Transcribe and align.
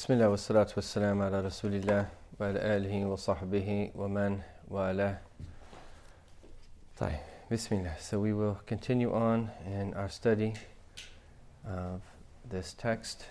بسم 0.00 0.12
الله 0.12 0.28
والصلاة 0.28 0.66
والسلام 0.76 1.22
على 1.22 1.40
رسول 1.40 1.74
الله 1.74 2.08
وعلى 2.40 2.58
آله 2.76 3.06
وصحبه 3.06 3.92
ومن 3.94 4.40
والاه 4.70 5.18
طيب 7.00 7.20
Bismillah. 7.50 8.00
So 8.00 8.18
we 8.18 8.32
will 8.32 8.56
continue 8.64 9.12
on 9.12 9.50
in 9.66 9.92
our 9.92 10.08
study 10.08 10.54
of 11.68 12.00
this 12.48 12.72
text. 12.72 13.26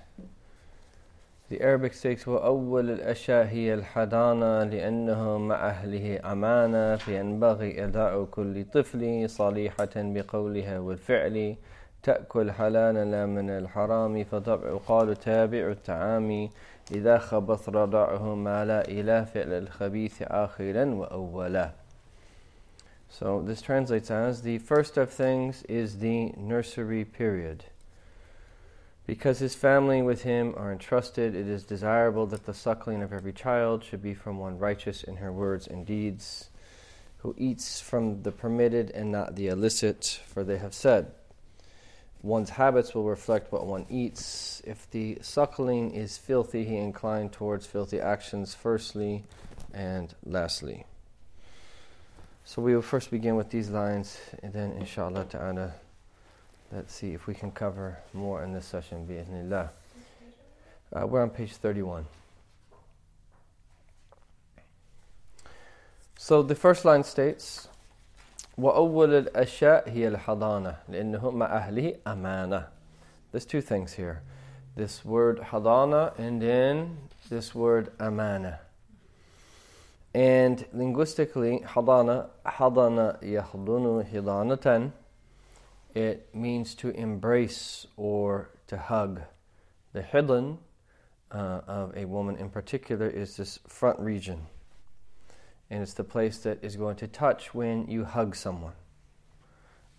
The 1.49 1.59
Arabic 1.59 1.95
states 1.95 2.27
وأول 2.27 2.89
الأشياء 2.89 3.45
هي 3.45 3.73
الحضانة 3.73 4.63
لأنه 4.63 5.37
مع 5.37 5.69
أهله 5.69 6.31
أمانة 6.31 6.95
فينبغي 6.95 7.83
إرضاع 7.83 8.25
كل 8.31 8.65
طفل 8.65 9.29
صليحة 9.29 9.95
بقولها 9.95 10.79
والفعل 10.79 11.55
تأكل 12.02 12.52
حلالا 12.52 13.04
لا 13.04 13.26
من 13.26 13.50
الحرام 13.50 14.24
فطبع 14.24 14.78
قال 14.86 15.16
تابع 15.16 15.70
الطعام 15.70 16.48
إذا 16.92 17.18
خبث 17.18 17.68
رضعه 17.68 18.34
ما 18.34 18.64
لا 18.64 18.88
إله 18.88 19.24
فعل 19.24 19.52
الخبيث 19.52 20.22
آخرا 20.22 20.84
وأولا 20.84 21.70
So 23.08 23.42
this 23.42 23.62
translates 23.62 24.10
as 24.10 24.42
the 24.42 24.58
first 24.58 24.96
of 24.96 25.08
things 25.08 25.62
is 25.68 26.00
the 26.00 26.32
nursery 26.36 27.04
period. 27.04 27.64
Because 29.06 29.38
his 29.38 29.54
family 29.54 30.02
with 30.02 30.22
him 30.22 30.52
are 30.56 30.72
entrusted, 30.72 31.36
it 31.36 31.46
is 31.46 31.62
desirable 31.62 32.26
that 32.26 32.44
the 32.44 32.52
suckling 32.54 33.02
of 33.02 33.12
every 33.12 33.32
child 33.32 33.84
should 33.84 34.02
be 34.02 34.14
from 34.14 34.38
one 34.38 34.58
righteous 34.58 35.04
in 35.04 35.16
her 35.16 35.30
words 35.30 35.68
and 35.68 35.86
deeds, 35.86 36.50
who 37.18 37.36
eats 37.38 37.80
from 37.80 38.22
the 38.22 38.32
permitted 38.32 38.90
and 38.90 39.12
not 39.12 39.36
the 39.36 39.46
illicit, 39.46 40.20
for 40.26 40.42
they 40.42 40.58
have 40.58 40.74
said, 40.74 41.12
One's 42.21 42.49
habits 42.49 42.93
will 42.93 43.05
reflect 43.05 43.51
what 43.51 43.65
one 43.65 43.85
eats. 43.89 44.61
If 44.65 44.89
the 44.91 45.19
suckling 45.21 45.91
is 45.91 46.17
filthy, 46.17 46.65
he 46.65 46.75
inclined 46.75 47.31
towards 47.31 47.65
filthy 47.65 48.01
actions, 48.01 48.53
firstly 48.53 49.23
and 49.73 50.13
lastly. 50.25 50.85
So 52.43 52.61
we 52.61 52.75
will 52.75 52.81
first 52.81 53.09
begin 53.09 53.35
with 53.35 53.51
these 53.51 53.69
lines, 53.69 54.17
and 54.43 54.51
then 54.51 54.71
inshallah 54.73 55.25
ta'ala, 55.25 55.71
let's 56.73 56.93
see 56.93 57.13
if 57.13 57.25
we 57.25 57.35
can 57.35 57.51
cover 57.51 57.99
more 58.11 58.43
in 58.43 58.53
this 58.53 58.65
session, 58.65 59.07
bi'idhnillah. 59.07 59.69
Uh, 60.91 61.07
we're 61.07 61.21
on 61.21 61.29
page 61.29 61.53
31. 61.53 62.05
So 66.17 66.43
the 66.43 66.55
first 66.55 66.83
line 66.83 67.03
states, 67.03 67.69
وأول 68.59 69.13
الأشياء 69.13 69.89
هي 69.89 70.07
الحضانة 70.07 70.75
لأنه 70.89 71.31
مع 71.31 71.45
أهله 71.45 71.95
أمانة. 72.07 72.67
There's 73.31 73.45
two 73.45 73.61
things 73.61 73.93
here. 73.93 74.21
This 74.75 75.05
word 75.05 75.39
hadana 75.39 76.17
and 76.19 76.41
then 76.41 76.97
this 77.29 77.55
word 77.55 77.91
amana. 77.99 78.59
And 80.13 80.65
linguistically, 80.73 81.59
hadana, 81.59 82.29
hadana 82.45 83.21
yahdunu 83.23 84.09
hidanatan, 84.11 84.91
it 85.93 86.33
means 86.33 86.75
to 86.75 86.89
embrace 86.89 87.87
or 87.95 88.49
to 88.67 88.77
hug. 88.77 89.21
The 89.93 90.01
hidan 90.01 90.57
uh, 91.31 91.61
of 91.67 91.95
a 91.95 92.05
woman 92.05 92.35
in 92.35 92.49
particular 92.49 93.07
is 93.07 93.37
this 93.37 93.59
front 93.67 93.99
region. 93.99 94.47
And 95.69 95.83
it's 95.83 95.93
the 95.93 96.03
place 96.03 96.39
that 96.39 96.63
is 96.63 96.75
going 96.75 96.95
to 96.97 97.07
touch 97.07 97.53
when 97.53 97.87
you 97.87 98.05
hug 98.05 98.35
someone. 98.35 98.73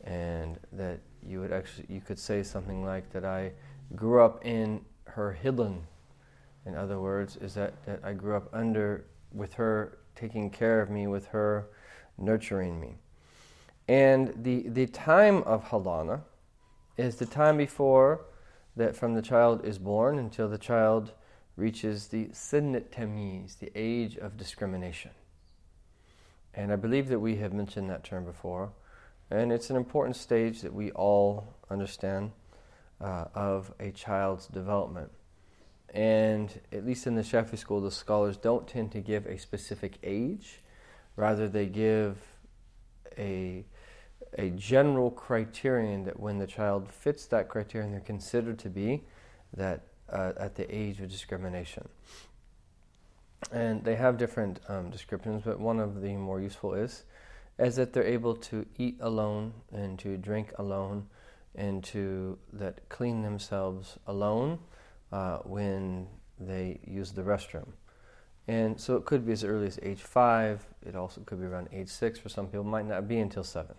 And 0.02 0.58
that 0.72 1.00
you 1.22 1.40
would 1.40 1.52
actually, 1.52 1.86
you 1.88 2.00
could 2.00 2.18
say 2.18 2.42
something 2.42 2.84
like 2.84 3.12
that 3.12 3.24
I 3.24 3.52
grew 3.94 4.22
up 4.22 4.44
in 4.44 4.84
her 5.04 5.38
hidan. 5.42 5.82
In 6.66 6.74
other 6.74 7.00
words, 7.00 7.36
is 7.36 7.54
that, 7.54 7.84
that 7.86 8.00
I 8.02 8.12
grew 8.12 8.36
up 8.36 8.48
under, 8.52 9.06
with 9.32 9.54
her 9.54 9.98
taking 10.14 10.50
care 10.50 10.80
of 10.80 10.91
me, 10.91 11.06
with 11.06 11.26
her 11.26 11.69
nurturing 12.19 12.80
me. 12.80 12.98
And 13.88 14.32
the, 14.44 14.69
the 14.69 14.86
time 14.86 15.42
of 15.44 15.64
hadana 15.64 16.22
is 16.97 17.16
the 17.16 17.26
time 17.26 17.56
before 17.56 18.26
that 18.76 18.97
from 18.97 19.14
the 19.14 19.22
child 19.22 19.64
is 19.64 19.78
born 19.78 20.19
until 20.19 20.48
the 20.48 20.59
child 20.59 21.12
reaches 21.56 22.09
the 22.09 22.26
sinnat 22.26 22.91
tamiz, 22.91 23.59
the 23.59 23.70
age 23.75 24.16
of 24.16 24.36
discrimination. 24.36 25.10
And 26.55 26.72
I 26.72 26.77
believe 26.77 27.09
that 27.09 27.21
we 27.21 27.37
have 27.37 27.53
mentioned 27.53 27.88
that 27.91 28.05
term 28.05 28.25
before. 28.25 28.72
And 29.31 29.53
it's 29.53 29.71
an 29.71 29.77
important 29.77 30.16
stage 30.16 30.62
that 30.62 30.75
we 30.75 30.91
all 30.93 31.55
understand 31.71 32.33
uh, 33.00 33.27
of 33.34 33.72
a 33.78 33.91
child's 33.93 34.47
development. 34.47 35.10
And 35.94 36.60
at 36.72 36.84
least 36.84 37.06
in 37.06 37.15
the 37.15 37.22
Shafi 37.22 37.59
school, 37.59 37.81
the 37.81 37.91
scholars 37.91 38.37
don't 38.37 38.66
tend 38.66 38.93
to 38.93 39.00
give 39.00 39.27
a 39.27 39.39
specific 39.39 39.99
age. 40.03 40.60
Rather, 41.16 41.49
they 41.49 41.66
give 41.66 42.19
a, 43.19 43.65
a 44.39 44.50
general 44.50 45.10
criterion 45.10 46.05
that 46.05 46.19
when 46.19 46.39
the 46.39 46.47
child 46.47 46.89
fits 46.93 47.27
that 47.27 47.49
criterion, 47.49 47.91
they're 47.91 48.00
considered 48.00 48.59
to 48.60 48.71
be 48.71 49.03
that 49.56 49.83
uh, 50.09 50.33
at 50.39 50.55
the 50.55 50.75
age 50.75 51.00
of 51.00 51.09
discrimination. 51.09 51.89
And 53.53 53.83
they 53.84 53.97
have 53.97 54.19
different 54.19 54.61
um, 54.69 54.91
descriptions, 54.91 55.43
but 55.45 55.59
one 55.59 55.81
of 55.81 56.03
the 56.03 56.15
more 56.15 56.41
useful 56.41 56.75
is, 56.75 57.05
is 57.59 57.77
that 57.77 57.93
they're 57.93 58.05
able 58.05 58.34
to 58.37 58.67
eat 58.78 58.97
alone 59.01 59.53
and 59.73 59.99
to 59.99 60.17
drink 60.17 60.53
alone 60.59 61.06
and 61.55 61.83
to 61.83 62.39
that 62.53 62.89
clean 62.89 63.23
themselves 63.23 63.99
alone 64.06 64.59
uh, 65.12 65.39
when 65.39 66.06
they 66.39 66.81
use 66.87 67.12
the 67.12 67.23
restroom. 67.23 67.69
And 68.47 68.81
so 68.81 68.97
it 68.97 69.05
could 69.05 69.27
be 69.27 69.33
as 69.33 69.45
early 69.45 69.67
as 69.67 69.78
age 69.83 70.03
five. 70.03 70.67
It 70.87 70.97
also 70.97 71.21
could 71.22 71.41
be 71.41 71.47
around 71.47 71.69
age 71.72 71.89
six 71.89 72.19
for 72.19 72.28
some 72.28 72.47
people. 72.47 72.62
It 72.62 72.69
might 72.69 72.87
not 72.87 73.07
be 73.07 73.19
until 73.19 73.45
seven. 73.45 73.77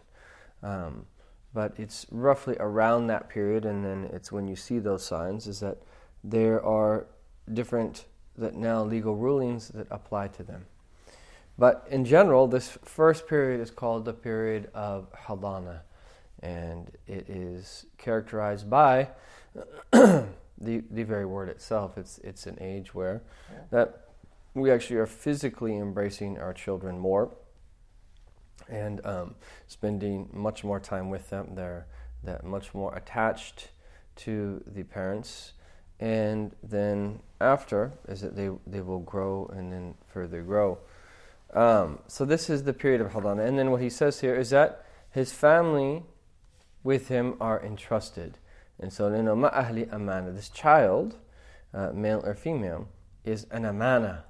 Um, 0.64 1.06
but 1.54 1.74
it's 1.78 2.06
roughly 2.12 2.56
around 2.60 3.08
that 3.08 3.30
period, 3.30 3.66
and 3.66 3.84
then 3.84 4.10
it's 4.14 4.32
when 4.32 4.48
you 4.48 4.56
see 4.56 4.80
those 4.80 5.06
signs 5.06 5.48
is 5.48 5.60
that 5.60 5.80
there 6.24 6.64
are 6.64 7.08
different 7.52 8.06
that 8.38 8.56
now 8.56 8.84
legal 8.84 9.16
rulings 9.16 9.69
that 9.69 9.88
apply 9.92 10.28
to 10.30 10.44
them. 10.44 10.66
But 11.58 11.86
in 11.90 12.06
general, 12.06 12.47
this 12.47 12.78
first 12.84 13.28
period 13.28 13.62
is 13.62 13.69
called 13.69 14.06
the 14.06 14.14
period 14.14 14.69
of 14.74 15.12
hadana, 15.14 15.81
and 16.42 16.90
it 17.08 17.30
is 17.30 17.86
characterized 17.97 18.69
by 18.69 19.09
the 19.92 20.25
the 20.58 21.03
very 21.03 21.25
word 21.25 21.50
itself. 21.50 21.97
It's 21.97 22.18
it's 22.19 22.47
an 22.47 22.58
age 22.62 22.96
where 22.96 23.22
that 23.69 24.08
we 24.53 24.72
actually 24.72 24.98
are 24.98 25.06
physically 25.06 25.78
embracing 25.78 26.40
our 26.40 26.53
children 26.53 26.98
more 26.98 27.31
and 28.68 29.06
um, 29.06 29.36
spending 29.68 30.30
much 30.34 30.63
more 30.63 30.80
time 30.80 31.09
with 31.09 31.30
them. 31.30 31.56
They're 31.56 31.86
that 32.24 32.44
much 32.44 32.74
more 32.74 32.96
attached 32.96 33.69
to 34.16 34.63
the 34.66 34.84
parents 34.84 35.53
and 36.01 36.56
then 36.63 37.19
after 37.39 37.94
is 38.07 38.22
that 38.22 38.35
they, 38.35 38.50
they 38.66 38.81
will 38.81 39.00
grow 39.00 39.50
and 39.53 39.72
then 39.72 39.94
further 40.07 40.41
grow. 40.41 40.79
Um, 41.53 42.00
so 42.07 42.25
this 42.25 42.50
is 42.50 42.63
the 42.63 42.73
period 42.73 43.01
of 43.01 43.12
Hadana. 43.12 43.45
And 43.45 43.57
then 43.57 43.69
what 43.72 43.81
he 43.81 43.89
says 43.89 44.22
here 44.22 44.35
is 44.35 44.50
that 44.50 44.84
his 45.12 45.31
family 45.31 46.03
with 46.84 47.09
him 47.09 47.35
are 47.39 47.63
entrusted. 47.63 48.39
And 48.79 48.91
so, 48.91 49.13
you 49.16 49.22
know, 49.22 49.35
ma'ahli 49.35 49.94
amana. 49.94 50.31
This 50.31 50.50
child, 50.50 51.17
uh, 51.72 51.91
male 51.94 52.23
or 52.25 52.33
female, 52.33 52.88
is 53.23 53.45
an 53.51 53.63
amana. 53.66 54.23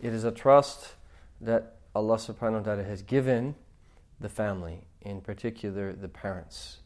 It 0.00 0.14
is 0.14 0.24
a 0.24 0.32
trust 0.32 0.94
that 1.42 1.76
Allah 1.94 2.16
subhanahu 2.16 2.58
wa 2.58 2.60
ta'ala 2.60 2.84
has 2.84 3.02
given 3.02 3.54
the 4.18 4.30
family, 4.30 4.86
in 5.02 5.20
particular 5.20 5.92
the 5.92 6.08
parents. 6.08 6.78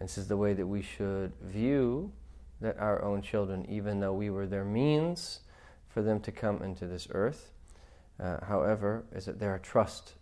This 0.00 0.18
is 0.18 0.26
the 0.26 0.36
way 0.36 0.54
that 0.54 0.66
we 0.66 0.82
should 0.82 1.32
view 1.40 2.10
that 2.62 2.78
our 2.78 3.02
own 3.02 3.22
children, 3.22 3.66
even 3.68 4.00
though 4.00 4.12
we 4.12 4.30
were 4.30 4.46
their 4.46 4.64
means 4.64 5.40
for 5.88 6.02
them 6.02 6.20
to 6.20 6.32
come 6.32 6.62
into 6.62 6.86
this 6.86 7.06
earth. 7.10 7.52
Uh, 8.18 8.38
however, 8.44 9.04
is 9.12 9.24
that 9.26 9.38
they're 9.38 9.56
a 9.56 9.60
trust, 9.60 10.14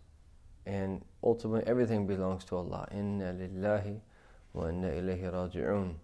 and 0.67 1.05
ultimately 1.23 1.62
everything 1.67 2.06
belongs 2.06 2.44
to 2.44 2.56
Allah. 2.56 2.88
Inna 2.93 3.32
lillahi 3.32 4.00
wa 4.53 4.69
inna 4.69 4.88
ilayhi 4.88 5.32
raji'un. 5.32 5.94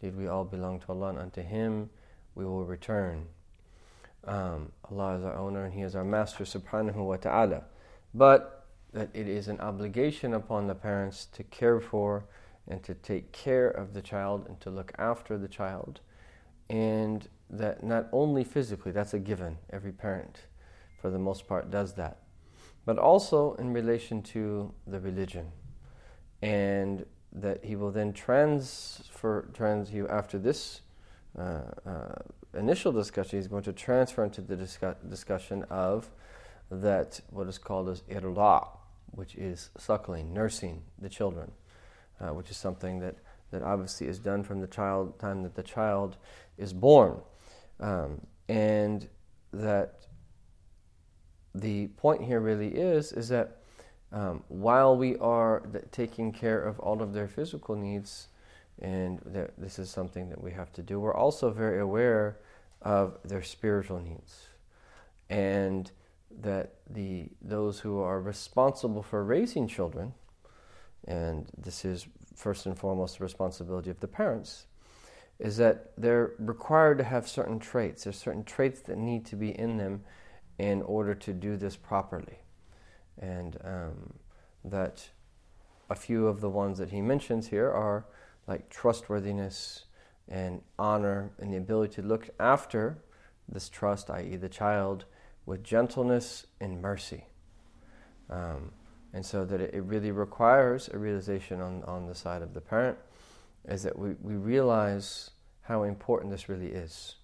Did 0.00 0.16
we 0.16 0.26
all 0.26 0.44
belong 0.44 0.80
to 0.80 0.92
Allah, 0.92 1.10
and 1.10 1.18
unto 1.18 1.42
Him 1.42 1.90
we 2.34 2.44
will 2.44 2.64
return. 2.64 3.26
Um, 4.24 4.72
Allah 4.90 5.18
is 5.18 5.24
our 5.24 5.36
owner, 5.36 5.64
and 5.64 5.74
He 5.74 5.82
is 5.82 5.94
our 5.94 6.04
master, 6.04 6.44
subhanahu 6.44 6.96
wa 6.96 7.16
ta'ala. 7.16 7.64
But 8.12 8.66
that 8.92 9.08
it 9.14 9.28
is 9.28 9.46
an 9.46 9.60
obligation 9.60 10.34
upon 10.34 10.66
the 10.66 10.74
parents 10.74 11.26
to 11.32 11.44
care 11.44 11.80
for 11.80 12.24
and 12.70 12.82
to 12.84 12.94
take 12.94 13.32
care 13.32 13.68
of 13.68 13.92
the 13.92 14.00
child 14.00 14.46
and 14.48 14.60
to 14.60 14.70
look 14.70 14.92
after 14.96 15.36
the 15.36 15.48
child. 15.48 16.00
And 16.70 17.28
that 17.50 17.82
not 17.82 18.06
only 18.12 18.44
physically, 18.44 18.92
that's 18.92 19.12
a 19.12 19.18
given, 19.18 19.58
every 19.70 19.92
parent 19.92 20.46
for 21.00 21.10
the 21.10 21.18
most 21.18 21.48
part 21.48 21.70
does 21.70 21.94
that, 21.94 22.18
but 22.86 22.96
also 22.96 23.54
in 23.54 23.72
relation 23.72 24.22
to 24.22 24.72
the 24.86 25.00
religion. 25.00 25.50
And 26.42 27.04
that 27.32 27.64
he 27.64 27.76
will 27.76 27.90
then 27.90 28.12
transfer, 28.12 29.48
trans 29.52 29.92
you 29.92 30.08
after 30.08 30.38
this 30.38 30.82
uh, 31.38 31.62
uh, 31.86 32.14
initial 32.54 32.92
discussion, 32.92 33.38
he's 33.38 33.48
going 33.48 33.62
to 33.64 33.72
transfer 33.72 34.24
into 34.24 34.40
the 34.40 34.56
discuss- 34.56 34.96
discussion 35.08 35.64
of 35.70 36.10
that 36.70 37.20
what 37.30 37.48
is 37.48 37.58
called 37.58 37.88
as 37.88 38.02
irda, 38.02 38.66
which 39.12 39.34
is 39.34 39.70
suckling, 39.76 40.32
nursing 40.32 40.82
the 41.00 41.08
children, 41.08 41.50
uh, 42.20 42.28
which 42.28 42.50
is 42.50 42.56
something 42.56 42.98
that, 43.00 43.16
that 43.50 43.62
obviously 43.62 44.06
is 44.06 44.18
done 44.18 44.42
from 44.42 44.60
the 44.60 44.66
child 44.66 45.18
time 45.18 45.42
that 45.42 45.54
the 45.54 45.62
child 45.62 46.16
is 46.58 46.72
born, 46.72 47.18
um, 47.80 48.20
and 48.48 49.08
that 49.52 50.06
the 51.54 51.88
point 51.88 52.22
here 52.22 52.40
really 52.40 52.68
is 52.68 53.12
is 53.12 53.28
that 53.28 53.56
um, 54.12 54.42
while 54.48 54.96
we 54.96 55.16
are 55.18 55.62
taking 55.92 56.32
care 56.32 56.60
of 56.60 56.78
all 56.80 57.00
of 57.02 57.12
their 57.12 57.28
physical 57.28 57.76
needs, 57.76 58.28
and 58.80 59.20
this 59.56 59.78
is 59.78 59.88
something 59.88 60.28
that 60.28 60.42
we 60.42 60.50
have 60.50 60.72
to 60.72 60.82
do, 60.82 60.98
we're 60.98 61.14
also 61.14 61.50
very 61.50 61.80
aware 61.80 62.38
of 62.82 63.18
their 63.24 63.42
spiritual 63.42 64.00
needs, 64.00 64.48
and 65.28 65.92
that 66.40 66.74
the 66.88 67.28
those 67.40 67.80
who 67.80 68.00
are 68.00 68.20
responsible 68.20 69.02
for 69.02 69.24
raising 69.24 69.68
children, 69.68 70.14
and 71.06 71.48
this 71.56 71.84
is 71.84 72.06
first 72.34 72.66
and 72.66 72.78
foremost 72.78 73.18
the 73.18 73.24
responsibility 73.24 73.90
of 73.90 74.00
the 74.00 74.08
parents, 74.08 74.66
is 75.38 75.56
that 75.56 75.92
they're 75.96 76.32
required 76.38 76.98
to 76.98 77.04
have 77.04 77.28
certain 77.28 77.58
traits. 77.58 78.04
There's 78.04 78.18
certain 78.18 78.44
traits 78.44 78.80
that 78.82 78.98
need 78.98 79.24
to 79.26 79.36
be 79.36 79.58
in 79.58 79.76
them 79.78 80.02
in 80.58 80.82
order 80.82 81.14
to 81.14 81.32
do 81.32 81.56
this 81.56 81.76
properly 81.76 82.40
and 83.18 83.56
um, 83.64 84.14
that 84.64 85.08
a 85.88 85.94
few 85.94 86.26
of 86.26 86.40
the 86.40 86.48
ones 86.48 86.78
that 86.78 86.90
he 86.90 87.00
mentions 87.00 87.48
here 87.48 87.70
are 87.70 88.06
like 88.46 88.68
trustworthiness 88.70 89.84
and 90.28 90.62
honor 90.78 91.30
and 91.38 91.52
the 91.52 91.56
ability 91.56 91.94
to 91.94 92.02
look 92.02 92.30
after 92.38 92.98
this 93.48 93.68
trust, 93.68 94.10
i.e., 94.10 94.36
the 94.36 94.48
child, 94.48 95.04
with 95.44 95.64
gentleness 95.64 96.46
and 96.60 96.80
mercy. 96.80 97.24
Um, 98.28 98.72
and 99.12 99.24
so 99.24 99.44
that 99.44 99.60
it, 99.60 99.82
really 99.84 100.10
requires 100.10 100.88
a 100.92 100.98
realization 100.98 101.60
on, 101.60 101.82
on 101.84 102.06
the 102.06 102.14
side 102.14 102.42
of 102.42 102.54
the 102.54 102.60
parent 102.60 102.96
is 103.68 103.82
that 103.82 103.98
we, 103.98 104.14
we 104.22 104.34
realize 104.34 105.30
how 105.62 105.82
important 105.82 106.30
this 106.30 106.48
really 106.48 106.68
is 106.68 107.16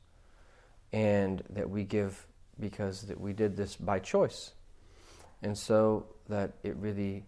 and 0.93 1.43
that 1.51 1.69
we 1.69 1.85
give 1.85 2.27
because 2.59 3.03
that 3.03 3.21
we 3.21 3.33
did 3.33 3.57
this 3.57 3.77
by 3.77 3.99
choice 3.99 4.53
and 5.43 5.57
so 5.57 6.07
that 6.29 6.53
it 6.63 6.75
really 6.77 7.25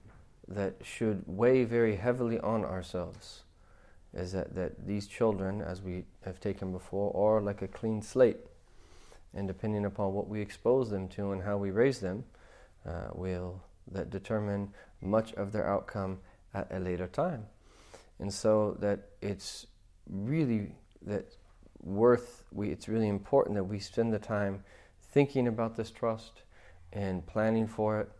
that 0.49 0.75
should 0.83 1.23
weigh 1.27 1.65
very 1.65 1.97
heavily 1.97 2.41
on 2.41 2.65
ourselves 2.65 3.43
is 4.15 4.33
that, 4.33 4.55
that 4.55 4.87
these 4.87 5.07
children, 5.07 5.61
as 5.61 5.83
we 5.83 6.05
have 6.25 6.41
taken 6.41 6.73
before, 6.73 7.15
are 7.15 7.41
like 7.41 7.63
a 7.63 7.69
clean 7.69 8.01
slate. 8.01 8.39
And 9.35 9.47
depending 9.47 9.85
upon 9.85 10.15
what 10.15 10.29
we 10.29 10.41
expose 10.41 10.91
them 10.91 11.09
to 11.09 11.33
and 11.33 11.43
how 11.43 11.59
we 11.59 11.71
raise 11.71 12.01
them, 12.01 12.25
uh, 12.87 13.09
will 13.13 13.63
that 13.93 14.11
determine 14.11 14.73
much 15.01 15.33
of 15.35 15.53
their 15.53 15.67
outcome 15.67 16.19
at 16.55 16.69
a 16.71 16.79
later 16.79 17.07
time. 17.07 17.47
And 18.19 18.33
so 18.33 18.77
that 18.81 19.11
it's 19.21 19.67
really 20.09 20.73
that 21.03 21.37
worth 21.81 22.43
we 22.53 22.71
it's 22.71 22.89
really 22.89 23.09
important 23.09 23.55
that 23.55 23.65
we 23.65 23.79
spend 23.79 24.13
the 24.13 24.19
time 24.19 24.65
thinking 25.13 25.47
about 25.47 25.77
this 25.77 25.91
trust 25.91 26.43
and 26.93 27.25
planning 27.27 27.67
for 27.67 28.01
it 28.01 28.11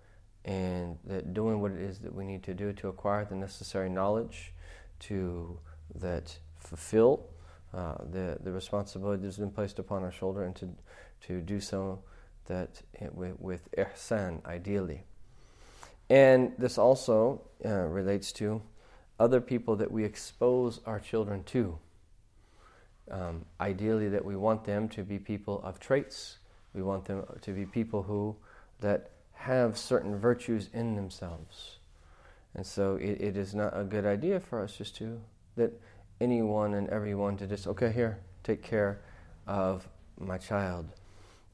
and 0.45 0.97
that 1.05 1.35
doing 1.35 1.61
what 1.61 1.73
it 1.73 1.81
is 1.81 1.99
that 1.99 2.15
we 2.15 2.25
need 2.25 2.43
to 2.43 2.55
do 2.55 2.73
to 2.73 2.89
acquire 2.89 3.25
the 3.25 3.35
necessary 3.35 3.89
knowledge 3.89 4.53
to 5.01 5.59
that 5.95 6.39
fulfill 6.59 7.27
uh, 7.75 7.97
the 8.13 8.39
the 8.43 8.53
responsibility 8.53 9.23
that's 9.23 9.39
been 9.39 9.51
placed 9.51 9.79
upon 9.79 10.05
our 10.05 10.13
shoulder 10.13 10.45
and 10.45 10.55
to 10.55 10.69
to 11.21 11.41
do 11.41 11.61
so 11.61 12.01
that 12.47 12.81
with, 13.13 13.35
with 13.41 13.69
ihsan 13.73 14.45
ideally 14.47 15.05
and 16.11 16.53
this 16.59 16.79
also 16.79 17.43
uh, 17.65 17.71
relates 17.71 18.33
to 18.33 18.63
other 19.21 19.41
people 19.41 19.77
that 19.77 19.91
we 19.91 20.05
expose 20.05 20.81
our 20.87 21.01
children 21.01 21.43
to 21.45 21.79
um, 23.11 23.45
ideally 23.61 24.09
that 24.09 24.25
we 24.25 24.37
want 24.37 24.65
them 24.65 24.89
to 24.89 25.03
be 25.03 25.19
people 25.19 25.61
of 25.63 25.81
traits 25.81 26.39
we 26.75 26.83
want 26.83 27.07
them 27.07 27.25
to 27.41 27.53
be 27.53 27.67
people 27.67 28.03
who 28.03 28.37
that 28.81 29.11
have 29.33 29.79
certain 29.79 30.19
virtues 30.19 30.69
in 30.73 30.97
themselves. 30.97 31.79
And 32.55 32.67
so 32.67 32.97
it, 32.97 33.21
it 33.21 33.37
is 33.37 33.55
not 33.55 33.79
a 33.79 33.85
good 33.85 34.05
idea 34.05 34.41
for 34.41 34.63
us 34.63 34.77
just 34.77 34.97
to, 34.97 35.21
that 35.57 35.73
anyone 36.21 36.75
and 36.75 36.89
everyone 36.91 37.37
to 37.39 37.47
just, 37.47 37.67
okay, 37.67 37.93
here, 37.93 38.19
take 38.43 38.63
care 38.63 39.01
of 39.47 39.89
my 40.19 40.39
child. 40.39 40.89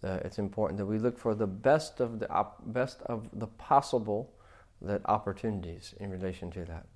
Uh, 0.03 0.19
it's 0.25 0.39
important 0.39 0.79
that 0.79 0.87
we 0.87 0.99
look 0.99 1.19
for 1.19 1.35
the 1.35 1.47
best 1.47 2.01
of 2.01 2.21
the 2.21 2.31
op- 2.31 2.63
best 2.67 3.01
of 3.07 3.29
the 3.33 3.47
possible 3.47 4.31
that 4.83 5.01
opportunities 5.07 5.95
in 6.01 6.11
relation 6.11 6.51
to 6.53 6.65
that, 6.65 6.87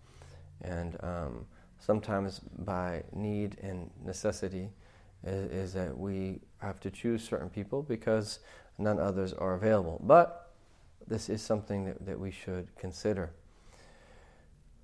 and 0.62 0.96
um, 1.02 1.46
sometimes 1.78 2.40
by 2.40 3.02
need 3.12 3.56
and 3.62 3.90
necessity 4.04 4.68
is, 5.24 5.50
is, 5.50 5.72
that 5.72 5.96
we 5.96 6.40
have 6.58 6.80
to 6.80 6.90
choose 6.90 7.22
certain 7.22 7.48
people 7.48 7.82
because 7.82 8.40
none 8.78 8.98
others 8.98 9.32
are 9.32 9.54
available. 9.54 10.00
But 10.04 10.52
this 11.06 11.28
is 11.28 11.42
something 11.42 11.86
that, 11.86 12.04
that 12.06 12.18
we 12.18 12.30
should 12.30 12.68
consider. 12.76 13.30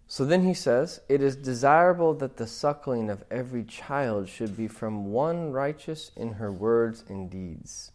So 0.06 0.24
then 0.24 0.44
he 0.44 0.54
says, 0.54 1.00
It 1.08 1.22
is 1.22 1.36
desirable 1.36 2.14
that 2.14 2.36
the 2.36 2.46
suckling 2.46 3.10
of 3.10 3.24
every 3.30 3.64
child 3.64 4.28
should 4.28 4.56
be 4.56 4.68
from 4.68 5.12
one 5.12 5.50
righteous 5.50 6.10
in 6.16 6.34
her 6.34 6.52
words 6.52 7.04
and 7.08 7.30
deeds. 7.30 7.90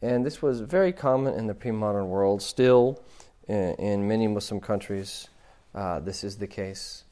And 0.00 0.26
this 0.26 0.42
was 0.42 0.60
very 0.60 0.92
common 0.92 1.34
in 1.34 1.46
the 1.46 1.54
pre 1.54 1.70
modern 1.70 2.08
world. 2.08 2.42
Still, 2.42 3.02
in, 3.48 3.74
in, 3.74 4.08
many 4.08 4.28
Muslim 4.28 4.60
countries, 4.60 5.28
uh, 5.74 6.00
this 6.00 6.24
is 6.24 6.36
the 6.36 6.46
case, 6.46 7.04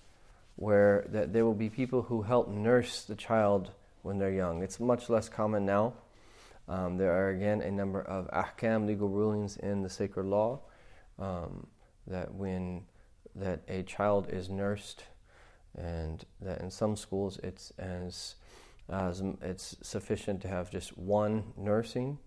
where 0.57 1.07
that 1.09 1.33
there 1.33 1.45
will 1.45 1.55
be 1.55 1.69
people 1.69 2.03
who 2.03 2.23
help 2.23 2.49
nurse 2.49 3.05
the 3.05 3.15
child 3.15 3.71
when 4.03 4.19
they're 4.19 4.33
young. 4.33 4.63
It's 4.63 4.81
much 4.81 5.09
less 5.09 5.29
common 5.29 5.67
now. 5.67 5.95
Um, 6.69 6.97
there 6.97 7.13
are 7.13 7.31
again 7.31 7.61
a 7.63 7.71
number 7.71 8.01
of 8.01 8.31
ahkam, 8.31 8.87
legal 8.87 9.09
rulings 9.09 9.57
in 9.57 9.83
the 9.83 9.91
sacred 9.91 10.27
law, 10.27 10.61
um, 11.19 11.67
that 12.07 12.33
when 12.35 12.83
that 13.35 13.61
a 13.69 13.83
child 13.83 14.29
is 14.31 14.49
nursed, 14.49 15.05
and 15.77 16.25
that 16.41 16.61
in 16.61 16.71
some 16.71 16.97
schools 16.97 17.39
it's 17.43 17.73
as, 17.79 18.37
as 18.89 19.23
it's 19.43 19.77
sufficient 19.83 20.43
to 20.43 20.49
have 20.49 20.71
just 20.71 20.97
one 20.97 21.53
nursing, 21.57 22.19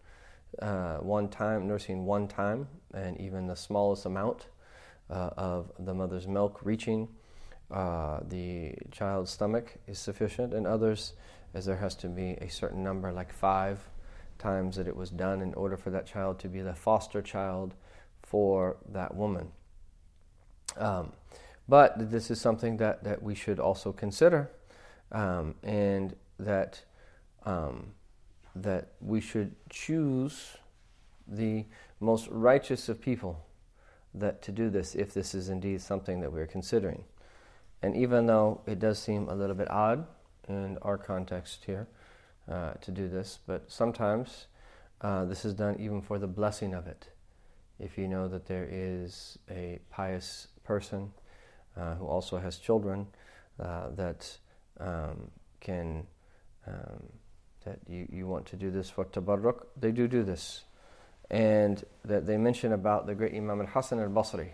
uh, 0.61 0.97
one 0.97 1.27
time 1.27 1.67
nursing 1.67 2.05
one 2.05 2.27
time, 2.27 2.67
and 2.93 3.19
even 3.19 3.47
the 3.47 3.55
smallest 3.55 4.05
amount 4.05 4.47
uh, 5.09 5.29
of 5.37 5.71
the 5.79 5.93
mother's 5.93 6.27
milk 6.27 6.59
reaching 6.63 7.07
uh, 7.71 8.19
the 8.27 8.75
child's 8.91 9.31
stomach 9.31 9.75
is 9.87 9.97
sufficient, 9.97 10.53
and 10.53 10.67
others 10.67 11.13
as 11.53 11.65
there 11.65 11.77
has 11.77 11.95
to 11.95 12.07
be 12.07 12.31
a 12.41 12.49
certain 12.49 12.83
number, 12.83 13.11
like 13.11 13.33
five 13.33 13.79
times 14.37 14.75
that 14.75 14.87
it 14.87 14.95
was 14.95 15.09
done 15.09 15.41
in 15.41 15.53
order 15.53 15.77
for 15.77 15.89
that 15.89 16.05
child 16.05 16.39
to 16.39 16.47
be 16.47 16.61
the 16.61 16.73
foster 16.73 17.21
child 17.21 17.73
for 18.21 18.77
that 18.89 19.15
woman. 19.15 19.51
Um, 20.77 21.13
but 21.67 22.11
this 22.11 22.29
is 22.29 22.41
something 22.41 22.77
that, 22.77 23.03
that 23.03 23.23
we 23.23 23.35
should 23.35 23.59
also 23.59 23.91
consider, 23.91 24.51
um, 25.11 25.55
and 25.63 26.15
that 26.39 26.83
um, 27.45 27.93
that 28.55 28.89
we 29.01 29.19
should 29.19 29.55
choose 29.69 30.57
the 31.27 31.65
most 31.99 32.27
righteous 32.29 32.89
of 32.89 33.01
people 33.01 33.45
that 34.13 34.41
to 34.41 34.51
do 34.51 34.69
this 34.69 34.93
if 34.95 35.13
this 35.13 35.33
is 35.33 35.49
indeed 35.49 35.81
something 35.81 36.19
that 36.21 36.31
we're 36.31 36.47
considering. 36.47 37.03
And 37.81 37.95
even 37.95 38.27
though 38.27 38.61
it 38.65 38.79
does 38.79 38.99
seem 38.99 39.27
a 39.27 39.35
little 39.35 39.55
bit 39.55 39.69
odd 39.69 40.05
in 40.47 40.77
our 40.81 40.97
context 40.97 41.63
here, 41.65 41.87
uh, 42.49 42.73
to 42.81 42.91
do 42.91 43.07
this, 43.07 43.39
but 43.47 43.71
sometimes 43.71 44.47
uh, 45.01 45.25
this 45.25 45.45
is 45.45 45.53
done 45.53 45.77
even 45.79 46.01
for 46.01 46.19
the 46.19 46.27
blessing 46.27 46.73
of 46.73 46.87
it. 46.87 47.09
If 47.79 47.97
you 47.97 48.07
know 48.07 48.27
that 48.27 48.45
there 48.45 48.67
is 48.69 49.37
a 49.49 49.79
pious 49.89 50.47
person 50.63 51.11
uh, 51.75 51.95
who 51.95 52.05
also 52.05 52.37
has 52.37 52.57
children 52.57 53.07
uh, 53.59 53.89
that 53.95 54.37
um, 54.79 55.31
can, 55.59 56.05
um, 56.67 57.03
that 57.65 57.79
you, 57.87 58.07
you 58.11 58.27
want 58.27 58.45
to 58.47 58.55
do 58.55 58.71
this 58.71 58.89
for 58.89 59.05
tabarruk, 59.05 59.65
they 59.79 59.91
do 59.91 60.07
do 60.07 60.23
this. 60.23 60.63
And 61.29 61.83
that 62.05 62.25
they 62.27 62.37
mention 62.37 62.73
about 62.73 63.07
the 63.07 63.15
great 63.15 63.33
Imam 63.33 63.61
al 63.61 63.67
Hasan 63.67 63.99
al 63.99 64.09
Basri, 64.09 64.49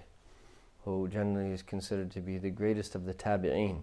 who 0.86 1.08
generally 1.08 1.52
is 1.52 1.62
considered 1.62 2.12
to 2.12 2.22
be 2.22 2.38
the 2.38 2.50
greatest 2.50 2.96
of 2.96 3.06
the 3.06 3.14
tabi'een. 3.14 3.82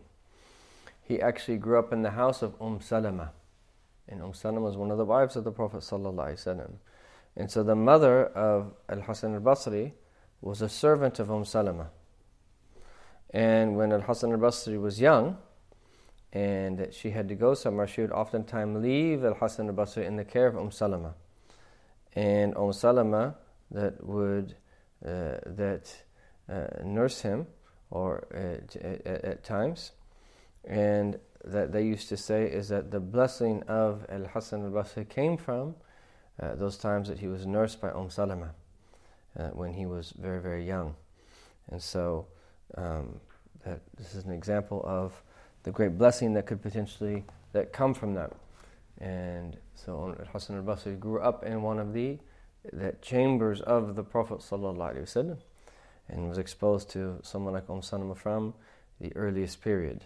He 1.02 1.20
actually 1.20 1.58
grew 1.58 1.78
up 1.78 1.92
in 1.92 2.02
the 2.02 2.12
house 2.12 2.42
of 2.42 2.54
Umm 2.60 2.80
Salama 2.80 3.32
and 4.08 4.22
Umm 4.22 4.34
Salama 4.34 4.60
was 4.60 4.76
one 4.76 4.90
of 4.90 4.98
the 4.98 5.04
wives 5.04 5.36
of 5.36 5.44
the 5.44 5.52
Prophet. 5.52 5.84
And 7.38 7.50
so 7.50 7.62
the 7.62 7.74
mother 7.74 8.26
of 8.26 8.72
Al 8.88 9.00
Hasan 9.00 9.34
al 9.34 9.40
Basri 9.40 9.92
was 10.40 10.62
a 10.62 10.68
servant 10.68 11.18
of 11.18 11.30
Umm 11.30 11.44
Salama. 11.44 11.90
And 13.30 13.76
when 13.76 13.92
Al 13.92 14.02
Hasan 14.02 14.32
al 14.32 14.38
Basri 14.38 14.80
was 14.80 15.00
young, 15.00 15.38
and 16.36 16.88
she 16.92 17.12
had 17.12 17.28
to 17.28 17.34
go 17.34 17.54
somewhere, 17.54 17.86
she 17.86 18.02
would 18.02 18.12
oftentimes 18.12 18.82
leave 18.82 19.24
Al 19.24 19.32
Hassan 19.32 19.68
al 19.68 19.74
Basri 19.74 20.04
in 20.04 20.16
the 20.16 20.24
care 20.24 20.46
of 20.46 20.54
Umm 20.54 20.70
Salama. 20.70 21.14
And 22.14 22.54
Umm 22.56 22.74
Salama 22.74 23.36
that 23.70 24.04
would 24.04 24.54
uh, 25.02 25.38
that 25.46 25.84
uh, 26.46 26.66
nurse 26.84 27.22
him 27.22 27.46
or 27.90 28.26
at, 28.34 28.76
at, 28.76 29.24
at, 29.24 29.44
times, 29.44 29.92
and 30.64 31.18
that 31.42 31.72
they 31.72 31.82
used 31.82 32.10
to 32.10 32.18
say 32.18 32.44
is 32.44 32.68
that 32.68 32.90
the 32.90 33.00
blessing 33.00 33.62
of 33.66 34.04
Al 34.10 34.26
Hassan 34.26 34.62
al 34.62 34.70
Basri 34.70 35.08
came 35.08 35.38
from 35.38 35.74
uh, 36.42 36.54
those 36.54 36.76
times 36.76 37.08
that 37.08 37.18
he 37.18 37.28
was 37.28 37.46
nursed 37.46 37.80
by 37.80 37.88
Umm 37.88 38.10
Salama 38.10 38.50
uh, 39.38 39.48
when 39.60 39.72
he 39.72 39.86
was 39.86 40.12
very 40.18 40.42
very 40.42 40.66
young, 40.66 40.96
and 41.70 41.82
so 41.82 42.26
um, 42.76 43.20
that 43.64 43.80
this 43.96 44.14
is 44.14 44.24
an 44.24 44.32
example 44.32 44.82
of 44.84 45.22
the 45.66 45.72
great 45.72 45.98
blessing 45.98 46.32
that 46.32 46.46
could 46.46 46.62
potentially 46.62 47.24
that 47.52 47.72
come 47.72 47.92
from 47.92 48.14
that. 48.14 48.32
And 48.98 49.56
so 49.74 50.16
Hassan 50.32 50.56
al-Basri 50.56 50.98
grew 50.98 51.20
up 51.20 51.44
in 51.44 51.60
one 51.60 51.80
of 51.80 51.92
the 51.92 52.18
that 52.72 53.02
chambers 53.02 53.60
of 53.60 53.96
the 53.96 54.04
Prophet 54.04 54.42
and 56.08 56.28
was 56.28 56.38
exposed 56.38 56.88
to 56.90 57.18
someone 57.22 57.52
like 57.52 57.68
Umm 57.68 57.82
Salama 57.82 58.14
from 58.14 58.54
the 59.00 59.14
earliest 59.16 59.60
period. 59.60 60.04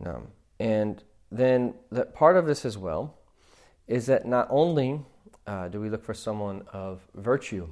Now, 0.00 0.22
and 0.58 1.04
then 1.30 1.74
that 1.92 2.14
part 2.14 2.36
of 2.36 2.46
this 2.46 2.64
as 2.64 2.78
well 2.78 3.18
is 3.86 4.06
that 4.06 4.26
not 4.26 4.48
only 4.50 5.02
uh, 5.46 5.68
do 5.68 5.80
we 5.82 5.90
look 5.90 6.02
for 6.02 6.14
someone 6.14 6.62
of 6.72 7.02
virtue 7.14 7.68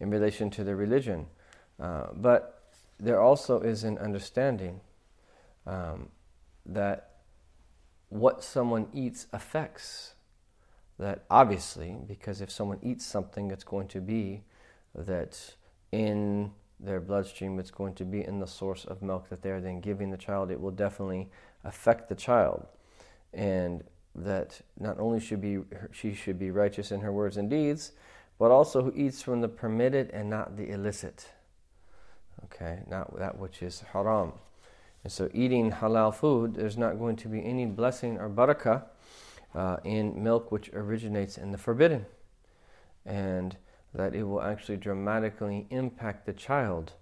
in 0.00 0.10
relation 0.10 0.50
to 0.50 0.64
their 0.64 0.76
religion, 0.76 1.26
uh, 1.80 2.08
but 2.12 2.72
there 2.98 3.20
also 3.20 3.60
is 3.60 3.84
an 3.84 3.98
understanding 3.98 4.80
um, 5.68 6.08
that 6.66 7.10
what 8.08 8.42
someone 8.42 8.88
eats 8.92 9.26
affects 9.32 10.14
that 10.98 11.24
obviously 11.30 11.96
because 12.06 12.40
if 12.40 12.50
someone 12.50 12.78
eats 12.82 13.04
something 13.04 13.50
it's 13.50 13.64
going 13.64 13.86
to 13.86 14.00
be 14.00 14.42
that 14.94 15.54
in 15.92 16.50
their 16.80 17.00
bloodstream 17.00 17.58
it's 17.58 17.70
going 17.70 17.94
to 17.94 18.04
be 18.04 18.24
in 18.24 18.40
the 18.40 18.46
source 18.46 18.84
of 18.84 19.02
milk 19.02 19.28
that 19.28 19.42
they're 19.42 19.60
then 19.60 19.80
giving 19.80 20.10
the 20.10 20.16
child. 20.16 20.50
It 20.50 20.60
will 20.60 20.70
definitely 20.70 21.28
affect 21.64 22.08
the 22.08 22.14
child. 22.14 22.66
And 23.34 23.84
that 24.14 24.60
not 24.78 24.98
only 24.98 25.20
should 25.20 25.40
be 25.40 25.58
she 25.92 26.14
should 26.14 26.38
be 26.38 26.50
righteous 26.50 26.90
in 26.90 27.00
her 27.00 27.12
words 27.12 27.36
and 27.36 27.48
deeds 27.48 27.92
but 28.38 28.50
also 28.50 28.82
who 28.82 28.92
eats 28.94 29.20
from 29.22 29.40
the 29.40 29.48
permitted 29.48 30.10
and 30.10 30.30
not 30.30 30.56
the 30.56 30.70
illicit. 30.70 31.28
Okay 32.44 32.80
not 32.88 33.16
that 33.18 33.38
which 33.38 33.62
is 33.62 33.84
haram 33.92 34.32
and 35.08 35.12
so, 35.14 35.30
eating 35.32 35.72
halal 35.72 36.14
food, 36.14 36.56
there's 36.56 36.76
not 36.76 36.98
going 36.98 37.16
to 37.16 37.28
be 37.28 37.42
any 37.42 37.64
blessing 37.64 38.18
or 38.18 38.28
barakah 38.28 38.82
uh, 39.54 39.78
in 39.82 40.22
milk 40.22 40.52
which 40.52 40.68
originates 40.74 41.38
in 41.38 41.50
the 41.50 41.56
forbidden. 41.56 42.04
And 43.06 43.56
that 43.94 44.14
it 44.14 44.24
will 44.24 44.42
actually 44.42 44.76
dramatically 44.76 45.66
impact 45.70 46.26
the 46.26 46.34
child 46.34 46.92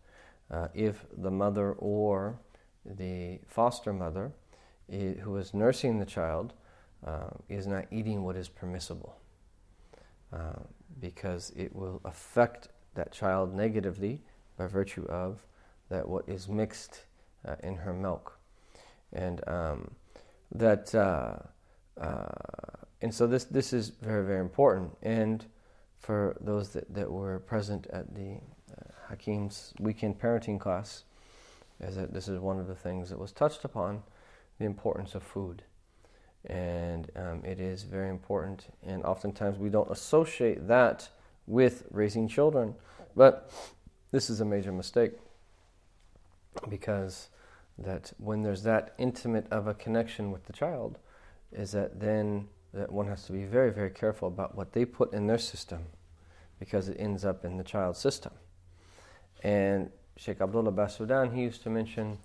uh, 0.53 0.69
if 0.73 1.05
the 1.19 1.33
mother 1.33 1.73
or 1.73 2.39
the 2.85 3.41
foster 3.45 3.93
mother 3.93 4.31
who 4.89 5.37
is 5.37 5.53
nursing 5.53 5.99
the 5.99 6.07
child 6.07 6.53
uh, 7.05 7.31
is 7.49 7.67
not 7.67 7.87
eating 7.91 8.23
what 8.23 8.37
is 8.37 8.49
permissible. 8.49 9.17
Uh, 10.33 10.61
because 11.01 11.51
it 11.57 11.75
will 11.75 12.01
affect 12.05 12.69
that 12.95 13.11
child 13.11 13.53
negatively 13.53 14.23
by 14.57 14.69
virtue 14.69 15.05
of 15.07 15.45
that 15.89 16.09
what 16.09 16.29
is 16.29 16.49
mixed 16.49 17.01
uh, 17.47 17.57
in 17.63 17.77
her 17.77 17.93
milk, 17.93 18.39
and 19.13 19.47
um, 19.49 19.91
that 20.53 20.95
uh, 20.95 21.37
uh, 22.01 22.27
and 23.01 23.15
so 23.15 23.27
this 23.27 23.45
this 23.45 23.73
is 23.73 23.91
very 23.91 24.25
very 24.25 24.41
important. 24.41 24.97
And 25.03 25.45
for 25.99 26.37
those 26.41 26.71
that, 26.71 26.93
that 26.95 27.11
were 27.11 27.39
present 27.41 27.87
at 27.89 28.15
the 28.15 28.39
uh, 28.71 28.91
Hakim's 29.09 29.75
weekend 29.81 30.21
parenting 30.21 30.61
class, 30.61 31.05
is 31.81 31.97
that 31.97 32.13
this 32.13 32.29
is 32.29 32.39
one 32.39 32.59
of 32.59 32.67
the 32.67 32.75
things 32.75 33.11
that 33.11 33.19
was 33.19 33.33
touched 33.33 33.65
upon, 33.65 34.03
the 34.59 34.65
importance 34.65 35.15
of 35.15 35.23
food. 35.23 35.63
And 36.45 37.11
um, 37.17 37.43
it 37.45 37.59
is 37.59 37.83
very 37.83 38.09
important, 38.09 38.67
and 38.87 39.03
oftentimes 39.05 39.59
we 39.59 39.69
don't 39.69 39.91
associate 39.91 40.69
that 40.69 41.09
with 41.47 41.85
raising 41.91 42.29
children. 42.29 42.75
But 43.17 43.51
this 44.13 44.31
is 44.31 44.41
a 44.41 44.45
major 44.45 44.71
mistake 44.71 45.13
because 46.69 47.29
that 47.78 48.14
when 48.18 48.44
there's 48.44 48.64
that 48.64 48.94
intimate 48.98 49.48
of 49.52 49.68
a 49.68 49.74
connection 49.74 50.32
with 50.32 50.46
the 50.46 50.54
child, 50.54 51.00
is 51.52 51.72
that 51.72 52.00
then 52.00 52.48
that 52.74 52.92
one 52.92 53.08
has 53.08 53.26
to 53.26 53.32
be 53.32 53.44
very, 53.44 53.72
very 53.72 53.90
careful 53.90 54.28
about 54.28 54.56
what 54.56 54.74
they 54.74 54.86
put 54.86 55.14
in 55.14 55.28
their 55.28 55.38
system 55.38 55.86
because 56.60 56.88
it 56.88 56.98
ends 57.00 57.26
up 57.26 57.44
in 57.44 57.58
the 57.58 57.64
child's 57.64 58.00
system. 58.00 58.32
And 59.44 59.90
Sheikh 60.16 60.40
Abdullah 60.40 60.72
Basudan, 60.72 61.36
he 61.36 61.42
used 61.42 61.64
to 61.64 61.70
mention, 61.70 62.20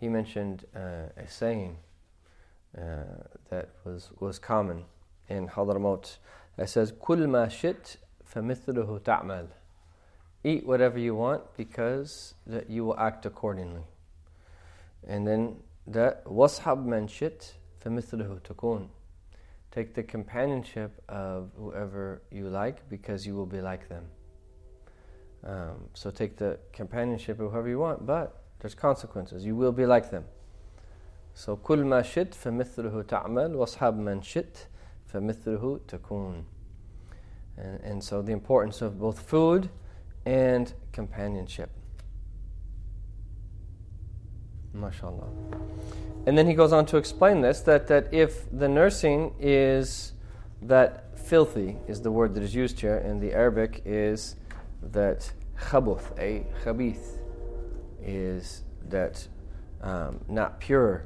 he 0.00 0.08
mentioned 0.08 0.64
uh, 0.74 1.10
a 1.16 1.28
saying 1.28 1.76
uh, 2.76 2.82
that 3.50 3.68
was, 3.84 4.10
was 4.18 4.38
common 4.38 4.84
in 5.28 5.48
Hadramaut 5.48 6.16
that 6.56 6.68
says, 6.68 6.92
كل 6.92 7.26
ما 7.28 7.48
شئت 7.48 7.96
فمثله 8.34 9.00
تعمل. 9.00 9.48
Eat 10.44 10.66
whatever 10.66 10.98
you 10.98 11.14
want 11.14 11.42
because 11.56 12.34
that 12.46 12.68
you 12.68 12.84
will 12.84 12.98
act 12.98 13.26
accordingly. 13.26 13.84
And 15.06 15.26
then 15.26 15.56
that 15.86 16.24
وَاصْحَبْ 16.24 16.86
مَنْ 16.86 17.08
شِئْتَ 17.08 17.52
فَمِثْلُهُ 17.84 18.40
تَكُونَ 18.40 18.88
Take 19.70 19.94
the 19.94 20.02
companionship 20.02 21.02
of 21.08 21.50
whoever 21.56 22.22
you 22.30 22.48
like 22.48 22.88
because 22.88 23.26
you 23.26 23.34
will 23.34 23.46
be 23.46 23.60
like 23.60 23.88
them. 23.88 24.04
Um, 25.44 25.88
so 25.94 26.10
take 26.10 26.36
the 26.36 26.58
companionship 26.72 27.40
of 27.40 27.50
whoever 27.50 27.68
you 27.68 27.78
want, 27.78 28.06
but 28.06 28.42
there's 28.60 28.74
consequences. 28.74 29.44
You 29.44 29.56
will 29.56 29.72
be 29.72 29.86
like 29.86 30.10
them. 30.10 30.24
So 31.34 31.56
كل 31.56 31.84
ما 31.84 32.02
شئت 32.02 32.34
فمثله 32.34 33.02
تعمل 33.02 33.54
واصحاب 33.54 33.96
من 33.96 34.22
شئت 34.22 34.66
فمثله 35.06 35.80
تكون. 35.88 36.44
And, 37.56 37.80
and 37.80 38.04
so 38.04 38.22
the 38.22 38.32
importance 38.32 38.82
of 38.82 39.00
both 39.00 39.20
food 39.20 39.70
and 40.24 40.72
companionship. 40.92 41.70
MashaAllah. 44.75 45.27
And 46.25 46.37
then 46.37 46.45
he 46.45 46.53
goes 46.53 46.73
on 46.73 46.85
to 46.87 46.97
explain 46.97 47.41
this 47.41 47.61
that, 47.61 47.87
that 47.87 48.13
if 48.13 48.45
the 48.51 48.67
nursing 48.67 49.33
is 49.39 50.11
that 50.61 51.17
filthy, 51.17 51.77
is 51.87 52.01
the 52.01 52.11
word 52.11 52.33
that 52.35 52.43
is 52.43 52.53
used 52.53 52.79
here 52.79 52.97
in 52.97 53.19
the 53.19 53.33
Arabic, 53.33 53.81
is 53.85 54.35
that 54.81 55.31
khabuth, 55.57 56.17
a 56.19 56.45
khabith, 56.63 57.19
is 58.03 58.63
that 58.89 59.27
um, 59.81 60.19
not 60.27 60.59
pure. 60.59 61.05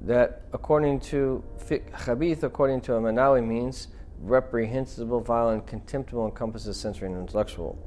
That 0.00 0.42
according 0.52 1.00
to 1.00 1.44
khabith, 1.60 2.42
according 2.44 2.80
to 2.82 2.94
al-Munawi, 2.94 3.46
means 3.46 3.88
reprehensible, 4.20 5.20
violent, 5.20 5.66
contemptible, 5.66 6.24
encompasses 6.24 6.78
sensory 6.78 7.08
and 7.08 7.18
intellectual. 7.18 7.78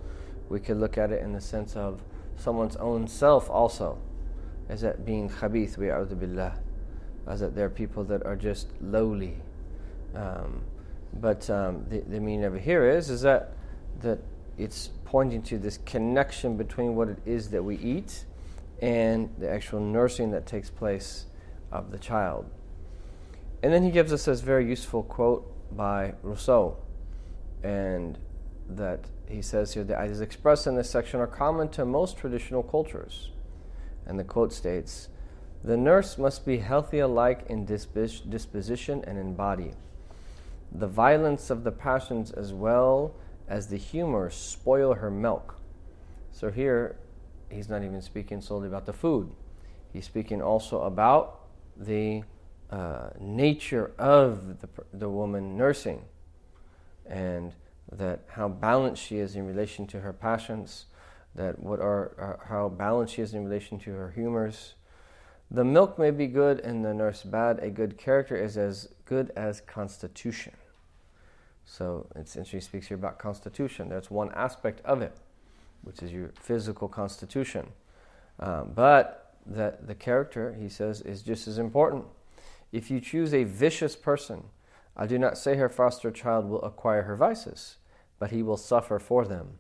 We 0.50 0.60
could 0.60 0.78
look 0.78 0.98
at 0.98 1.12
it 1.12 1.24
in 1.24 1.34
the 1.34 1.42
sense 1.42 1.76
of 1.76 2.04
someone's 2.36 2.76
own 2.76 3.08
self 3.08 3.50
also 3.50 3.98
as 4.72 4.80
that 4.82 5.06
being 5.06 5.30
khabith, 5.30 5.78
bi'a'udhu 5.78 6.18
billah, 6.18 6.58
as 7.28 7.42
that 7.42 7.54
there 7.54 7.66
are 7.66 7.70
people 7.70 8.06
that 8.06 8.26
are 8.26 8.38
just 8.38 8.70
lowly. 8.80 9.36
Um, 10.16 10.62
but 11.14 11.50
um, 11.50 11.86
the, 11.90 12.00
the 12.00 12.22
meaning 12.22 12.56
it 12.56 12.62
here 12.62 12.90
is, 12.90 13.10
is 13.10 13.22
that, 13.22 13.52
that 14.00 14.20
it's 14.58 14.90
pointing 15.04 15.42
to 15.44 15.58
this 15.58 15.78
connection 15.86 16.56
between 16.56 16.96
what 16.96 17.10
it 17.10 17.20
is 17.26 17.50
that 17.50 17.62
we 17.62 17.78
eat 17.80 18.24
and 18.82 19.30
the 19.38 19.50
actual 19.50 19.82
nursing 19.82 20.32
that 20.32 20.46
takes 20.46 20.70
place 20.70 21.26
of 21.70 21.92
the 21.92 22.00
child. 22.00 22.50
And 23.62 23.74
then 23.74 23.84
he 23.84 23.92
gives 23.92 24.14
us 24.14 24.24
this 24.24 24.40
very 24.40 24.66
useful 24.66 25.04
quote 25.04 25.46
by 25.76 26.14
Rousseau, 26.24 26.78
and 27.62 28.18
that 28.70 29.02
he 29.28 29.42
says 29.42 29.74
here 29.74 29.84
the 29.84 29.98
ideas 29.98 30.22
expressed 30.22 30.66
in 30.66 30.76
this 30.76 30.90
section 30.90 31.20
are 31.20 31.28
common 31.28 31.68
to 31.70 31.84
most 31.84 32.18
traditional 32.18 32.64
cultures. 32.64 33.32
And 34.06 34.20
the 34.20 34.24
quote 34.24 34.54
states 34.54 35.10
The 35.64 35.78
nurse 35.78 36.18
must 36.18 36.46
be 36.46 36.58
healthy 36.58 37.00
alike 37.00 37.46
in 37.48 37.66
disposition 37.66 39.04
and 39.06 39.18
in 39.18 39.36
body. 39.36 39.74
The 40.72 40.88
violence 40.88 41.50
of 41.50 41.64
the 41.64 41.72
passions 41.72 42.32
as 42.32 42.54
well 42.54 43.16
as 43.48 43.68
the 43.68 43.78
humor 43.78 44.30
spoil 44.30 44.96
her 44.96 45.12
milk. 45.12 45.60
So 46.32 46.50
here, 46.50 46.96
he's 47.50 47.68
not 47.68 47.84
even 47.84 48.02
speaking 48.02 48.40
solely 48.42 48.68
about 48.68 48.86
the 48.86 48.94
food, 48.94 49.32
he's 49.92 50.06
speaking 50.06 50.42
also 50.42 50.84
about 50.84 51.42
the 51.76 52.24
uh, 52.70 53.10
nature 53.20 53.92
of 54.00 54.62
the, 54.62 54.70
the 54.94 55.10
woman 55.10 55.58
nursing 55.58 56.04
and 57.06 57.54
that 57.92 58.22
how 58.30 58.48
balanced 58.48 59.04
she 59.04 59.18
is 59.18 59.36
in 59.36 59.46
relation 59.46 59.86
to 59.88 60.00
her 60.00 60.14
passions 60.14 60.86
that 61.36 61.60
what 61.60 61.80
are, 61.80 62.40
how 62.50 62.70
balanced 62.70 63.16
she 63.16 63.22
is 63.22 63.34
in 63.34 63.46
relation 63.46 63.80
to 63.80 63.92
her 63.92 64.12
humors, 64.12 64.76
The 65.54 65.66
milk 65.66 66.00
may 66.00 66.12
be 66.12 66.28
good 66.28 66.62
and 66.62 66.84
the 66.84 66.94
nurse 66.94 67.24
bad. 67.24 67.60
A 67.60 67.70
good 67.70 67.98
character 67.98 68.38
is 68.38 68.58
as 68.58 68.88
good 69.04 69.34
as 69.36 69.60
constitution. 69.60 70.54
So 71.66 72.08
it's 72.16 72.38
interesting 72.38 72.60
he 72.60 72.64
speaks 72.64 72.88
here 72.88 72.96
about 72.96 73.20
constitution. 73.20 73.90
That's 73.90 74.10
one 74.10 74.32
aspect 74.32 74.80
of 74.86 75.02
it, 75.02 75.18
which 75.84 76.02
is 76.02 76.14
your 76.14 76.32
physical 76.40 76.88
constitution. 76.88 77.68
Um, 78.40 78.72
but 78.74 79.36
that 79.46 79.88
the 79.88 79.96
character, 79.96 80.56
he 80.58 80.70
says, 80.70 81.02
is 81.02 81.22
just 81.22 81.50
as 81.50 81.58
important. 81.58 82.06
If 82.72 82.90
you 82.90 83.02
choose 83.02 83.34
a 83.34 83.44
vicious 83.44 83.98
person, 83.98 84.46
I 84.96 85.06
do 85.06 85.20
not 85.20 85.38
say 85.38 85.56
her 85.56 85.68
foster 85.68 86.12
child 86.12 86.46
will 86.46 86.62
acquire 86.62 87.04
her 87.04 87.18
vices, 87.18 87.76
but 88.20 88.32
he 88.32 88.42
will 88.42 88.58
suffer 88.58 89.00
for 89.00 89.26
them. 89.26 89.60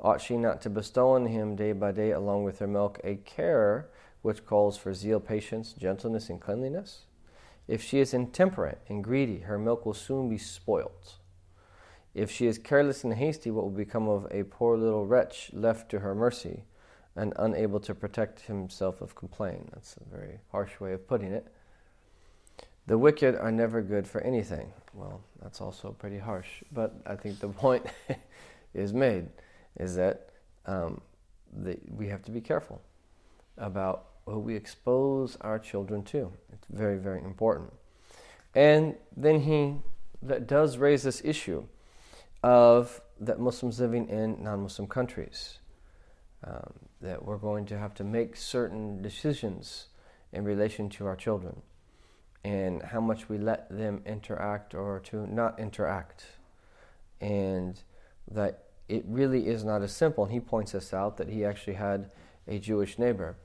Ought 0.00 0.20
she 0.20 0.36
not 0.36 0.60
to 0.62 0.70
bestow 0.70 1.10
on 1.10 1.26
him 1.26 1.56
day 1.56 1.72
by 1.72 1.90
day, 1.90 2.12
along 2.12 2.44
with 2.44 2.60
her 2.60 2.66
milk, 2.66 3.00
a 3.02 3.16
care 3.16 3.88
which 4.22 4.46
calls 4.46 4.76
for 4.76 4.94
zeal, 4.94 5.18
patience, 5.18 5.72
gentleness, 5.72 6.30
and 6.30 6.40
cleanliness? 6.40 7.06
If 7.66 7.82
she 7.82 7.98
is 7.98 8.14
intemperate 8.14 8.78
and 8.88 9.02
greedy, 9.02 9.40
her 9.40 9.58
milk 9.58 9.84
will 9.84 9.94
soon 9.94 10.28
be 10.28 10.38
spoilt. 10.38 11.16
If 12.14 12.30
she 12.30 12.46
is 12.46 12.58
careless 12.58 13.04
and 13.04 13.14
hasty, 13.14 13.50
what 13.50 13.64
will 13.64 13.70
become 13.70 14.08
of 14.08 14.26
a 14.30 14.44
poor 14.44 14.76
little 14.76 15.04
wretch 15.04 15.50
left 15.52 15.90
to 15.90 16.00
her 16.00 16.14
mercy 16.14 16.64
and 17.14 17.32
unable 17.36 17.80
to 17.80 17.94
protect 17.94 18.40
himself 18.42 19.00
of 19.00 19.14
complaint? 19.14 19.70
That's 19.72 19.96
a 19.96 20.16
very 20.16 20.40
harsh 20.50 20.80
way 20.80 20.92
of 20.92 21.06
putting 21.06 21.32
it. 21.32 21.48
The 22.86 22.96
wicked 22.96 23.34
are 23.34 23.52
never 23.52 23.82
good 23.82 24.08
for 24.08 24.22
anything. 24.22 24.72
Well, 24.94 25.20
that's 25.42 25.60
also 25.60 25.92
pretty 25.92 26.18
harsh, 26.18 26.62
but 26.72 26.94
I 27.04 27.16
think 27.16 27.38
the 27.38 27.48
point 27.48 27.84
is 28.74 28.94
made 28.94 29.28
is 29.76 29.96
that 29.96 30.30
um, 30.66 31.00
we 31.90 32.08
have 32.08 32.22
to 32.22 32.30
be 32.30 32.40
careful 32.40 32.82
about 33.56 34.06
who 34.26 34.38
we 34.38 34.54
expose 34.54 35.36
our 35.40 35.58
children 35.58 36.02
to. 36.04 36.32
It's 36.52 36.66
very, 36.70 36.98
very 36.98 37.22
important. 37.22 37.72
And 38.54 38.96
then 39.16 39.40
he 39.40 39.76
that 40.22 40.46
does 40.46 40.78
raise 40.78 41.02
this 41.04 41.22
issue 41.24 41.64
of 42.42 43.00
that 43.20 43.38
Muslims 43.38 43.80
living 43.80 44.08
in 44.08 44.42
non-Muslim 44.42 44.88
countries. 44.88 45.58
Um, 46.44 46.72
that 47.00 47.24
we're 47.24 47.38
going 47.38 47.66
to 47.66 47.78
have 47.78 47.94
to 47.94 48.04
make 48.04 48.36
certain 48.36 49.02
decisions 49.02 49.86
in 50.32 50.44
relation 50.44 50.88
to 50.90 51.06
our 51.06 51.16
children 51.16 51.62
and 52.44 52.82
how 52.82 53.00
much 53.00 53.28
we 53.28 53.38
let 53.38 53.68
them 53.70 54.02
interact 54.06 54.74
or 54.74 55.00
to 55.00 55.26
not 55.26 55.58
interact. 55.58 56.24
And 57.20 57.80
that 58.30 58.67
it 58.88 59.04
really 59.06 59.46
is 59.46 59.64
not 59.64 59.82
as 59.82 59.92
simple. 59.92 60.24
And 60.24 60.32
he 60.32 60.40
points 60.40 60.74
us 60.74 60.92
out 60.92 61.16
that 61.18 61.28
he 61.28 61.44
actually 61.44 61.74
had 61.74 62.10
a 62.46 62.58
Jewish 62.58 62.98
neighbor 62.98 63.36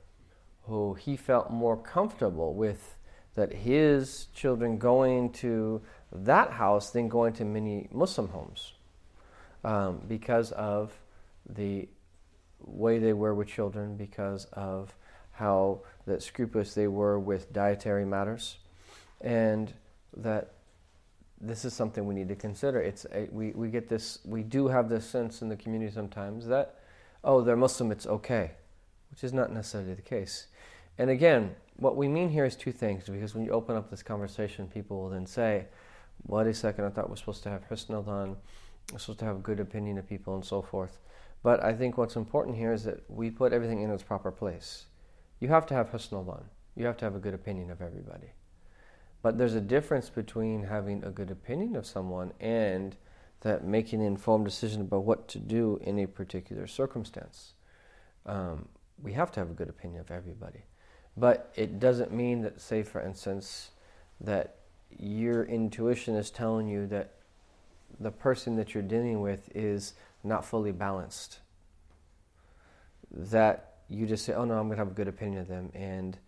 who 0.62 0.94
he 0.94 1.16
felt 1.16 1.50
more 1.50 1.76
comfortable 1.76 2.54
with 2.54 2.96
that 3.34 3.52
his 3.52 4.26
children 4.34 4.78
going 4.78 5.30
to 5.32 5.82
that 6.12 6.52
house 6.52 6.90
than 6.90 7.08
going 7.08 7.32
to 7.34 7.44
many 7.44 7.88
Muslim 7.92 8.28
homes 8.28 8.72
um, 9.64 10.00
because 10.06 10.52
of 10.52 10.92
the 11.48 11.88
way 12.60 12.98
they 12.98 13.12
were 13.12 13.34
with 13.34 13.48
children, 13.48 13.96
because 13.96 14.46
of 14.52 14.94
how 15.32 15.80
that 16.06 16.22
scrupulous 16.22 16.74
they 16.74 16.86
were 16.86 17.18
with 17.18 17.52
dietary 17.52 18.04
matters 18.04 18.56
and 19.20 19.72
that 20.16 20.53
this 21.46 21.64
is 21.64 21.74
something 21.74 22.06
we 22.06 22.14
need 22.14 22.28
to 22.28 22.36
consider. 22.36 22.80
It's 22.80 23.06
a, 23.12 23.28
we 23.30 23.50
we 23.52 23.68
get 23.68 23.88
this 23.88 24.18
we 24.24 24.42
do 24.42 24.68
have 24.68 24.88
this 24.88 25.08
sense 25.08 25.42
in 25.42 25.48
the 25.48 25.56
community 25.56 25.92
sometimes 25.92 26.46
that 26.46 26.76
oh 27.22 27.42
they're 27.42 27.56
Muslim 27.56 27.92
it's 27.92 28.06
okay, 28.06 28.52
which 29.10 29.24
is 29.24 29.32
not 29.32 29.52
necessarily 29.52 29.94
the 29.94 30.02
case. 30.02 30.46
And 30.98 31.10
again, 31.10 31.54
what 31.76 31.96
we 31.96 32.08
mean 32.08 32.30
here 32.30 32.44
is 32.44 32.56
two 32.56 32.72
things 32.72 33.04
because 33.04 33.34
when 33.34 33.44
you 33.44 33.50
open 33.50 33.76
up 33.76 33.90
this 33.90 34.02
conversation, 34.02 34.68
people 34.68 35.02
will 35.02 35.10
then 35.10 35.26
say, 35.26 35.66
"Wait 36.26 36.46
a 36.46 36.54
second, 36.54 36.84
I 36.84 36.90
thought 36.90 37.10
we're 37.10 37.16
supposed 37.16 37.42
to 37.44 37.50
have 37.50 37.68
husn 37.68 38.04
dhan, 38.04 38.36
we're 38.92 38.98
supposed 38.98 39.18
to 39.20 39.24
have 39.24 39.36
a 39.36 39.40
good 39.40 39.60
opinion 39.60 39.98
of 39.98 40.08
people 40.08 40.34
and 40.34 40.44
so 40.44 40.62
forth." 40.62 40.98
But 41.42 41.62
I 41.62 41.74
think 41.74 41.98
what's 41.98 42.16
important 42.16 42.56
here 42.56 42.72
is 42.72 42.84
that 42.84 43.08
we 43.10 43.30
put 43.30 43.52
everything 43.52 43.82
in 43.82 43.90
its 43.90 44.02
proper 44.02 44.30
place. 44.32 44.86
You 45.40 45.48
have 45.48 45.66
to 45.66 45.74
have 45.74 45.90
husn 45.90 46.24
dhan. 46.24 46.44
You 46.74 46.86
have 46.86 46.96
to 46.98 47.04
have 47.04 47.14
a 47.14 47.20
good 47.20 47.34
opinion 47.34 47.70
of 47.70 47.82
everybody. 47.82 48.32
But 49.24 49.38
there's 49.38 49.54
a 49.54 49.60
difference 49.62 50.10
between 50.10 50.64
having 50.64 51.02
a 51.02 51.08
good 51.08 51.30
opinion 51.30 51.76
of 51.76 51.86
someone 51.86 52.34
and 52.40 52.94
that 53.40 53.64
making 53.64 54.02
an 54.02 54.06
informed 54.06 54.44
decision 54.44 54.82
about 54.82 55.04
what 55.04 55.28
to 55.28 55.38
do 55.38 55.80
in 55.80 55.98
a 55.98 56.06
particular 56.06 56.66
circumstance. 56.66 57.54
Um, 58.26 58.68
we 59.02 59.14
have 59.14 59.32
to 59.32 59.40
have 59.40 59.50
a 59.50 59.54
good 59.54 59.70
opinion 59.70 60.02
of 60.02 60.10
everybody. 60.10 60.64
But 61.16 61.50
it 61.56 61.80
doesn't 61.80 62.12
mean 62.12 62.42
that, 62.42 62.60
say, 62.60 62.82
for 62.82 63.00
instance, 63.00 63.70
that 64.20 64.56
your 64.90 65.44
intuition 65.44 66.16
is 66.16 66.30
telling 66.30 66.68
you 66.68 66.86
that 66.88 67.14
the 67.98 68.10
person 68.10 68.56
that 68.56 68.74
you're 68.74 68.82
dealing 68.82 69.22
with 69.22 69.48
is 69.54 69.94
not 70.22 70.44
fully 70.44 70.72
balanced. 70.72 71.38
That 73.10 73.76
you 73.88 74.04
just 74.04 74.26
say, 74.26 74.34
oh 74.34 74.44
no, 74.44 74.58
I'm 74.58 74.66
going 74.66 74.76
to 74.76 74.84
have 74.84 74.92
a 74.92 74.94
good 74.94 75.08
opinion 75.08 75.40
of 75.40 75.48
them, 75.48 75.70
and 75.72 76.18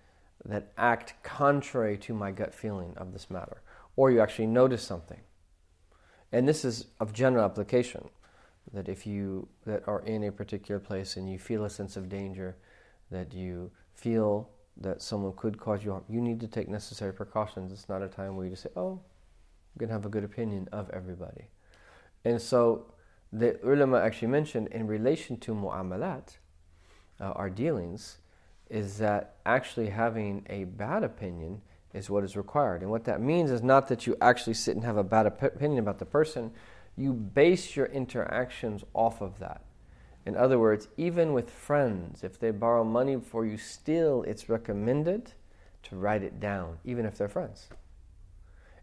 that 0.46 0.72
act 0.78 1.14
contrary 1.22 1.98
to 1.98 2.14
my 2.14 2.30
gut 2.30 2.54
feeling 2.54 2.94
of 2.96 3.12
this 3.12 3.30
matter, 3.30 3.62
or 3.96 4.10
you 4.10 4.20
actually 4.20 4.46
notice 4.46 4.82
something. 4.82 5.20
And 6.32 6.48
this 6.48 6.64
is 6.64 6.86
of 7.00 7.12
general 7.12 7.44
application 7.44 8.08
that 8.72 8.88
if 8.88 9.06
you 9.06 9.48
that 9.64 9.86
are 9.86 10.00
in 10.00 10.24
a 10.24 10.32
particular 10.32 10.80
place 10.80 11.16
and 11.16 11.30
you 11.30 11.38
feel 11.38 11.64
a 11.64 11.70
sense 11.70 11.96
of 11.96 12.08
danger, 12.08 12.56
that 13.10 13.32
you 13.32 13.70
feel 13.94 14.50
that 14.76 15.00
someone 15.00 15.32
could 15.36 15.58
cause 15.58 15.84
you 15.84 15.92
harm, 15.92 16.04
you 16.08 16.20
need 16.20 16.40
to 16.40 16.48
take 16.48 16.68
necessary 16.68 17.12
precautions. 17.12 17.72
It's 17.72 17.88
not 17.88 18.02
a 18.02 18.08
time 18.08 18.36
where 18.36 18.44
you 18.44 18.50
just 18.50 18.64
say, 18.64 18.70
"Oh, 18.76 18.92
I'm 18.92 19.78
going 19.78 19.88
to 19.88 19.94
have 19.94 20.06
a 20.06 20.10
good 20.10 20.24
opinion 20.24 20.68
of 20.72 20.90
everybody." 20.90 21.48
And 22.24 22.40
so 22.40 22.92
the 23.32 23.58
ulama 23.64 23.98
actually 23.98 24.28
mentioned 24.28 24.68
in 24.68 24.86
relation 24.86 25.36
to 25.38 25.54
mu'amalat, 25.54 26.36
uh, 27.20 27.32
our 27.32 27.50
dealings, 27.50 28.18
is 28.68 28.98
that 28.98 29.36
actually 29.44 29.90
having 29.90 30.44
a 30.48 30.64
bad 30.64 31.04
opinion 31.04 31.60
is 31.94 32.10
what 32.10 32.24
is 32.24 32.36
required. 32.36 32.82
And 32.82 32.90
what 32.90 33.04
that 33.04 33.20
means 33.20 33.50
is 33.50 33.62
not 33.62 33.88
that 33.88 34.06
you 34.06 34.16
actually 34.20 34.54
sit 34.54 34.74
and 34.74 34.84
have 34.84 34.96
a 34.96 35.04
bad 35.04 35.26
opinion 35.26 35.78
about 35.78 35.98
the 35.98 36.04
person, 36.04 36.52
you 36.96 37.12
base 37.12 37.76
your 37.76 37.86
interactions 37.86 38.84
off 38.94 39.20
of 39.20 39.38
that. 39.38 39.62
In 40.24 40.36
other 40.36 40.58
words, 40.58 40.88
even 40.96 41.32
with 41.32 41.50
friends, 41.50 42.24
if 42.24 42.38
they 42.38 42.50
borrow 42.50 42.82
money 42.82 43.16
for 43.20 43.46
you, 43.46 43.56
still 43.56 44.22
it's 44.24 44.48
recommended 44.48 45.32
to 45.84 45.96
write 45.96 46.22
it 46.22 46.40
down, 46.40 46.78
even 46.84 47.06
if 47.06 47.16
they're 47.16 47.28
friends. 47.28 47.68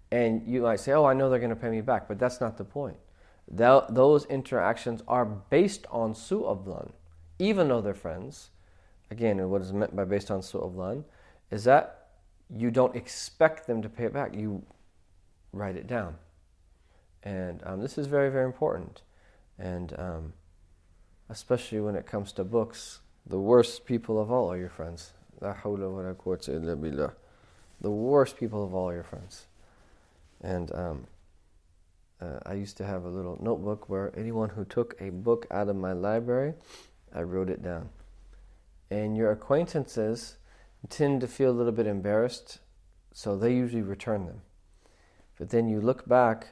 And 0.09 0.47
you 0.47 0.61
might 0.61 0.79
say, 0.79 0.93
Oh, 0.93 1.05
I 1.05 1.13
know 1.13 1.29
they're 1.29 1.39
going 1.39 1.49
to 1.49 1.55
pay 1.55 1.69
me 1.69 1.81
back, 1.81 2.07
but 2.07 2.17
that's 2.17 2.39
not 2.39 2.57
the 2.57 2.63
point. 2.63 2.97
those 3.49 4.25
interactions 4.25 5.03
are 5.07 5.25
based 5.25 5.85
on 5.91 6.13
su'avlan, 6.13 6.91
even 7.39 7.67
though 7.67 7.81
they're 7.81 7.93
friends 7.93 8.51
again, 9.13 9.49
what 9.49 9.61
is 9.61 9.71
meant 9.71 9.95
by 9.95 10.03
based 10.03 10.31
on 10.31 10.41
su'avlan, 10.41 11.03
is 11.51 11.63
that 11.65 12.07
you 12.49 12.71
don't 12.71 12.95
expect 12.95 13.67
them 13.67 13.81
to 13.81 13.89
pay 13.89 14.05
it 14.05 14.13
back. 14.13 14.33
You 14.35 14.63
write 15.53 15.75
it 15.75 15.87
down. 15.87 16.15
And 17.21 17.61
um, 17.65 17.79
this 17.79 17.97
is 17.97 18.07
very, 18.07 18.29
very 18.29 18.45
important. 18.45 19.03
And 19.59 19.93
um, 19.97 20.33
especially 21.29 21.79
when 21.79 21.95
it 21.95 22.05
comes 22.05 22.33
to 22.33 22.43
books, 22.43 22.99
the 23.25 23.39
worst 23.39 23.85
people 23.85 24.19
of 24.19 24.31
all 24.31 24.51
are 24.51 24.57
your 24.57 24.69
friends. 24.69 25.13
The 25.39 25.53
worst 27.91 28.37
people 28.37 28.63
of 28.63 28.73
all 28.73 28.89
are 28.89 28.93
your 28.95 29.03
friends. 29.03 29.45
And 30.41 30.73
um, 30.73 31.07
uh, 32.19 32.39
I 32.45 32.53
used 32.53 32.77
to 32.77 32.85
have 32.85 33.05
a 33.05 33.09
little 33.09 33.37
notebook 33.41 33.89
where 33.89 34.11
anyone 34.17 34.49
who 34.49 34.65
took 34.65 34.95
a 34.99 35.11
book 35.11 35.45
out 35.51 35.69
of 35.69 35.75
my 35.75 35.93
library, 35.93 36.55
I 37.13 37.21
wrote 37.21 37.49
it 37.49 37.61
down 37.61 37.89
and 38.93 39.17
your 39.17 39.31
acquaintances 39.31 40.37
tend 40.87 41.19
to 41.21 41.27
feel 41.27 41.49
a 41.49 41.57
little 41.59 41.71
bit 41.71 41.87
embarrassed, 41.87 42.59
so 43.11 43.35
they 43.35 43.51
usually 43.51 43.81
return 43.81 44.27
them. 44.27 44.41
But 45.39 45.49
then 45.49 45.67
you 45.67 45.81
look 45.81 46.07
back 46.07 46.49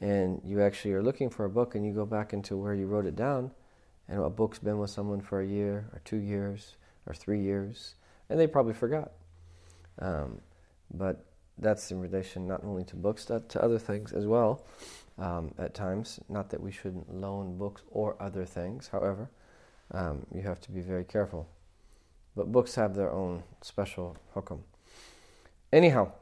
and 0.00 0.40
you 0.44 0.60
actually 0.60 0.94
are 0.94 1.02
looking 1.02 1.30
for 1.30 1.44
a 1.44 1.48
book 1.48 1.76
and 1.76 1.86
you 1.86 1.92
go 1.92 2.04
back 2.04 2.32
into 2.32 2.56
where 2.56 2.74
you 2.74 2.86
wrote 2.86 3.06
it 3.06 3.14
down, 3.14 3.52
and 4.08 4.20
a 4.20 4.28
book's 4.28 4.58
been 4.58 4.78
with 4.78 4.90
someone 4.90 5.20
for 5.20 5.40
a 5.40 5.46
year 5.46 5.88
or 5.92 6.00
two 6.04 6.16
years 6.16 6.76
or 7.06 7.14
three 7.14 7.40
years, 7.40 7.94
and 8.28 8.40
they 8.40 8.48
probably 8.48 8.74
forgot. 8.74 9.12
Um, 10.00 10.40
but 10.92 11.24
that's 11.56 11.92
in 11.92 12.00
relation 12.00 12.48
not 12.48 12.64
only 12.64 12.82
to 12.84 12.96
books, 12.96 13.26
but 13.26 13.48
to 13.50 13.62
other 13.62 13.78
things 13.78 14.12
as 14.12 14.26
well. 14.26 14.66
Um, 15.18 15.54
at 15.56 15.72
times, 15.72 16.18
not 16.28 16.50
that 16.50 16.60
we 16.60 16.72
shouldn't 16.72 17.14
loan 17.14 17.56
books 17.56 17.82
or 17.90 18.16
other 18.20 18.44
things. 18.44 18.88
However, 18.88 19.30
um, 19.92 20.26
you 20.34 20.42
have 20.42 20.60
to 20.62 20.72
be 20.72 20.80
very 20.80 21.04
careful. 21.04 21.48
But 22.36 22.52
books 22.52 22.74
have 22.74 22.94
their 22.94 23.10
own 23.10 23.42
special 23.62 24.16
hukum. 24.34 24.60
Anyhow, 25.72 26.12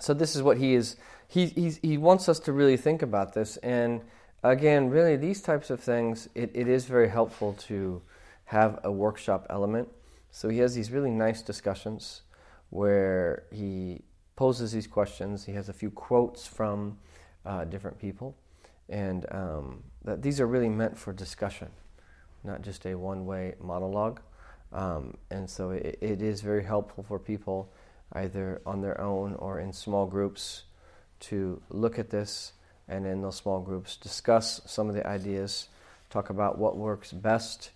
so 0.00 0.12
this 0.12 0.34
is 0.34 0.42
what 0.42 0.58
he 0.58 0.74
is. 0.74 0.96
He, 1.28 1.46
he's, 1.46 1.78
he 1.78 1.96
wants 1.96 2.28
us 2.28 2.40
to 2.40 2.52
really 2.52 2.76
think 2.76 3.02
about 3.02 3.32
this. 3.32 3.56
And 3.58 4.02
again, 4.42 4.90
really, 4.90 5.16
these 5.16 5.40
types 5.40 5.70
of 5.70 5.80
things, 5.80 6.28
it, 6.34 6.50
it 6.54 6.68
is 6.68 6.86
very 6.86 7.08
helpful 7.08 7.54
to 7.68 8.02
have 8.46 8.80
a 8.84 8.90
workshop 8.90 9.46
element. 9.48 9.88
So 10.30 10.48
he 10.48 10.58
has 10.58 10.74
these 10.74 10.90
really 10.90 11.10
nice 11.10 11.40
discussions 11.42 12.22
where 12.70 13.44
he 13.52 14.02
poses 14.34 14.72
these 14.72 14.86
questions. 14.86 15.44
He 15.44 15.52
has 15.52 15.68
a 15.68 15.72
few 15.72 15.90
quotes 15.90 16.46
from 16.46 16.98
uh, 17.44 17.64
different 17.64 17.98
people, 17.98 18.34
and 18.88 19.26
um, 19.30 19.82
that 20.04 20.22
these 20.22 20.40
are 20.40 20.46
really 20.46 20.68
meant 20.68 20.98
for 20.98 21.12
discussion, 21.12 21.68
not 22.44 22.62
just 22.62 22.86
a 22.86 22.94
one-way 22.94 23.54
monologue. 23.60 24.20
Um, 24.72 25.16
and 25.30 25.48
so 25.48 25.70
it, 25.70 25.98
it 26.00 26.22
is 26.22 26.40
very 26.40 26.64
helpful 26.64 27.04
for 27.04 27.18
people, 27.18 27.72
either 28.12 28.60
on 28.64 28.80
their 28.80 29.00
own 29.00 29.34
or 29.34 29.60
in 29.60 29.72
small 29.72 30.06
groups, 30.06 30.64
to 31.20 31.60
look 31.70 31.98
at 31.98 32.10
this 32.10 32.52
and 32.88 33.06
in 33.06 33.22
those 33.22 33.36
small 33.36 33.60
groups 33.60 33.96
discuss 33.96 34.60
some 34.66 34.88
of 34.88 34.94
the 34.94 35.06
ideas, 35.06 35.68
talk 36.10 36.30
about 36.30 36.58
what 36.58 36.76
works 36.76 37.12
best. 37.12 37.70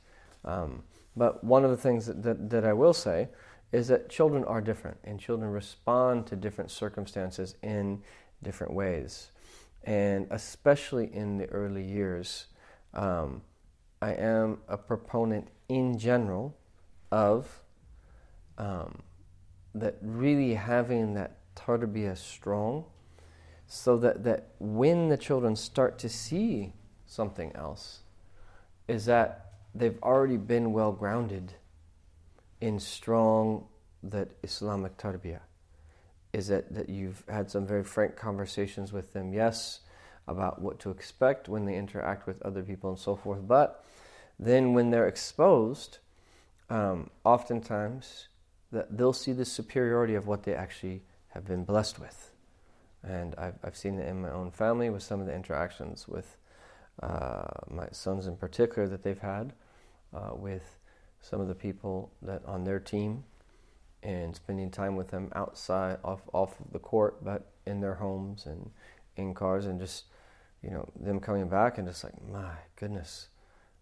Um, 0.45 0.83
but 1.17 1.43
one 1.43 1.65
of 1.65 1.71
the 1.71 1.77
things 1.77 2.07
that, 2.07 2.23
that, 2.23 2.51
that 2.51 2.65
I 2.65 2.73
will 2.73 2.93
say 2.93 3.29
is 3.73 3.89
that 3.89 4.09
children 4.09 4.45
are 4.45 4.61
different 4.61 4.99
and 5.05 5.19
children 5.19 5.51
respond 5.51 6.27
to 6.29 6.37
different 6.37 6.71
circumstances 6.71 7.55
in 7.63 8.03
different 8.43 8.73
ways. 8.73 9.31
And 9.85 10.27
especially 10.31 11.13
in 11.15 11.39
the 11.39 11.47
early 11.47 11.85
years, 11.85 12.47
um, 12.95 13.43
I 14.03 14.13
am 14.13 14.59
a 14.69 14.77
proponent 14.77 15.49
in 15.69 15.99
general 15.99 16.55
of 17.17 17.63
um, 18.59 19.03
that 19.75 19.97
really 20.03 20.55
having 20.55 21.15
that 21.15 21.39
tarbiyah 21.57 22.17
strong 22.17 22.85
so 23.67 23.97
that, 23.97 24.23
that 24.25 24.49
when 24.61 25.09
the 25.09 25.17
children 25.17 25.57
start 25.57 25.99
to 25.99 26.09
see 26.09 26.75
something 27.07 27.51
else, 27.57 28.01
is 28.87 29.07
that 29.07 29.53
they've 29.75 29.99
already 30.03 30.37
been 30.37 30.73
well 30.73 30.93
grounded 30.93 31.55
in 32.61 32.79
strong 32.79 33.67
that 34.03 34.29
Islamic 34.43 34.97
tarbiyah. 34.99 35.41
Is 36.33 36.49
that, 36.49 36.73
that 36.75 36.89
you've 36.91 37.25
had 37.29 37.51
some 37.51 37.67
very 37.67 37.83
frank 37.83 38.15
conversations 38.15 38.93
with 38.93 39.15
them, 39.15 39.33
yes, 39.33 39.81
about 40.29 40.61
what 40.61 40.79
to 40.81 40.91
expect 40.91 41.49
when 41.49 41.65
they 41.65 41.77
interact 41.77 42.27
with 42.27 42.43
other 42.43 42.63
people 42.63 42.91
and 42.91 42.99
so 42.99 43.17
forth, 43.17 43.41
but 43.49 43.85
then 44.39 44.75
when 44.75 44.91
they're 44.91 45.09
exposed, 45.09 45.99
um, 46.71 47.11
oftentimes 47.25 48.29
that 48.73 48.97
they'll 48.97 49.13
see 49.13 49.33
the 49.33 49.45
superiority 49.45 50.15
of 50.15 50.27
what 50.27 50.43
they 50.43 50.55
actually 50.55 51.03
have 51.29 51.45
been 51.47 51.65
blessed 51.65 51.99
with. 51.99 52.33
And 53.03 53.35
I've, 53.37 53.59
I've 53.63 53.77
seen 53.77 53.99
it 53.99 54.09
in 54.09 54.23
my 54.23 54.31
own 54.31 54.51
family 54.51 54.91
with 54.91 55.03
some 55.03 55.21
of 55.21 55.27
the 55.27 55.35
interactions 55.35 56.09
with 56.09 56.37
uh, 57.03 57.45
my 57.69 57.87
sons 57.93 58.27
in 58.27 58.37
particular 58.37 58.89
that 58.89 59.03
they've 59.03 59.19
had 59.19 59.53
uh, 60.15 60.31
with 60.35 60.79
some 61.21 61.41
of 61.41 61.49
the 61.49 61.55
people 61.55 62.13
that 62.23 62.43
on 62.47 62.65
their 62.65 62.81
team 62.81 63.25
and 64.03 64.35
spending 64.35 64.71
time 64.71 64.97
with 64.97 65.09
them 65.09 65.31
outside 65.35 65.99
off 66.05 66.23
off 66.33 66.59
of 66.61 66.73
the 66.73 66.79
court 66.79 67.23
but 67.25 67.51
in 67.67 67.81
their 67.81 67.95
homes 67.95 68.47
and 68.47 68.71
in 69.17 69.35
cars 69.35 69.67
and 69.67 69.81
just 69.81 70.05
you 70.63 70.71
know 70.71 70.89
them 70.99 71.19
coming 71.19 71.49
back 71.49 71.79
and 71.79 71.87
just 71.89 72.05
like 72.05 72.15
my 72.31 72.53
goodness 72.77 73.29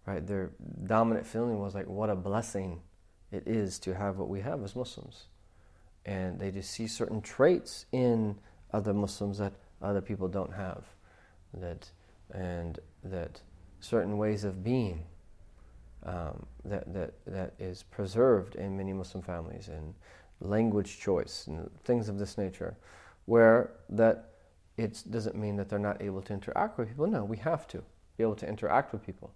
right? 0.07 0.27
Their 0.27 0.51
dominant 0.85 1.27
feeling 1.27 1.59
was 1.59 1.75
like 1.75 1.87
what 1.87 2.11
a 2.11 2.15
blessing 2.15 2.83
it 3.33 3.47
is 3.47 3.79
to 3.81 3.95
have 3.95 4.19
what 4.19 4.29
we 4.29 4.41
have 4.41 4.63
as 4.63 4.77
Muslims. 4.77 5.25
And 6.07 6.39
they 6.39 6.51
just 6.51 6.71
see 6.71 6.87
certain 6.87 7.21
traits 7.21 7.87
in 7.93 8.39
other 8.73 8.93
Muslims 8.93 9.39
that 9.39 9.55
other 9.81 10.01
people 10.01 10.29
don't 10.29 10.53
have, 10.53 10.85
that 11.55 11.91
and 12.33 12.79
that 13.03 13.41
certain 13.81 14.19
ways 14.19 14.45
of 14.45 14.65
being 14.65 15.05
um, 16.05 16.47
that 16.65 16.93
that 16.93 17.15
that 17.27 17.55
is 17.59 17.83
preserved 17.83 18.57
in 18.57 18.77
many 18.77 18.93
Muslim 18.93 19.23
families 19.23 19.69
and 19.69 19.95
language 20.41 20.99
choice 20.99 21.47
and 21.47 21.71
things 21.85 22.09
of 22.09 22.19
this 22.19 22.37
nature, 22.37 22.77
where 23.27 23.73
that 23.89 24.31
it 24.77 25.03
doesn't 25.11 25.37
mean 25.37 25.57
that 25.57 25.69
they're 25.69 25.79
not 25.79 26.03
able 26.03 26.21
to 26.23 26.33
interact 26.33 26.79
with 26.79 26.89
people. 26.89 27.07
No, 27.07 27.25
we 27.25 27.39
have 27.39 27.67
to 27.69 27.83
be 28.17 28.25
able 28.25 28.37
to 28.37 28.49
interact 28.49 28.93
with 28.93 29.05
people, 29.05 29.33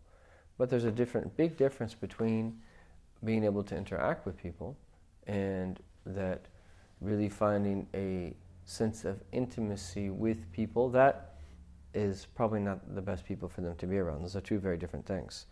but 0.59 0.69
there's 0.69 0.85
a 0.85 0.91
different 0.91 1.37
big 1.37 1.57
difference 1.57 1.95
between 1.95 2.59
being 3.25 3.45
able 3.45 3.63
to 3.65 3.77
interact 3.77 4.27
with 4.27 4.37
people 4.37 4.77
and 5.27 5.81
that 6.05 6.43
really 7.01 7.29
finding 7.29 7.87
a 7.95 8.35
sense 8.65 9.05
of 9.05 9.21
intimacy 9.33 10.11
with 10.11 10.51
people, 10.53 10.91
that 10.91 11.35
is 11.95 12.27
probably 12.35 12.61
not 12.61 12.95
the 12.95 13.01
best 13.01 13.25
people 13.25 13.49
for 13.49 13.61
them 13.61 13.75
to 13.77 13.87
be 13.87 13.99
around. 13.99 14.23
Those 14.23 14.37
are 14.37 14.41
two 14.41 14.59
very 14.59 14.77
different 14.77 15.07
things. 15.07 15.47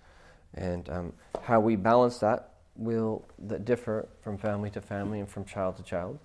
And 0.55 0.88
um, 0.90 1.12
how 1.42 1.61
we 1.61 1.77
balance 1.77 2.19
that 2.19 2.51
will 2.77 3.25
that 3.38 3.64
differ 3.64 4.07
from 4.21 4.37
family 4.37 4.71
to 4.71 4.81
family 4.81 5.21
and 5.21 5.29
from 5.29 5.45
child 5.45 5.77
to 5.77 5.83
child. 5.83 6.19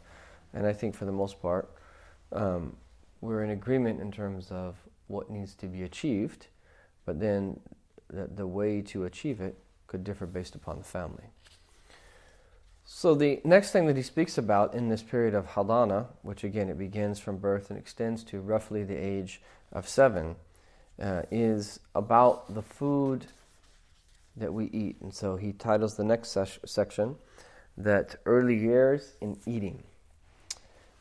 And 0.54 0.67
I 0.67 0.74
think 0.74 0.96
for 0.96 1.06
the 1.06 1.12
most 1.12 1.41
part, 1.41 1.70
um, 2.34 2.76
we're 3.22 3.44
in 3.44 3.52
agreement 3.52 4.02
in 4.02 4.12
terms 4.12 4.52
of 4.52 4.76
what 5.08 5.30
needs 5.30 5.56
to 5.56 5.67
be 5.67 5.84
achieved, 5.84 6.48
but 7.06 7.20
then 7.20 7.60
the, 8.12 8.28
the 8.28 8.47
way 8.47 8.82
to 8.82 9.06
achieve 9.06 9.41
it 9.41 9.58
could 9.88 10.04
differ 10.04 10.26
based 10.26 10.56
upon 10.56 10.78
the 10.78 10.84
family. 10.84 11.26
So 12.86 13.15
the 13.15 13.39
next 13.43 13.71
thing 13.71 13.88
that 13.88 13.95
he 13.95 14.04
speaks 14.04 14.38
about 14.38 14.74
in 14.74 14.89
this 14.89 15.02
period 15.02 15.34
of 15.34 15.47
hadana, 15.47 16.08
which 16.24 16.43
again 16.43 16.69
it 16.69 16.78
begins 16.78 17.19
from 17.19 17.38
birth 17.38 17.69
and 17.69 17.80
extends 17.80 18.24
to 18.26 18.41
roughly 18.41 18.84
the 18.84 18.95
age 18.97 19.41
of 19.71 19.88
seven, 19.88 20.36
uh, 21.02 21.24
is 21.32 21.80
about 21.95 22.54
the 22.54 22.62
food 22.62 23.28
that 24.36 24.54
we 24.54 24.65
eat. 24.65 25.00
And 25.02 25.13
so 25.13 25.36
he 25.36 25.54
titles 25.54 25.95
the 25.95 26.04
next 26.04 26.30
ses- 26.30 26.60
section 26.65 27.15
that 27.78 28.17
early 28.26 28.58
years 28.58 29.13
in 29.21 29.38
eating. 29.45 29.84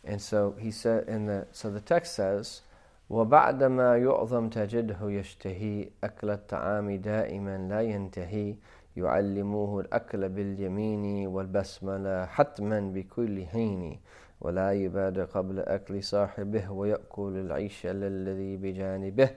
And 0.04 0.22
so 0.22 0.54
he 0.58 0.70
said 0.70 1.08
and 1.08 1.28
the 1.28 1.46
so 1.52 1.70
the 1.70 1.80
text 1.80 2.14
says 2.14 2.62
وبعدما 3.10 3.96
يعظم 3.96 4.48
تجده 4.48 4.98
يشتهي 5.02 5.88
أكل 6.04 6.30
الطعام 6.30 6.90
دائما 6.96 7.68
لا 7.68 7.80
ينتهي. 7.80 8.54
يعلموه 8.96 9.80
الأكل 9.80 10.28
باليمين 10.28 11.26
والبسملة 11.26 12.26
حتما 12.26 12.80
بكل 12.80 13.46
حين. 13.46 14.00
ولا 14.40 14.72
يبادر 14.72 15.24
قبل 15.24 15.58
أكل 15.58 16.02
صاحبه 16.02 16.70
ويأكل 16.70 17.32
العيش 17.36 17.86
الذي 17.86 18.56
بجانبه. 18.56 19.30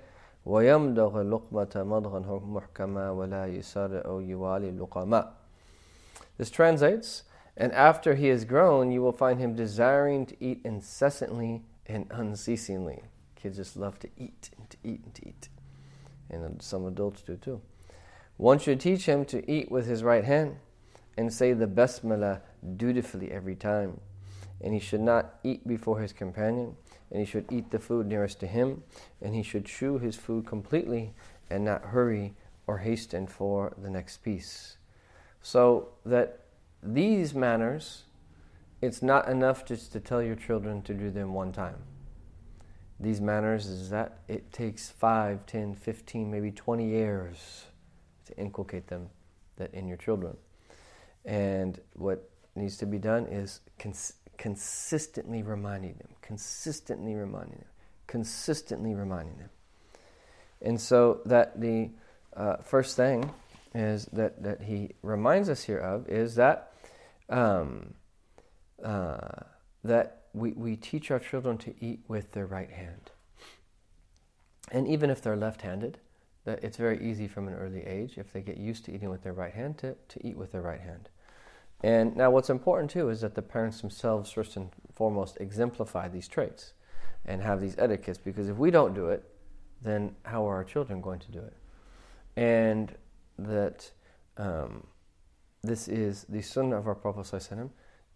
ويمضغ 0.45 1.21
اللقمة 1.21 1.73
مضغا 1.75 2.39
محكما 2.45 3.11
ولا 3.11 3.47
يسر 3.47 4.05
أو 4.05 4.19
يوالي 4.19 4.69
اللقماء. 4.69 5.33
This 6.37 6.49
translates, 6.49 7.23
and 7.57 7.71
after 7.71 8.15
he 8.15 8.27
has 8.27 8.43
grown, 8.45 8.91
you 8.91 9.01
will 9.01 9.11
find 9.11 9.39
him 9.39 9.55
desiring 9.55 10.25
to 10.25 10.35
eat 10.39 10.61
incessantly 10.63 11.63
and 11.87 12.05
unceasingly. 12.11 13.03
Kids 13.43 13.57
just 13.57 13.75
love 13.75 13.99
to 13.99 14.07
eat 14.17 14.51
and 14.57 14.69
to 14.69 14.77
eat 14.85 15.01
and 15.03 15.13
to 15.15 15.27
eat. 15.27 15.49
And 16.29 16.61
some 16.61 16.85
adults 16.85 17.21
do 17.21 17.35
too. 17.35 17.59
One 18.37 18.57
should 18.57 18.79
teach 18.79 19.05
him 19.05 19.25
to 19.25 19.51
eat 19.51 19.69
with 19.69 19.85
his 19.85 20.01
right 20.01 20.23
hand 20.23 20.55
and 21.17 21.31
say 21.31 21.51
the 21.51 21.67
basmala 21.67 22.39
dutifully 22.77 23.33
every 23.33 23.55
time. 23.55 23.99
And 24.61 24.73
he 24.73 24.79
should 24.79 25.01
not 25.01 25.39
eat 25.43 25.67
before 25.67 25.99
his 25.99 26.13
companion, 26.13 26.77
and 27.11 27.19
he 27.19 27.25
should 27.25 27.51
eat 27.51 27.69
the 27.69 27.79
food 27.79 28.07
nearest 28.07 28.39
to 28.39 28.47
him, 28.47 28.83
and 29.21 29.35
he 29.35 29.43
should 29.43 29.65
chew 29.65 29.97
his 29.97 30.15
food 30.15 30.45
completely 30.45 31.13
and 31.49 31.65
not 31.65 31.83
hurry 31.83 32.35
or 32.65 32.77
hasten 32.77 33.27
for 33.27 33.73
the 33.77 33.89
next 33.89 34.23
piece. 34.23 34.77
So 35.41 35.89
that 36.05 36.45
these 36.81 37.35
manners, 37.35 38.03
it's 38.81 39.01
not 39.01 39.27
enough 39.27 39.65
just 39.65 39.91
to 39.91 39.99
tell 39.99 40.23
your 40.23 40.37
children 40.37 40.81
to 40.83 40.93
do 40.93 41.11
them 41.11 41.33
one 41.33 41.51
time. 41.51 41.83
These 43.03 43.19
manners 43.19 43.65
is 43.65 43.89
that 43.89 44.19
it 44.29 44.53
takes 44.53 44.89
5, 44.89 45.45
10, 45.45 45.75
15, 45.75 46.31
maybe 46.31 46.51
20 46.51 46.87
years 46.87 47.65
to 48.25 48.37
inculcate 48.37 48.87
them 48.87 49.09
that 49.57 49.73
in 49.73 49.89
your 49.89 49.97
children. 49.97 50.37
And 51.25 51.81
what 51.95 52.29
needs 52.55 52.77
to 52.77 52.85
be 52.85 52.97
done 52.97 53.25
is 53.25 53.59
cons- 53.77 54.13
consistently 54.37 55.43
reminding 55.43 55.95
them, 55.95 56.15
consistently 56.21 57.13
reminding 57.15 57.57
them, 57.57 57.69
consistently 58.07 58.93
reminding 58.93 59.35
them. 59.35 59.49
And 60.61 60.79
so 60.79 61.19
that 61.25 61.59
the 61.59 61.89
uh, 62.37 62.57
first 62.57 62.95
thing 62.95 63.29
is 63.75 64.05
that, 64.13 64.41
that 64.43 64.61
he 64.61 64.91
reminds 65.01 65.49
us 65.49 65.61
here 65.63 65.79
of 65.79 66.07
is 66.07 66.35
that 66.35 66.71
um, 67.29 67.95
uh, 68.81 69.41
that 69.83 70.22
we, 70.33 70.51
we 70.53 70.75
teach 70.75 71.11
our 71.11 71.19
children 71.19 71.57
to 71.59 71.73
eat 71.79 72.01
with 72.07 72.31
their 72.31 72.45
right 72.45 72.71
hand. 72.71 73.11
And 74.71 74.87
even 74.87 75.09
if 75.09 75.21
they're 75.21 75.37
left 75.37 75.61
handed, 75.61 75.99
it's 76.45 76.77
very 76.77 77.01
easy 77.01 77.27
from 77.27 77.47
an 77.47 77.53
early 77.53 77.85
age, 77.85 78.17
if 78.17 78.33
they 78.33 78.41
get 78.41 78.57
used 78.57 78.85
to 78.85 78.93
eating 78.93 79.09
with 79.09 79.23
their 79.23 79.33
right 79.33 79.53
hand, 79.53 79.77
to, 79.79 79.95
to 80.09 80.27
eat 80.27 80.35
with 80.35 80.51
their 80.51 80.61
right 80.61 80.81
hand. 80.81 81.09
And 81.81 82.15
now, 82.15 82.31
what's 82.31 82.49
important 82.49 82.91
too 82.91 83.09
is 83.09 83.21
that 83.21 83.35
the 83.35 83.41
parents 83.41 83.81
themselves, 83.81 84.31
first 84.31 84.55
and 84.55 84.69
foremost, 84.95 85.37
exemplify 85.39 86.07
these 86.07 86.27
traits 86.27 86.73
and 87.25 87.41
have 87.41 87.61
these 87.61 87.75
etiquettes, 87.77 88.17
because 88.17 88.49
if 88.49 88.57
we 88.57 88.71
don't 88.71 88.93
do 88.93 89.07
it, 89.07 89.23
then 89.81 90.15
how 90.23 90.47
are 90.47 90.55
our 90.55 90.63
children 90.63 91.01
going 91.01 91.19
to 91.19 91.31
do 91.31 91.39
it? 91.39 91.53
And 92.35 92.95
that 93.37 93.91
um, 94.37 94.87
this 95.61 95.87
is 95.87 96.25
the 96.27 96.41
sunnah 96.41 96.77
of 96.77 96.87
our 96.87 96.95
Prophet 96.95 97.49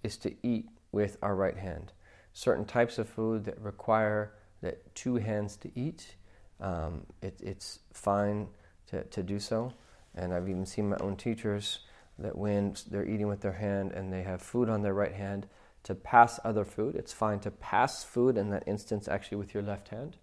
is 0.04 0.18
to 0.18 0.34
eat 0.44 0.70
with 0.92 1.18
our 1.22 1.36
right 1.36 1.58
hand. 1.58 1.92
Certain 2.38 2.66
types 2.66 3.00
of 3.00 3.10
food 3.10 3.46
that 3.46 3.60
require 3.60 4.32
that 4.62 4.94
two 4.94 5.16
hands 5.16 5.58
to 5.58 5.72
eat, 5.74 6.18
um, 6.62 7.04
it, 7.20 7.34
it's 7.42 7.80
fine 7.92 8.48
to, 8.86 9.04
to 9.06 9.24
do 9.24 9.40
so. 9.40 9.74
And 10.14 10.32
I've 10.32 10.48
even 10.48 10.68
seen 10.68 10.90
my 10.90 10.98
own 10.98 11.16
teachers 11.16 11.80
that 12.20 12.38
when 12.38 12.76
they're 12.92 13.08
eating 13.08 13.28
with 13.28 13.42
their 13.42 13.54
hand 13.54 13.92
and 13.92 14.14
they 14.14 14.22
have 14.22 14.40
food 14.40 14.70
on 14.70 14.84
their 14.84 14.94
right 14.94 15.16
hand, 15.16 15.48
to 15.82 15.96
pass 15.96 16.40
other 16.44 16.64
food. 16.64 16.94
It's 16.94 17.12
fine 17.12 17.40
to 17.40 17.50
pass 17.50 18.04
food 18.04 18.38
in 18.38 18.52
that 18.52 18.68
instance 18.68 19.08
actually 19.08 19.38
with 19.38 19.56
your 19.56 19.64
left 19.64 19.90
hand. 19.90 20.18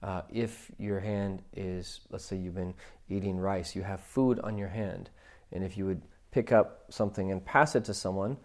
Uh, 0.00 0.22
if 0.30 0.70
your 0.78 1.00
hand 1.00 1.42
is, 1.56 2.02
let's 2.10 2.26
say 2.26 2.36
you've 2.36 2.54
been 2.54 2.74
eating 3.08 3.38
rice, 3.38 3.74
you 3.74 3.82
have 3.82 4.00
food 4.00 4.38
on 4.44 4.56
your 4.56 4.68
hand, 4.68 5.10
and 5.50 5.64
if 5.64 5.76
you 5.76 5.84
would 5.86 6.02
pick 6.30 6.52
up 6.52 6.84
something 6.90 7.32
and 7.32 7.44
pass 7.44 7.74
it 7.74 7.86
to 7.86 7.94
someone, 7.94 8.36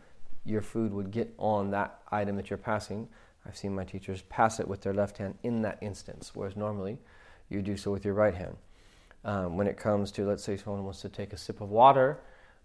your 0.45 0.62
food 0.62 0.93
would 0.93 1.12
get 1.12 1.34
on 1.38 1.71
that 1.71 1.99
item 2.12 2.36
that 2.36 2.49
you're 2.49 2.58
passing. 2.58 3.08
I've 3.45 3.58
seen 3.58 3.75
my 3.75 3.84
teachers 3.84 4.21
pass 4.23 4.60
it 4.60 4.67
with 4.67 4.82
their 4.82 4.93
left 4.93 5.17
hand 5.17 5.38
in 5.43 5.62
that 5.63 5.77
instance, 5.82 6.32
whereas 6.34 6.56
normally 6.56 6.97
you 7.49 7.62
do 7.62 7.77
so 7.77 7.91
with 7.91 8.06
your 8.06 8.13
right 8.13 8.36
hand. 8.36 8.56
Um, 9.23 9.58
when 9.58 9.67
it 9.67 9.77
comes 9.77 10.12
to, 10.13 10.25
let's 10.27 10.43
say, 10.43 10.58
someone 10.58 10.84
wants 10.84 11.01
to 11.01 11.10
take 11.10 11.34
a 11.34 11.38
sip 11.38 11.62
of 11.62 11.69
water 11.69 12.19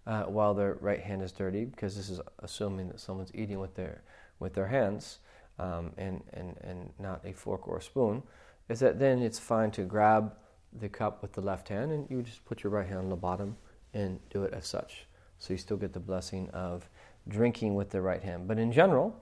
uh, 0.07 0.23
while 0.23 0.53
their 0.53 0.77
right 0.81 1.01
hand 1.01 1.21
is 1.21 1.31
dirty, 1.31 1.65
because 1.65 1.95
this 1.95 2.09
is 2.09 2.19
assuming 2.39 2.87
that 2.87 2.99
someone's 2.99 3.31
eating 3.35 3.59
with 3.59 3.75
their 3.75 4.01
with 4.39 4.53
their 4.53 4.67
hands 4.67 5.19
um, 5.59 5.91
and, 5.97 6.23
and, 6.33 6.55
and 6.61 6.91
not 6.99 7.21
a 7.25 7.33
fork 7.33 7.67
or 7.67 7.77
a 7.77 7.81
spoon, 7.81 8.21
is 8.69 8.79
that 8.79 8.99
then 8.99 9.21
it's 9.21 9.39
fine 9.39 9.71
to 9.71 9.81
grab 9.81 10.33
the 10.79 10.89
cup 10.89 11.21
with 11.21 11.33
the 11.33 11.41
left 11.41 11.69
hand 11.69 11.91
and 11.91 12.09
you 12.09 12.21
just 12.21 12.45
put 12.45 12.63
your 12.63 12.71
right 12.71 12.87
hand 12.87 12.99
on 12.99 13.09
the 13.09 13.15
bottom 13.15 13.57
and 13.93 14.19
do 14.29 14.43
it 14.43 14.53
as 14.53 14.67
such. 14.67 15.07
So 15.39 15.53
you 15.53 15.57
still 15.57 15.77
get 15.77 15.93
the 15.93 15.99
blessing 15.99 16.49
of 16.49 16.87
drinking 17.27 17.75
with 17.75 17.89
the 17.89 18.01
right 18.01 18.23
hand. 18.23 18.47
But 18.47 18.59
in 18.59 18.71
general, 18.71 19.21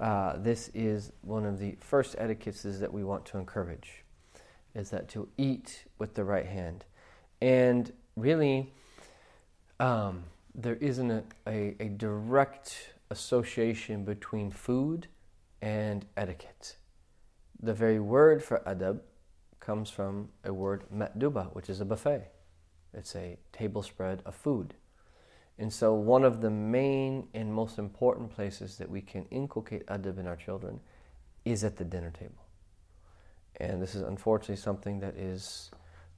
uh, 0.00 0.36
this 0.38 0.70
is 0.74 1.12
one 1.22 1.46
of 1.46 1.58
the 1.58 1.76
first 1.80 2.16
etiquettes 2.18 2.62
that 2.62 2.92
we 2.92 3.04
want 3.04 3.24
to 3.26 3.38
encourage, 3.38 4.04
is 4.74 4.90
that 4.90 5.08
to 5.10 5.28
eat 5.38 5.84
with 5.98 6.14
the 6.14 6.24
right 6.24 6.46
hand. 6.46 6.84
And 7.40 7.92
really, 8.16 8.72
um, 9.78 10.24
there 10.54 10.76
isn't 10.76 11.10
a, 11.10 11.24
a, 11.46 11.76
a 11.80 11.88
direct 11.88 12.94
association 13.10 14.04
between 14.04 14.50
food 14.50 15.08
and 15.62 16.04
etiquette. 16.16 16.76
The 17.62 17.74
very 17.74 18.00
word 18.00 18.42
for 18.42 18.62
adab 18.66 19.00
comes 19.60 19.90
from 19.90 20.28
a 20.44 20.52
word 20.52 20.84
ma'duba, 20.94 21.54
which 21.54 21.70
is 21.70 21.80
a 21.80 21.84
buffet. 21.84 22.30
It's 22.92 23.16
a 23.16 23.38
table 23.52 23.82
spread 23.82 24.22
of 24.26 24.34
food. 24.34 24.74
And 25.58 25.72
so, 25.72 25.94
one 25.94 26.24
of 26.24 26.40
the 26.40 26.50
main 26.50 27.28
and 27.32 27.52
most 27.52 27.78
important 27.78 28.30
places 28.30 28.76
that 28.78 28.90
we 28.90 29.00
can 29.00 29.24
inculcate 29.26 29.86
adab 29.86 30.18
in 30.18 30.26
our 30.26 30.36
children 30.36 30.80
is 31.44 31.62
at 31.62 31.76
the 31.76 31.84
dinner 31.84 32.10
table. 32.10 32.44
And 33.58 33.80
this 33.80 33.94
is 33.94 34.02
unfortunately 34.02 34.56
something 34.56 34.98
that 35.00 35.16
is 35.16 35.70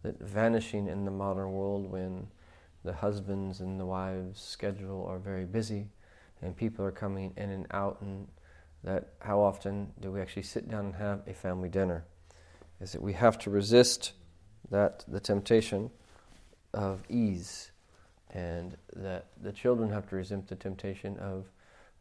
that 0.02 0.18
vanishing 0.20 0.86
in 0.88 1.04
the 1.04 1.10
modern 1.10 1.52
world 1.52 1.90
when 1.90 2.28
the 2.84 2.92
husbands 2.92 3.60
and 3.60 3.78
the 3.78 3.84
wives' 3.84 4.40
schedule 4.40 5.04
are 5.06 5.18
very 5.18 5.44
busy 5.44 5.88
and 6.40 6.56
people 6.56 6.84
are 6.84 6.92
coming 6.92 7.32
in 7.36 7.50
and 7.50 7.66
out 7.72 8.00
and 8.00 8.28
that 8.84 9.08
how 9.18 9.40
often 9.40 9.92
do 10.00 10.12
we 10.12 10.20
actually 10.20 10.42
sit 10.42 10.70
down 10.70 10.86
and 10.86 10.94
have 10.94 11.22
a 11.26 11.34
family 11.34 11.68
dinner? 11.68 12.04
Is 12.80 12.92
that 12.92 13.02
we 13.02 13.14
have 13.14 13.38
to 13.40 13.50
resist 13.50 14.12
that 14.70 15.04
the 15.08 15.20
temptation 15.20 15.90
of 16.72 17.02
ease 17.08 17.72
and 18.36 18.76
that 18.94 19.28
the 19.42 19.50
children 19.50 19.90
have 19.90 20.06
to 20.06 20.14
resist 20.14 20.48
the 20.48 20.54
temptation 20.54 21.16
of 21.18 21.46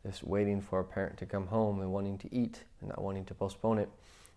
just 0.05 0.21
waiting 0.21 0.59
for 0.59 0.81
a 0.81 0.83
parent 0.83 1.17
to 1.17 1.25
come 1.25 1.47
home 1.47 1.79
and 1.79 1.89
wanting 1.89 2.17
to 2.17 2.35
eat 2.35 2.65
and 2.81 2.89
not 2.89 3.01
wanting 3.01 3.23
to 3.23 3.33
postpone 3.33 3.79
it 3.79 3.89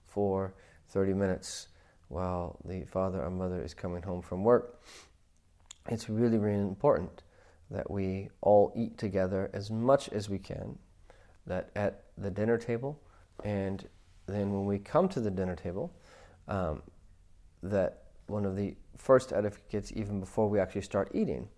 for 0.07 0.55
30 0.91 1.13
minutes 1.13 1.69
while 2.07 2.57
the 2.65 2.85
father 2.85 3.21
or 3.21 3.31
mother 3.31 3.61
is 3.61 3.75
coming 3.75 4.01
home 4.01 4.23
from 4.23 4.45
work. 4.45 4.81
It's 5.89 6.09
really, 6.09 6.39
really 6.39 6.61
important 6.61 7.25
that 7.69 7.91
we 7.91 8.29
all 8.43 8.73
eat 8.77 8.97
together 8.97 9.51
as 9.53 9.69
much 9.69 10.09
as 10.11 10.31
we 10.31 10.39
can, 10.39 10.79
that 11.47 11.71
at 11.75 12.05
the 12.17 12.31
dinner 12.31 12.59
table, 12.59 13.03
and 13.43 13.87
then 14.27 14.53
when 14.53 14.67
we 14.67 14.79
come 14.79 15.09
to 15.09 15.21
the 15.21 15.33
dinner 15.33 15.57
table, 15.57 15.93
um, 16.47 16.81
that 17.63 18.05
one 18.29 18.45
of 18.45 18.55
the 18.55 18.77
first 18.97 19.33
etiquettes, 19.33 19.93
even 19.97 20.21
before 20.21 20.49
we 20.49 20.61
actually 20.61 20.83
start 20.83 21.11
eating, 21.13 21.49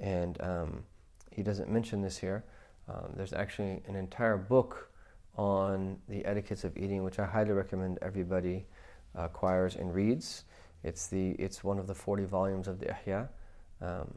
and 0.00 0.40
um, 0.40 0.84
he 1.30 1.42
doesn't 1.42 1.70
mention 1.70 2.02
this 2.02 2.18
here. 2.18 2.44
Um, 2.88 3.12
there's 3.14 3.32
actually 3.32 3.82
an 3.86 3.96
entire 3.96 4.36
book 4.36 4.90
on 5.36 5.98
the 6.08 6.24
etiquettes 6.24 6.64
of 6.64 6.76
eating, 6.76 7.02
which 7.02 7.18
I 7.18 7.26
highly 7.26 7.52
recommend 7.52 7.98
everybody 8.00 8.66
uh, 9.16 9.22
acquires 9.24 9.76
and 9.76 9.94
reads. 9.94 10.44
It's 10.82 11.08
the 11.08 11.30
it's 11.32 11.64
one 11.64 11.78
of 11.78 11.86
the 11.86 11.94
40 11.94 12.24
volumes 12.24 12.68
of 12.68 12.78
the 12.78 12.86
Ihya, 12.86 13.28
um, 13.80 14.14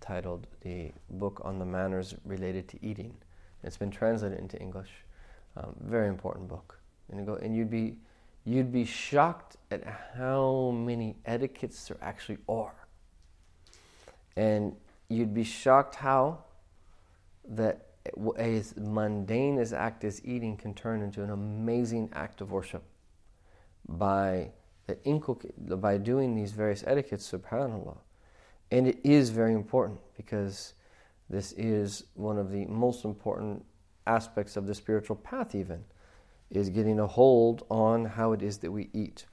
titled 0.00 0.46
"The 0.62 0.92
Book 1.10 1.40
on 1.44 1.58
the 1.58 1.64
Manners 1.64 2.14
Related 2.24 2.68
to 2.68 2.84
Eating." 2.84 3.14
It's 3.62 3.76
been 3.76 3.90
translated 3.90 4.38
into 4.38 4.58
English. 4.60 4.90
Um, 5.56 5.74
very 5.80 6.08
important 6.08 6.48
book, 6.48 6.78
and 7.10 7.24
go 7.26 7.34
and 7.34 7.56
you'd 7.56 7.70
be 7.70 7.96
you'd 8.44 8.72
be 8.72 8.84
shocked 8.84 9.56
at 9.70 9.84
how 10.16 10.70
many 10.74 11.16
etiquettes 11.26 11.88
there 11.88 11.98
actually 12.00 12.38
are. 12.48 12.74
And 14.36 14.74
you'd 15.08 15.34
be 15.34 15.44
shocked 15.44 15.96
how 15.96 16.44
that 17.48 17.86
as 18.36 18.76
mundane 18.76 19.58
as 19.58 19.72
act 19.72 20.04
as 20.04 20.24
eating 20.24 20.56
can 20.56 20.74
turn 20.74 21.02
into 21.02 21.22
an 21.22 21.30
amazing 21.30 22.08
act 22.14 22.40
of 22.40 22.50
worship 22.50 22.82
by 23.88 24.50
the 24.86 25.76
by 25.76 25.98
doing 25.98 26.34
these 26.34 26.52
various 26.52 26.82
etiquettes, 26.86 27.30
subhanAllah. 27.30 27.98
And 28.70 28.86
it 28.86 28.98
is 29.04 29.30
very 29.30 29.54
important 29.54 30.00
because 30.16 30.74
this 31.30 31.52
is 31.52 32.04
one 32.14 32.38
of 32.38 32.50
the 32.50 32.64
most 32.66 33.04
important 33.04 33.64
aspects 34.06 34.56
of 34.56 34.66
the 34.66 34.74
spiritual 34.74 35.16
path, 35.16 35.54
even, 35.54 35.84
is 36.50 36.70
getting 36.70 36.98
a 36.98 37.06
hold 37.06 37.64
on 37.70 38.04
how 38.04 38.32
it 38.32 38.42
is 38.42 38.58
that 38.58 38.72
we 38.72 38.88
eat. 38.92 39.26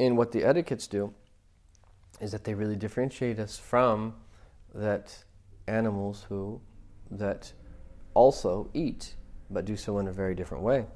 And 0.00 0.16
what 0.16 0.32
the 0.32 0.44
etiquettes 0.44 0.86
do 0.86 1.12
is 2.20 2.32
that 2.32 2.44
they 2.44 2.54
really 2.54 2.76
differentiate 2.76 3.38
us 3.38 3.58
from 3.58 4.14
that 4.74 5.24
animals 5.66 6.26
who 6.28 6.60
that 7.10 7.52
also 8.14 8.70
eat 8.74 9.14
but 9.50 9.64
do 9.64 9.76
so 9.76 9.98
in 9.98 10.08
a 10.08 10.12
very 10.12 10.34
different 10.34 10.62
way. 10.62 10.86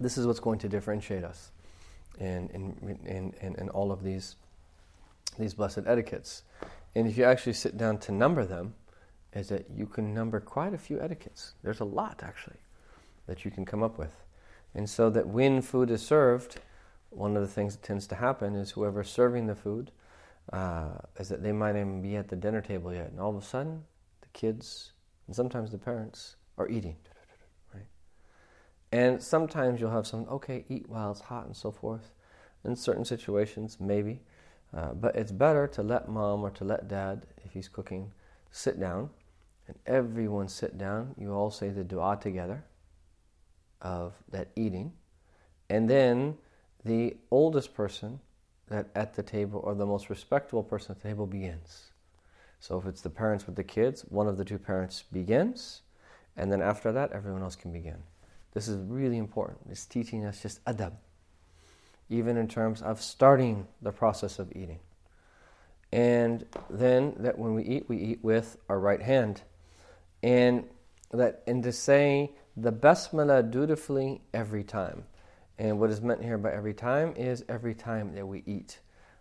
This 0.00 0.16
is 0.16 0.26
what's 0.26 0.40
going 0.40 0.58
to 0.60 0.68
differentiate 0.68 1.24
us 1.24 1.50
in, 2.18 2.48
in, 2.50 2.98
in, 3.06 3.34
in, 3.40 3.54
in 3.56 3.68
all 3.70 3.90
of 3.92 4.02
these, 4.02 4.36
these 5.38 5.54
blessed 5.54 5.86
etiquettes. 5.86 6.42
And 6.94 7.06
if 7.06 7.18
you 7.18 7.24
actually 7.24 7.52
sit 7.52 7.76
down 7.76 7.98
to 7.98 8.12
number 8.12 8.44
them, 8.44 8.74
is 9.34 9.48
that 9.48 9.66
you 9.70 9.86
can 9.86 10.14
number 10.14 10.40
quite 10.40 10.72
a 10.72 10.78
few 10.78 11.00
etiquettes. 11.00 11.54
There's 11.62 11.80
a 11.80 11.84
lot, 11.84 12.22
actually, 12.24 12.56
that 13.26 13.44
you 13.44 13.50
can 13.50 13.64
come 13.64 13.82
up 13.82 13.98
with. 13.98 14.14
And 14.74 14.88
so 14.88 15.10
that 15.10 15.28
when 15.28 15.60
food 15.60 15.90
is 15.90 16.02
served, 16.02 16.60
one 17.10 17.36
of 17.36 17.42
the 17.42 17.48
things 17.48 17.76
that 17.76 17.82
tends 17.82 18.06
to 18.08 18.14
happen 18.14 18.54
is 18.54 18.72
whoever's 18.72 19.10
serving 19.10 19.46
the 19.46 19.54
food 19.54 19.90
uh, 20.52 20.90
is 21.18 21.28
that 21.28 21.42
they 21.42 21.52
might 21.52 21.76
even 21.76 22.02
be 22.02 22.16
at 22.16 22.28
the 22.28 22.36
dinner 22.36 22.60
table 22.60 22.92
yet, 22.92 23.10
and 23.10 23.20
all 23.20 23.30
of 23.30 23.42
a 23.42 23.46
sudden, 23.46 23.84
the 24.20 24.28
kids 24.32 24.92
and 25.28 25.36
sometimes 25.36 25.70
the 25.70 25.78
parents 25.78 26.36
are 26.56 26.68
eating. 26.68 26.96
Right? 27.72 27.86
And 28.90 29.22
sometimes 29.22 29.80
you'll 29.80 29.90
have 29.90 30.06
some, 30.06 30.26
okay, 30.28 30.64
eat 30.68 30.88
while 30.88 31.12
it's 31.12 31.20
hot 31.20 31.46
and 31.46 31.54
so 31.54 31.70
forth. 31.70 32.10
In 32.64 32.74
certain 32.74 33.04
situations, 33.04 33.76
maybe. 33.78 34.20
Uh, 34.76 34.94
but 34.94 35.14
it's 35.14 35.30
better 35.30 35.66
to 35.68 35.82
let 35.82 36.08
mom 36.08 36.42
or 36.42 36.50
to 36.50 36.64
let 36.64 36.88
dad, 36.88 37.26
if 37.44 37.52
he's 37.52 37.68
cooking, 37.68 38.12
sit 38.50 38.80
down 38.80 39.10
and 39.66 39.78
everyone 39.86 40.48
sit 40.48 40.76
down. 40.76 41.14
You 41.18 41.32
all 41.32 41.50
say 41.50 41.68
the 41.68 41.84
dua 41.84 42.18
together 42.20 42.64
of 43.80 44.14
that 44.30 44.48
eating. 44.56 44.92
And 45.70 45.88
then 45.88 46.38
the 46.84 47.16
oldest 47.30 47.74
person 47.74 48.20
that 48.68 48.88
at 48.94 49.14
the 49.14 49.22
table 49.22 49.60
or 49.64 49.74
the 49.74 49.86
most 49.86 50.10
respectable 50.10 50.62
person 50.62 50.92
at 50.92 51.02
the 51.02 51.08
table 51.08 51.26
begins. 51.26 51.90
So 52.60 52.78
if 52.78 52.86
it's 52.86 53.02
the 53.02 53.10
parents 53.10 53.46
with 53.46 53.56
the 53.56 53.64
kids, 53.64 54.02
one 54.02 54.26
of 54.26 54.36
the 54.36 54.44
two 54.44 54.58
parents 54.58 55.04
begins, 55.12 55.82
and 56.36 56.52
then 56.52 56.62
after 56.62 56.92
that, 56.92 57.12
everyone 57.12 57.42
else 57.42 57.56
can 57.56 57.72
begin. 57.72 58.02
This 58.54 58.68
is 58.68 58.76
really 58.78 59.18
important. 59.18 59.58
It's 59.70 59.86
teaching 59.86 60.24
us 60.24 60.42
just 60.42 60.64
adab, 60.64 60.92
even 62.08 62.36
in 62.36 62.48
terms 62.48 62.82
of 62.82 63.00
starting 63.00 63.66
the 63.82 63.92
process 63.92 64.38
of 64.38 64.50
eating. 64.52 64.80
And 65.92 66.44
then 66.68 67.14
that 67.18 67.38
when 67.38 67.54
we 67.54 67.64
eat, 67.64 67.88
we 67.88 67.96
eat 67.98 68.18
with 68.22 68.56
our 68.68 68.78
right 68.78 69.00
hand. 69.00 69.42
And 70.22 70.64
that 71.12 71.42
and 71.46 71.62
to 71.62 71.72
say 71.72 72.32
the 72.56 72.72
basmala 72.72 73.48
dutifully 73.50 74.20
every 74.34 74.64
time. 74.64 75.04
And 75.58 75.80
what 75.80 75.90
is 75.90 76.00
meant 76.00 76.22
here 76.22 76.38
by 76.38 76.52
every 76.52 76.74
time 76.74 77.14
is 77.16 77.44
every 77.48 77.74
time 77.74 78.14
that 78.14 78.26
we 78.26 78.44
eat. 78.46 78.78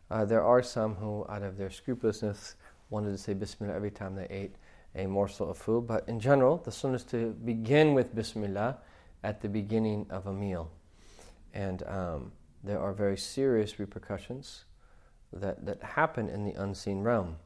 Uh, 0.10 0.23
there 0.23 0.43
are 0.43 0.62
some 0.62 0.95
who, 0.95 1.26
out 1.30 1.41
of 1.41 1.58
their 1.58 1.71
scrupulousness, 1.71 2.56
wanted 2.89 3.12
to 3.12 3.17
say 3.17 3.34
Bismillah 3.34 3.73
every 3.73 3.91
time 3.91 4.15
they 4.15 4.28
ate, 4.30 4.56
a 4.95 5.08
morsel 5.08 5.50
of 5.50 5.58
food. 5.58 5.88
But 5.88 6.08
in 6.08 6.19
general, 6.19 6.58
the 6.58 6.71
sunnah 6.71 6.95
is 6.95 7.04
to 7.06 7.32
begin 7.43 7.93
with 7.93 8.15
Bismillah 8.15 8.78
at 9.23 9.41
the 9.41 9.50
beginning 9.50 10.06
of 10.10 10.28
a 10.28 10.34
meal. 10.34 10.71
And 11.54 11.84
um, 11.84 12.32
there 12.63 12.80
are 12.80 12.93
very 12.93 13.17
serious 13.17 13.80
repercussions 13.80 14.65
that, 15.34 15.65
that 15.65 15.82
happen 15.84 16.30
in 16.30 16.45
the 16.45 16.54
unseen 16.54 17.02
realm. 17.02 17.38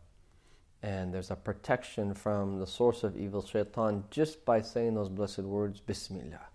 And 0.83 1.13
there's 1.13 1.31
a 1.31 1.35
protection 1.35 2.13
from 2.13 2.59
the 2.59 2.67
source 2.67 3.03
of 3.03 3.15
evil, 3.15 3.45
shaitan, 3.45 4.03
just 4.09 4.43
by 4.45 4.61
saying 4.61 4.95
those 4.95 5.09
blessed 5.09 5.39
words, 5.39 5.79
Bismillah 5.79 6.50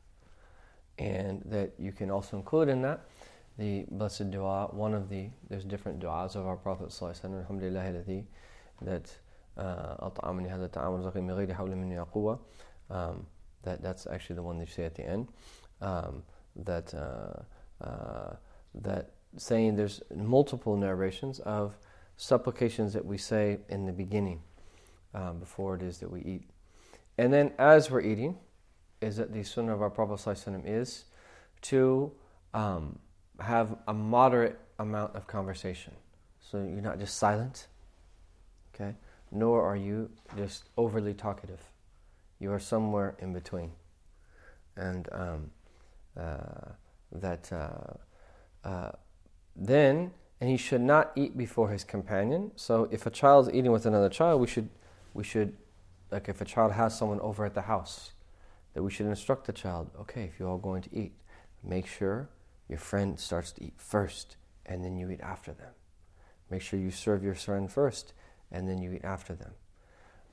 And 0.97 1.41
that 1.45 1.73
you 1.79 1.91
can 1.91 2.11
also 2.11 2.37
include 2.37 2.69
in 2.69 2.81
that 2.83 3.05
the 3.57 3.85
blessed 3.91 4.31
dua, 4.31 4.67
one 4.71 4.93
of 4.93 5.09
the, 5.09 5.29
there's 5.49 5.63
different 5.65 5.99
du'as 5.99 6.35
of 6.35 6.45
our 6.47 6.55
Prophet 6.55 6.91
Alhamdulillah 7.01 8.23
that 8.81 9.17
أطعمني 9.57 10.49
هذا 10.49 10.65
الطعام 10.65 10.95
رزقني 10.95 11.21
من 11.21 11.31
غير 11.31 11.53
حول 11.53 11.75
مني 11.75 11.99
قوة 11.99 12.39
that 13.63 13.81
that's 13.83 14.07
actually 14.07 14.35
the 14.35 14.41
one 14.41 14.57
they 14.57 14.65
say 14.65 14.85
at 14.85 14.95
the 14.95 15.05
end 15.05 15.27
um, 15.81 16.23
that 16.55 16.93
uh, 16.93 17.83
uh, 17.83 18.35
that 18.73 19.11
saying 19.37 19.75
there's 19.75 20.01
multiple 20.15 20.75
narrations 20.75 21.39
of 21.41 21.77
supplications 22.17 22.93
that 22.93 23.05
we 23.05 23.17
say 23.17 23.59
in 23.69 23.85
the 23.85 23.91
beginning 23.91 24.41
um, 25.13 25.39
before 25.39 25.75
it 25.75 25.83
is 25.83 25.99
that 25.99 26.09
we 26.09 26.21
eat 26.21 26.49
and 27.17 27.31
then 27.31 27.51
as 27.59 27.91
we're 27.91 28.01
eating 28.01 28.37
is 29.00 29.16
that 29.16 29.32
the 29.32 29.42
sunnah 29.42 29.74
of 29.74 29.82
our 29.82 29.90
Prophet 29.90 30.20
is 30.64 31.04
to 31.62 32.12
um, 32.54 32.98
have 33.40 33.76
a 33.86 33.94
moderate 33.94 34.58
amount 34.78 35.14
of 35.14 35.26
conversation. 35.26 35.92
So 36.40 36.58
you're 36.58 36.80
not 36.80 36.98
just 36.98 37.16
silent, 37.16 37.66
okay? 38.74 38.94
Nor 39.30 39.62
are 39.62 39.76
you 39.76 40.10
just 40.36 40.64
overly 40.76 41.14
talkative. 41.14 41.60
You 42.38 42.52
are 42.52 42.60
somewhere 42.60 43.16
in 43.18 43.32
between. 43.32 43.72
And 44.76 45.08
um, 45.12 45.50
uh, 46.18 46.72
that 47.12 47.50
uh, 47.52 48.66
uh, 48.66 48.92
then, 49.54 50.12
and 50.40 50.50
he 50.50 50.56
should 50.56 50.82
not 50.82 51.12
eat 51.16 51.36
before 51.36 51.70
his 51.70 51.82
companion. 51.82 52.52
So 52.56 52.88
if 52.90 53.06
a 53.06 53.10
child 53.10 53.48
is 53.48 53.54
eating 53.54 53.72
with 53.72 53.86
another 53.86 54.08
child, 54.08 54.40
we 54.40 54.46
should, 54.46 54.68
we 55.14 55.24
should, 55.24 55.56
like 56.10 56.28
if 56.28 56.40
a 56.40 56.44
child 56.44 56.72
has 56.72 56.96
someone 56.96 57.20
over 57.20 57.44
at 57.44 57.54
the 57.54 57.62
house, 57.62 58.12
that 58.76 58.82
we 58.82 58.90
should 58.90 59.06
instruct 59.06 59.46
the 59.46 59.54
child, 59.54 59.90
okay, 59.98 60.24
if 60.24 60.38
you're 60.38 60.50
all 60.50 60.58
going 60.58 60.82
to 60.82 60.94
eat, 60.94 61.14
make 61.64 61.86
sure 61.86 62.28
your 62.68 62.78
friend 62.78 63.18
starts 63.18 63.50
to 63.50 63.64
eat 63.64 63.72
first 63.78 64.36
and 64.66 64.84
then 64.84 64.98
you 64.98 65.08
eat 65.08 65.22
after 65.22 65.50
them. 65.54 65.72
Make 66.50 66.60
sure 66.60 66.78
you 66.78 66.90
serve 66.90 67.24
your 67.24 67.34
friend 67.34 67.72
first 67.72 68.12
and 68.52 68.68
then 68.68 68.82
you 68.82 68.92
eat 68.92 69.02
after 69.02 69.34
them. 69.34 69.52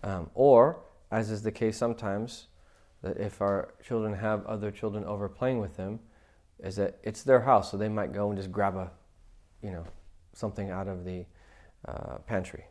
Um, 0.04 0.30
or, 0.34 0.82
as 1.10 1.32
is 1.32 1.44
the 1.44 1.54
case 1.54 1.78
sometimes, 1.78 2.48
that 3.02 3.16
if 3.16 3.42
our 3.42 3.76
children 3.82 4.14
have 4.14 4.46
other 4.46 4.72
children 4.72 5.06
over 5.06 5.30
playing 5.30 5.60
with 5.60 5.78
them, 5.78 6.02
is 6.60 6.76
that 6.76 7.00
it's 7.02 7.24
their 7.24 7.40
house, 7.40 7.72
so 7.72 7.78
they 7.78 7.88
might 7.88 8.12
go 8.12 8.28
and 8.28 8.38
just 8.38 8.52
grab 8.52 8.76
a, 8.76 8.92
you 9.62 9.72
know, 9.72 9.86
something 10.34 10.70
out 10.70 10.90
of 10.90 11.06
the 11.06 11.24
uh, 11.88 12.18
pantry. 12.28 12.66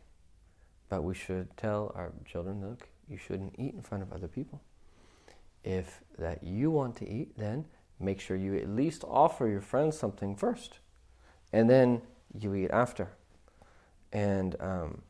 But 0.87 1.01
we 1.03 1.15
should 1.15 1.47
tell 1.57 1.91
our 1.95 2.13
children, 2.25 2.61
look, 2.61 2.89
you 3.09 3.17
shouldn't 3.17 3.55
eat 3.57 3.73
in 3.73 3.81
front 3.81 4.03
of 4.03 4.13
other 4.13 4.27
people. 4.27 4.61
If 5.63 6.01
that 6.17 6.43
you 6.43 6.71
want 6.71 6.95
to 6.97 7.09
eat, 7.09 7.37
then 7.37 7.65
make 7.99 8.19
sure 8.19 8.35
you 8.35 8.55
at 8.57 8.69
least 8.69 9.03
offer 9.07 9.47
your 9.47 9.61
friends 9.61 9.97
something 9.97 10.35
first, 10.35 10.79
and 11.51 11.69
then 11.69 12.01
you 12.37 12.53
eat 12.55 12.71
after. 12.71 13.09
And 14.11 14.55
um, 14.59 15.01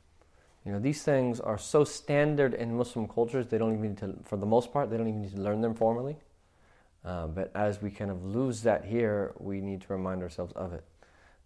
you 0.66 0.72
know 0.72 0.80
these 0.80 1.04
things 1.04 1.40
are 1.40 1.58
so 1.58 1.84
standard 1.84 2.54
in 2.54 2.78
Muslim 2.78 3.08
cultures; 3.08 3.48
they 3.48 3.58
don't 3.58 3.74
even 3.74 3.90
need 3.90 3.98
to, 3.98 4.16
for 4.24 4.38
the 4.38 4.46
most 4.46 4.72
part, 4.72 4.90
they 4.90 4.98
don't 4.98 5.08
even 5.08 5.22
need 5.22 5.36
to 5.36 5.42
learn 5.42 5.62
them 5.62 5.74
formally. 5.74 6.18
Uh, 7.04 7.28
but 7.28 7.52
as 7.54 7.82
we 7.82 7.92
kind 7.92 8.10
of 8.10 8.24
lose 8.24 8.62
that 8.62 8.86
here, 8.86 9.34
we 9.38 9.60
need 9.60 9.82
to 9.82 9.92
remind 9.92 10.22
ourselves 10.22 10.54
of 10.54 10.72
it. 10.72 10.86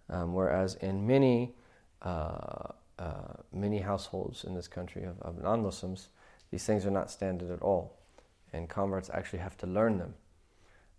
Um, 0.10 0.34
whereas 0.34 0.76
in 0.76 1.08
many 1.08 1.56
uh, 2.02 2.74
uh, 3.00 3.34
many 3.52 3.80
households 3.80 4.44
in 4.44 4.54
this 4.56 4.68
country 4.68 5.04
of, 5.04 5.22
of 5.22 5.42
non-Muslims, 5.42 6.10
these 6.52 6.66
things 6.66 6.86
are 6.86 6.92
not 6.92 7.12
standard 7.12 7.52
at 7.52 7.62
all, 7.62 7.97
and 8.54 8.70
converts 8.70 9.10
actually 9.14 9.40
have 9.40 9.58
to 9.58 9.68
learn 9.68 9.98
them 9.98 10.14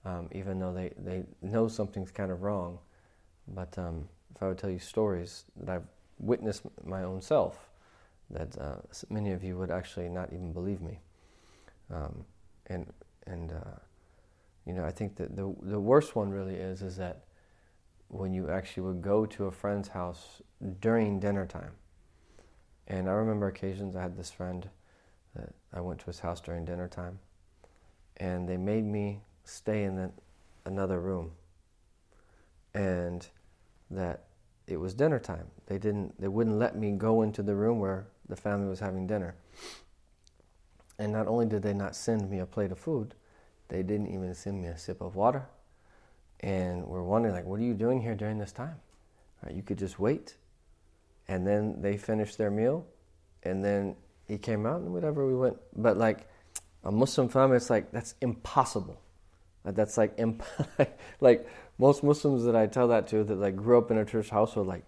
um, 0.05 0.29
even 0.33 0.59
though 0.59 0.73
they, 0.73 0.93
they 0.97 1.25
know 1.43 1.69
something's 1.69 2.11
kind 2.11 2.31
of 2.31 2.43
wrong. 2.43 2.79
But 3.47 3.77
um, 3.79 4.09
if 4.35 4.43
I 4.43 4.49
would 4.49 4.59
tell 4.59 4.71
you 4.71 4.79
stories 4.79 5.45
that 5.57 5.69
I've 5.69 5.87
witnessed 6.19 6.63
my 6.85 7.03
own 7.03 7.21
self, 7.21 7.71
that 8.31 8.59
uh, 8.59 8.77
many 9.09 9.33
of 9.33 9.43
you 9.43 9.57
would 9.59 9.71
actually 9.71 10.09
not 10.09 10.33
even 10.33 10.53
believe 10.53 10.81
me. 10.81 11.01
Um, 11.93 12.25
and 12.67 12.93
and 13.27 13.53
uh, 13.53 13.79
you 14.67 14.75
know, 14.75 14.85
I 14.85 14.91
think 14.91 15.17
that 15.17 15.35
the 15.35 15.55
the 15.63 15.81
worst 15.81 16.15
one 16.15 16.31
really 16.31 16.57
is 16.57 16.83
is 16.83 16.97
that 16.97 17.25
when 18.09 18.33
you 18.33 18.51
actually 18.51 18.83
would 18.83 19.03
go 19.03 19.25
to 19.27 19.47
a 19.47 19.51
friend's 19.51 19.89
house 19.89 20.43
during 20.81 21.21
dinner 21.21 21.47
time. 21.47 21.73
And 22.87 23.09
I 23.09 23.13
remember 23.13 23.49
occasions 23.49 23.97
I 23.97 24.03
had 24.03 24.17
this 24.17 24.31
friend 24.31 24.69
that 25.35 25.55
I 25.73 25.81
went 25.81 26.01
to 26.01 26.07
his 26.07 26.21
house 26.21 26.41
during 26.41 26.65
dinner 26.65 26.89
time, 26.89 27.19
and 28.19 28.49
they 28.49 28.57
made 28.57 28.85
me 28.85 29.21
stay 29.45 29.85
in 29.85 29.97
the, 29.97 30.11
another 30.65 31.01
room. 31.01 31.33
And 32.75 33.27
that 33.91 34.25
it 34.67 34.77
was 34.77 34.95
dinner 34.95 35.19
time. 35.19 35.47
They 35.67 35.79
didn't 35.79 36.21
they 36.21 36.29
wouldn't 36.29 36.59
let 36.59 36.77
me 36.77 36.93
go 36.93 37.23
into 37.23 37.43
the 37.43 37.55
room 37.55 37.79
where 37.79 38.07
the 38.29 38.37
family 38.37 38.69
was 38.69 38.81
having 38.81 39.07
dinner. 39.07 39.35
And 40.99 41.13
not 41.13 41.27
only 41.27 41.47
did 41.47 41.63
they 41.63 41.73
not 41.73 41.97
send 41.97 42.29
me 42.31 42.41
a 42.41 42.47
plate 42.47 42.73
of 42.73 42.79
food, 42.79 43.15
they 43.69 43.83
didn't 43.83 44.09
even 44.09 44.35
send 44.35 44.61
me 44.61 44.69
a 44.69 44.77
sip 44.77 45.01
of 45.01 45.17
water. 45.17 45.47
And 46.41 46.87
we're 46.87 47.03
wondering 47.03 47.35
like 47.35 47.47
what 47.47 47.59
are 47.61 47.65
you 47.65 47.75
doing 47.75 48.01
here 48.03 48.15
during 48.15 48.39
this 48.39 48.53
time? 48.53 48.77
Right, 49.43 49.55
you 49.55 49.63
could 49.63 49.79
just 49.79 49.99
wait. 49.99 50.37
And 51.29 51.47
then 51.47 51.81
they 51.81 51.97
finished 51.97 52.37
their 52.39 52.51
meal 52.51 52.87
and 53.43 53.65
then 53.65 53.97
he 54.27 54.39
came 54.39 54.67
out 54.67 54.81
and 54.81 54.93
whatever 54.93 55.27
we 55.27 55.35
went 55.35 55.57
but 55.77 55.97
like 55.97 56.29
a 56.89 56.93
Muslim 56.93 57.29
family 57.29 57.57
it's 57.57 57.71
like 57.71 57.93
that's 57.93 58.15
impossible 58.21 59.01
that's 59.65 59.97
like 59.97 60.15
imp- 60.19 60.43
like 61.21 61.49
most 61.79 62.03
Muslims 62.03 62.45
that 62.45 62.57
I 62.57 62.67
tell 62.67 62.89
that 62.89 63.07
to 63.09 63.25
that 63.25 63.39
like 63.39 63.57
grew 63.57 63.79
up 63.79 63.91
in 63.91 63.99
a 63.99 64.05
church 64.05 64.31
household, 64.31 64.67
like, 64.67 64.85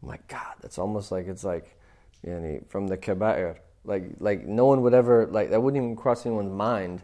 my 0.00 0.18
God, 0.28 0.54
that's 0.60 0.78
almost 0.78 1.12
like 1.12 1.26
it's 1.28 1.44
like, 1.44 1.76
you 2.24 2.32
know, 2.32 2.60
from 2.68 2.88
the 2.88 2.96
kaba'ir. 2.96 3.58
Like 3.84 4.04
like 4.20 4.46
no 4.46 4.66
one 4.66 4.82
would 4.82 4.94
ever 4.94 5.26
like 5.26 5.50
that 5.50 5.60
wouldn't 5.60 5.82
even 5.82 5.96
cross 5.96 6.24
anyone's 6.24 6.52
mind 6.52 7.02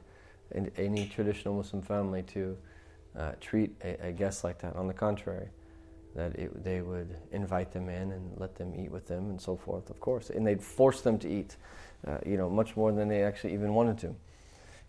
in 0.52 0.70
any 0.76 1.06
traditional 1.06 1.54
Muslim 1.54 1.82
family 1.82 2.22
to 2.22 2.56
uh, 3.16 3.32
treat 3.40 3.74
a, 3.82 4.08
a, 4.08 4.12
guest 4.12 4.44
like 4.44 4.60
that. 4.60 4.76
On 4.76 4.86
the 4.86 4.94
contrary, 4.94 5.48
that 6.14 6.36
it, 6.36 6.62
they 6.62 6.80
would 6.80 7.16
invite 7.32 7.72
them 7.72 7.88
in 7.88 8.12
and 8.12 8.32
let 8.38 8.54
them 8.54 8.72
eat 8.76 8.90
with 8.92 9.06
them 9.08 9.28
and 9.30 9.40
so 9.40 9.56
forth, 9.56 9.90
of 9.90 9.98
course, 9.98 10.30
and 10.30 10.46
they'd 10.46 10.62
force 10.62 11.00
them 11.00 11.18
to 11.18 11.28
eat, 11.28 11.56
uh, 12.06 12.18
you 12.24 12.36
know, 12.36 12.48
much 12.48 12.76
more 12.76 12.92
than 12.92 13.08
they 13.08 13.22
actually 13.22 13.54
even 13.54 13.74
wanted 13.74 13.98
to. 13.98 14.14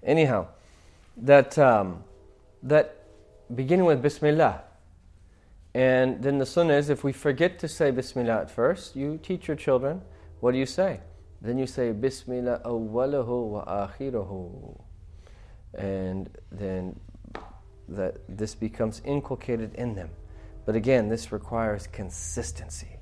Anyhow, 0.03 0.47
that. 1.17 1.57
Um, 1.57 2.03
that 2.63 3.05
beginning 3.53 3.85
with 3.85 4.01
Bismillah. 4.01 4.63
And 5.73 6.21
then 6.21 6.39
the 6.39 6.45
sunnah 6.45 6.73
is 6.73 6.89
if 6.89 7.03
we 7.03 7.13
forget 7.13 7.59
to 7.59 7.67
say 7.67 7.91
Bismillah 7.91 8.41
at 8.41 8.51
first, 8.51 8.95
you 8.95 9.19
teach 9.21 9.47
your 9.47 9.57
children, 9.57 10.01
what 10.39 10.51
do 10.51 10.57
you 10.57 10.65
say? 10.65 10.99
Then 11.41 11.57
you 11.57 11.67
say 11.67 11.91
Bismillah 11.91 12.61
awwalahu 12.65 13.47
wa 13.49 13.87
akhiruhu. 13.87 14.81
And 15.75 16.29
then 16.51 16.99
that 17.87 18.17
this 18.27 18.55
becomes 18.55 19.01
inculcated 19.05 19.73
in 19.75 19.95
them. 19.95 20.09
But 20.65 20.75
again, 20.75 21.09
this 21.09 21.31
requires 21.31 21.87
consistency. 21.87 22.98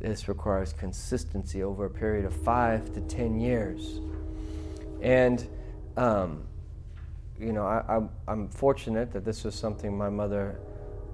This 0.00 0.28
requires 0.28 0.72
consistency 0.72 1.62
over 1.62 1.86
a 1.86 1.90
period 1.90 2.24
of 2.24 2.34
five 2.34 2.92
to 2.94 3.00
ten 3.02 3.38
years. 3.40 4.00
And 5.02 5.46
um, 5.96 6.44
you 7.38 7.52
know, 7.52 7.64
I, 7.64 8.02
am 8.30 8.48
fortunate 8.48 9.12
that 9.12 9.24
this 9.24 9.44
was 9.44 9.54
something 9.54 9.96
my 9.96 10.10
mother, 10.10 10.58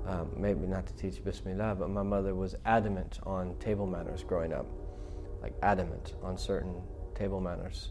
um, 0.06 0.30
maybe 0.36 0.66
not 0.66 0.86
to 0.86 0.94
teach 0.94 1.22
Bismillah, 1.22 1.76
but 1.78 1.90
my 1.90 2.02
mother 2.02 2.34
was 2.34 2.54
adamant 2.64 3.20
on 3.24 3.54
table 3.58 3.86
manners 3.86 4.22
growing 4.22 4.52
up, 4.52 4.66
like 5.42 5.52
adamant 5.62 6.14
on 6.22 6.38
certain 6.38 6.74
table 7.14 7.40
manners. 7.40 7.90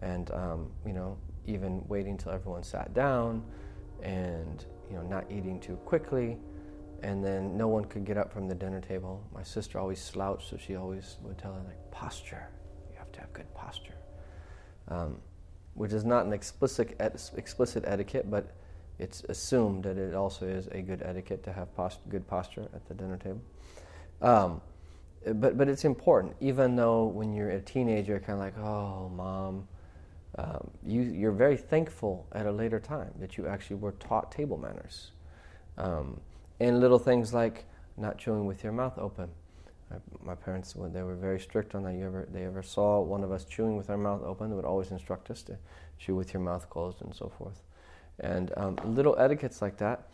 And, 0.00 0.30
um, 0.32 0.70
you 0.84 0.92
know, 0.92 1.16
even 1.46 1.84
waiting 1.86 2.16
till 2.16 2.32
everyone 2.32 2.64
sat 2.64 2.92
down 2.92 3.44
and, 4.02 4.64
you 4.88 4.96
know, 4.96 5.02
not 5.02 5.30
eating 5.30 5.60
too 5.60 5.76
quickly. 5.84 6.38
And 7.02 7.24
then 7.24 7.56
no 7.56 7.68
one 7.68 7.84
could 7.86 8.04
get 8.04 8.18
up 8.18 8.32
from 8.32 8.48
the 8.48 8.54
dinner 8.54 8.80
table. 8.80 9.26
My 9.32 9.42
sister 9.42 9.78
always 9.78 10.00
slouched, 10.00 10.50
so 10.50 10.56
she 10.56 10.76
always 10.76 11.16
would 11.22 11.38
tell 11.38 11.54
her, 11.54 11.62
like, 11.66 11.90
posture. 11.90 12.48
You 12.90 12.98
have 12.98 13.10
to 13.12 13.20
have 13.20 13.32
good 13.32 13.52
posture. 13.54 13.94
Um, 14.88 15.18
which 15.74 15.92
is 15.92 16.04
not 16.04 16.26
an 16.26 16.32
explicit, 16.32 16.96
explicit 17.00 17.84
etiquette, 17.86 18.30
but 18.30 18.52
it's 18.98 19.24
assumed 19.24 19.84
that 19.84 19.96
it 19.96 20.14
also 20.14 20.46
is 20.46 20.66
a 20.72 20.82
good 20.82 21.02
etiquette 21.02 21.42
to 21.44 21.52
have 21.52 21.74
post, 21.74 22.00
good 22.10 22.26
posture 22.26 22.68
at 22.74 22.86
the 22.86 22.94
dinner 22.94 23.16
table. 23.16 23.40
Um, 24.20 24.60
but 25.24 25.56
but 25.56 25.68
it's 25.68 25.84
important. 25.84 26.36
Even 26.40 26.76
though 26.76 27.06
when 27.06 27.32
you're 27.32 27.50
a 27.50 27.60
teenager, 27.60 28.18
kind 28.20 28.38
of 28.38 28.40
like, 28.40 28.58
oh, 28.58 29.08
mom, 29.08 29.68
um, 30.36 30.70
you 30.84 31.02
you're 31.02 31.32
very 31.32 31.56
thankful 31.56 32.26
at 32.32 32.46
a 32.46 32.52
later 32.52 32.80
time 32.80 33.12
that 33.20 33.38
you 33.38 33.46
actually 33.46 33.76
were 33.76 33.92
taught 33.92 34.30
table 34.30 34.58
manners, 34.58 35.12
um, 35.78 36.20
and 36.60 36.80
little 36.80 36.98
things 36.98 37.32
like 37.32 37.64
not 37.96 38.18
chewing 38.18 38.46
with 38.46 38.62
your 38.62 38.72
mouth 38.72 38.98
open. 38.98 39.28
My 40.22 40.36
parents, 40.36 40.76
they 40.78 41.02
were 41.02 41.16
very 41.16 41.40
strict 41.40 41.74
on 41.74 41.82
that, 41.82 41.94
you 41.94 42.06
ever 42.06 42.28
they 42.32 42.44
ever 42.44 42.62
saw 42.62 43.00
one 43.00 43.24
of 43.24 43.32
us 43.32 43.44
chewing 43.44 43.76
with 43.76 43.90
our 43.90 43.96
mouth 43.96 44.22
open, 44.22 44.48
they 44.48 44.54
would 44.54 44.64
always 44.64 44.92
instruct 44.92 45.30
us 45.30 45.42
to 45.44 45.58
chew 45.98 46.14
with 46.14 46.32
your 46.32 46.42
mouth 46.42 46.70
closed 46.70 47.02
and 47.02 47.12
so 47.12 47.28
forth. 47.28 47.62
And 48.20 48.52
um, 48.56 48.78
little 48.84 49.18
etiquettes 49.18 49.60
like 49.60 49.78
that, 49.78 50.08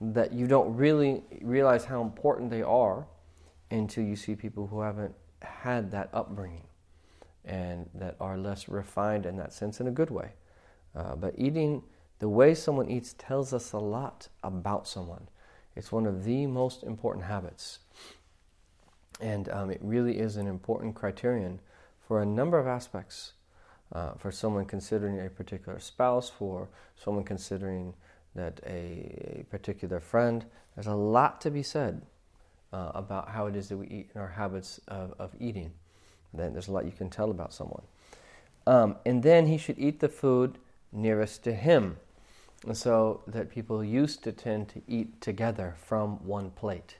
that 0.00 0.32
you 0.32 0.48
don't 0.48 0.74
really 0.74 1.22
realize 1.42 1.84
how 1.84 2.02
important 2.02 2.50
they 2.50 2.62
are 2.62 3.06
until 3.70 4.02
you 4.02 4.16
see 4.16 4.34
people 4.34 4.66
who 4.66 4.80
haven't 4.80 5.14
had 5.42 5.92
that 5.92 6.08
upbringing 6.12 6.66
and 7.44 7.88
that 7.94 8.16
are 8.20 8.36
less 8.36 8.68
refined 8.68 9.26
in 9.26 9.36
that 9.36 9.52
sense 9.52 9.80
in 9.80 9.86
a 9.86 9.90
good 9.90 10.10
way. 10.10 10.32
Uh, 10.96 11.14
but 11.14 11.34
eating, 11.38 11.82
the 12.18 12.28
way 12.28 12.54
someone 12.54 12.90
eats 12.90 13.14
tells 13.16 13.52
us 13.54 13.72
a 13.72 13.78
lot 13.78 14.28
about 14.42 14.88
someone. 14.88 15.28
It's 15.76 15.92
one 15.92 16.06
of 16.06 16.24
the 16.24 16.46
most 16.46 16.82
important 16.82 17.26
habits. 17.26 17.78
And 19.20 19.48
um, 19.50 19.70
it 19.70 19.80
really 19.82 20.18
is 20.18 20.36
an 20.36 20.46
important 20.46 20.94
criterion 20.94 21.60
for 22.00 22.20
a 22.20 22.26
number 22.26 22.58
of 22.58 22.66
aspects. 22.66 23.32
Uh, 23.92 24.12
for 24.14 24.30
someone 24.30 24.64
considering 24.64 25.18
a 25.18 25.28
particular 25.28 25.80
spouse, 25.80 26.30
for 26.30 26.68
someone 26.94 27.24
considering 27.24 27.92
that 28.36 28.60
a, 28.64 29.40
a 29.40 29.44
particular 29.50 29.98
friend, 29.98 30.46
there's 30.74 30.86
a 30.86 30.94
lot 30.94 31.40
to 31.40 31.50
be 31.50 31.62
said 31.62 32.02
uh, 32.72 32.92
about 32.94 33.30
how 33.30 33.46
it 33.46 33.56
is 33.56 33.68
that 33.68 33.76
we 33.76 33.88
eat 33.88 34.10
and 34.14 34.22
our 34.22 34.28
habits 34.28 34.80
of, 34.86 35.12
of 35.18 35.34
eating. 35.40 35.72
Then 36.32 36.52
there's 36.52 36.68
a 36.68 36.72
lot 36.72 36.84
you 36.84 36.92
can 36.92 37.10
tell 37.10 37.32
about 37.32 37.52
someone. 37.52 37.82
Um, 38.64 38.96
and 39.04 39.24
then 39.24 39.46
he 39.46 39.58
should 39.58 39.78
eat 39.78 39.98
the 39.98 40.08
food 40.08 40.58
nearest 40.92 41.42
to 41.44 41.52
him. 41.52 41.96
And 42.66 42.76
so 42.76 43.22
that 43.26 43.50
people 43.50 43.82
used 43.82 44.22
to 44.24 44.32
tend 44.32 44.68
to 44.70 44.82
eat 44.86 45.20
together 45.20 45.74
from 45.78 46.24
one 46.26 46.50
plate. 46.50 46.96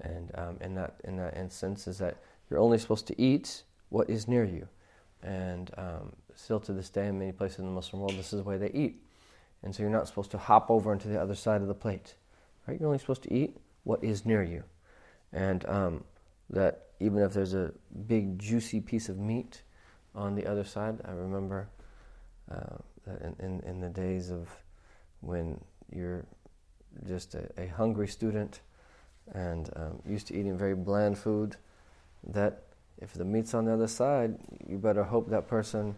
And 0.00 0.30
um, 0.34 0.58
in, 0.60 0.74
that, 0.76 0.96
in 1.04 1.16
that 1.16 1.36
instance, 1.36 1.88
is 1.88 1.98
that 1.98 2.18
you're 2.48 2.60
only 2.60 2.78
supposed 2.78 3.06
to 3.08 3.20
eat 3.20 3.62
what 3.88 4.08
is 4.08 4.28
near 4.28 4.44
you. 4.44 4.68
And 5.22 5.70
um, 5.76 6.12
still 6.34 6.60
to 6.60 6.72
this 6.72 6.90
day, 6.90 7.08
in 7.08 7.18
many 7.18 7.32
places 7.32 7.60
in 7.60 7.66
the 7.66 7.72
Muslim 7.72 8.02
world, 8.02 8.16
this 8.16 8.32
is 8.32 8.42
the 8.42 8.48
way 8.48 8.56
they 8.56 8.70
eat. 8.70 9.02
And 9.62 9.74
so 9.74 9.82
you're 9.82 9.90
not 9.90 10.06
supposed 10.06 10.30
to 10.32 10.38
hop 10.38 10.70
over 10.70 10.92
into 10.92 11.08
the 11.08 11.20
other 11.20 11.34
side 11.34 11.62
of 11.62 11.68
the 11.68 11.74
plate. 11.74 12.14
Right? 12.66 12.78
You're 12.78 12.88
only 12.88 12.98
supposed 12.98 13.22
to 13.24 13.32
eat 13.32 13.56
what 13.82 14.04
is 14.04 14.24
near 14.24 14.42
you 14.42 14.64
and 15.34 15.68
um, 15.68 16.04
that 16.48 16.86
even 17.00 17.18
if 17.18 17.34
there's 17.34 17.54
a 17.54 17.72
big 18.06 18.38
juicy 18.38 18.80
piece 18.80 19.08
of 19.08 19.18
meat 19.18 19.62
on 20.14 20.34
the 20.36 20.46
other 20.46 20.64
side, 20.64 21.00
I 21.04 21.10
remember 21.10 21.68
uh, 22.50 22.76
in, 23.20 23.36
in, 23.40 23.60
in, 23.66 23.80
the 23.80 23.88
days 23.88 24.30
of 24.30 24.48
when 25.24 25.60
you're 25.94 26.24
just 27.08 27.34
a, 27.34 27.48
a 27.58 27.66
hungry 27.66 28.08
student 28.08 28.60
and 29.32 29.70
um, 29.76 30.02
used 30.06 30.28
to 30.28 30.34
eating 30.34 30.56
very 30.56 30.74
bland 30.74 31.18
food, 31.18 31.56
that 32.28 32.62
if 33.00 33.14
the 33.14 33.24
meat's 33.24 33.54
on 33.54 33.64
the 33.64 33.72
other 33.72 33.88
side, 33.88 34.36
you 34.68 34.78
better 34.78 35.02
hope 35.02 35.30
that 35.30 35.48
person 35.48 35.96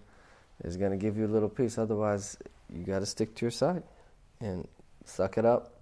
is 0.64 0.76
going 0.76 0.90
to 0.90 0.96
give 0.96 1.16
you 1.16 1.26
a 1.26 1.32
little 1.32 1.48
piece. 1.48 1.78
Otherwise, 1.78 2.36
you 2.72 2.84
got 2.84 3.00
to 3.00 3.06
stick 3.06 3.34
to 3.36 3.44
your 3.44 3.50
side 3.50 3.82
and 4.40 4.66
suck 5.04 5.38
it 5.38 5.44
up. 5.44 5.74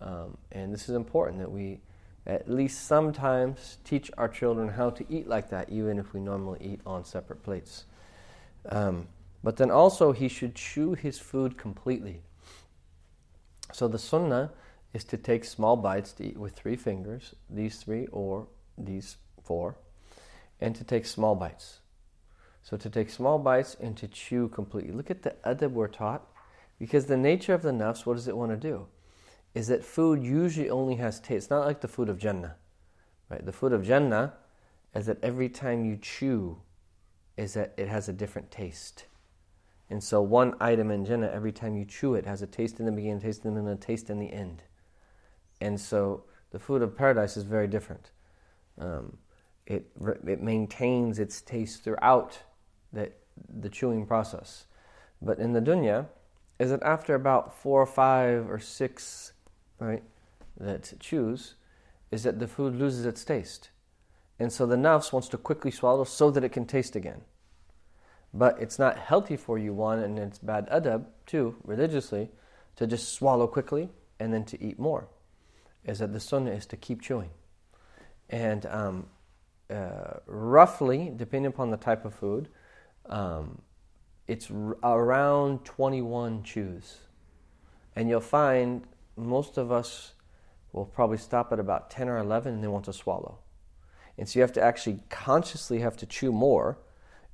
Um, 0.00 0.36
and 0.52 0.72
this 0.72 0.88
is 0.88 0.94
important 0.94 1.38
that 1.38 1.50
we 1.50 1.80
at 2.26 2.48
least 2.48 2.86
sometimes 2.86 3.78
teach 3.84 4.10
our 4.18 4.28
children 4.28 4.68
how 4.68 4.90
to 4.90 5.04
eat 5.08 5.26
like 5.26 5.50
that, 5.50 5.70
even 5.70 5.98
if 5.98 6.12
we 6.12 6.20
normally 6.20 6.58
eat 6.62 6.80
on 6.84 7.04
separate 7.04 7.42
plates. 7.42 7.84
Um, 8.68 9.08
but 9.42 9.56
then 9.56 9.70
also, 9.70 10.12
he 10.12 10.28
should 10.28 10.54
chew 10.54 10.94
his 10.94 11.18
food 11.18 11.56
completely. 11.56 12.20
So 13.72 13.88
the 13.88 13.98
sunnah 13.98 14.52
is 14.94 15.04
to 15.04 15.16
take 15.16 15.44
small 15.44 15.76
bites 15.76 16.12
to 16.14 16.24
eat 16.24 16.38
with 16.38 16.54
three 16.54 16.76
fingers, 16.76 17.34
these 17.50 17.76
three 17.76 18.06
or 18.06 18.48
these 18.76 19.16
four, 19.42 19.76
and 20.60 20.74
to 20.74 20.84
take 20.84 21.06
small 21.06 21.34
bites. 21.34 21.80
So 22.62 22.76
to 22.76 22.90
take 22.90 23.10
small 23.10 23.38
bites 23.38 23.76
and 23.80 23.96
to 23.98 24.08
chew 24.08 24.48
completely. 24.48 24.92
Look 24.92 25.10
at 25.10 25.22
the 25.22 25.36
adab 25.44 25.72
we're 25.72 25.88
taught, 25.88 26.26
because 26.78 27.06
the 27.06 27.16
nature 27.16 27.54
of 27.54 27.62
the 27.62 27.70
nafs, 27.70 28.06
what 28.06 28.14
does 28.14 28.28
it 28.28 28.36
want 28.36 28.50
to 28.50 28.56
do? 28.56 28.86
is 29.54 29.66
that 29.66 29.84
food 29.84 30.22
usually 30.22 30.70
only 30.70 30.94
has 30.96 31.18
taste. 31.18 31.44
It's 31.44 31.50
not 31.50 31.66
like 31.66 31.80
the 31.80 31.88
food 31.88 32.08
of 32.08 32.18
Jannah. 32.18 32.54
Right? 33.28 33.44
The 33.44 33.52
food 33.52 33.72
of 33.72 33.84
Jannah 33.84 34.34
is 34.94 35.06
that 35.06 35.18
every 35.22 35.48
time 35.48 35.84
you 35.84 35.98
chew, 36.00 36.58
is 37.36 37.54
that 37.54 37.74
it 37.76 37.88
has 37.88 38.08
a 38.08 38.12
different 38.12 38.50
taste. 38.50 39.06
And 39.90 40.02
so 40.02 40.20
one 40.20 40.54
item 40.60 40.90
in 40.90 41.04
Jannah, 41.04 41.30
every 41.32 41.52
time 41.52 41.76
you 41.76 41.84
chew 41.84 42.14
it, 42.14 42.26
has 42.26 42.42
a 42.42 42.46
taste 42.46 42.78
in 42.78 42.86
the 42.86 42.92
beginning, 42.92 43.20
taste 43.20 43.44
in 43.44 43.54
the 43.54 43.62
middle, 43.62 43.78
taste 43.78 44.10
in 44.10 44.18
the 44.18 44.32
end. 44.32 44.62
And 45.60 45.80
so 45.80 46.24
the 46.50 46.58
food 46.58 46.82
of 46.82 46.96
paradise 46.96 47.36
is 47.36 47.44
very 47.44 47.66
different. 47.66 48.10
Um, 48.78 49.16
it, 49.66 49.90
it 50.26 50.42
maintains 50.42 51.18
its 51.18 51.40
taste 51.40 51.84
throughout 51.84 52.38
the, 52.92 53.12
the 53.60 53.68
chewing 53.68 54.06
process. 54.06 54.66
But 55.20 55.38
in 55.38 55.52
the 55.52 55.60
dunya, 55.60 56.06
is 56.58 56.70
that 56.70 56.82
after 56.82 57.14
about 57.14 57.54
four 57.54 57.80
or 57.80 57.86
five 57.86 58.50
or 58.50 58.58
six 58.58 59.32
right, 59.78 60.02
that 60.58 60.92
chews, 61.00 61.54
is 62.10 62.22
that 62.24 62.38
the 62.38 62.48
food 62.48 62.74
loses 62.74 63.06
its 63.06 63.24
taste. 63.24 63.70
And 64.38 64.52
so 64.52 64.66
the 64.66 64.76
nafs 64.76 65.12
wants 65.12 65.28
to 65.28 65.36
quickly 65.36 65.70
swallow 65.70 66.04
so 66.04 66.30
that 66.30 66.44
it 66.44 66.50
can 66.50 66.66
taste 66.66 66.96
again. 66.96 67.22
But 68.34 68.60
it's 68.60 68.78
not 68.78 68.98
healthy 68.98 69.36
for 69.36 69.58
you, 69.58 69.72
one, 69.72 70.00
and 70.00 70.18
it's 70.18 70.38
bad 70.38 70.68
adab, 70.70 71.06
two, 71.26 71.56
religiously, 71.64 72.30
to 72.76 72.86
just 72.86 73.12
swallow 73.14 73.46
quickly 73.46 73.88
and 74.20 74.32
then 74.32 74.44
to 74.46 74.62
eat 74.62 74.78
more. 74.78 75.08
Is 75.84 76.00
that 76.00 76.12
the 76.12 76.20
sunnah 76.20 76.50
is 76.50 76.66
to 76.66 76.76
keep 76.76 77.00
chewing. 77.00 77.30
And 78.28 78.66
um, 78.66 79.06
uh, 79.70 80.18
roughly, 80.26 81.12
depending 81.16 81.50
upon 81.50 81.70
the 81.70 81.76
type 81.76 82.04
of 82.04 82.14
food, 82.14 82.48
um, 83.06 83.62
it's 84.26 84.50
r- 84.50 84.76
around 84.82 85.64
21 85.64 86.42
chews. 86.42 86.98
And 87.96 88.08
you'll 88.08 88.20
find 88.20 88.84
most 89.16 89.56
of 89.56 89.72
us 89.72 90.12
will 90.72 90.84
probably 90.84 91.16
stop 91.16 91.52
at 91.52 91.58
about 91.58 91.90
10 91.90 92.08
or 92.08 92.18
11 92.18 92.54
and 92.54 92.62
they 92.62 92.68
want 92.68 92.84
to 92.84 92.92
swallow. 92.92 93.38
And 94.16 94.28
so 94.28 94.38
you 94.38 94.42
have 94.42 94.52
to 94.52 94.62
actually 94.62 95.00
consciously 95.08 95.80
have 95.80 95.96
to 95.98 96.06
chew 96.06 96.32
more. 96.32 96.78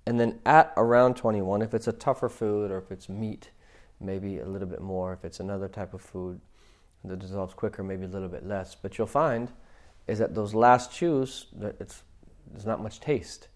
And 0.06 0.20
then 0.20 0.40
at 0.44 0.72
around 0.76 1.16
21, 1.16 1.62
if 1.62 1.74
it's 1.74 1.88
a 1.88 1.92
tougher 1.92 2.28
food 2.28 2.70
or 2.70 2.78
if 2.78 2.90
it's 2.90 3.08
meat, 3.08 3.50
maybe 4.00 4.38
a 4.38 4.46
little 4.46 4.68
bit 4.68 4.80
more. 4.80 5.12
If 5.12 5.24
it's 5.24 5.40
another 5.40 5.68
type 5.68 5.94
of 5.94 6.02
food 6.02 6.40
that 7.04 7.18
dissolves 7.18 7.54
quicker, 7.54 7.82
maybe 7.82 8.04
a 8.04 8.08
little 8.08 8.28
bit 8.28 8.46
less. 8.46 8.74
But 8.74 8.98
you'll 8.98 9.06
find 9.06 9.50
is 10.06 10.18
that 10.18 10.34
those 10.34 10.54
last 10.54 10.92
chews, 10.92 11.46
it's, 11.80 12.02
there's 12.50 12.66
not 12.66 12.82
much 12.82 13.00
taste. 13.00 13.48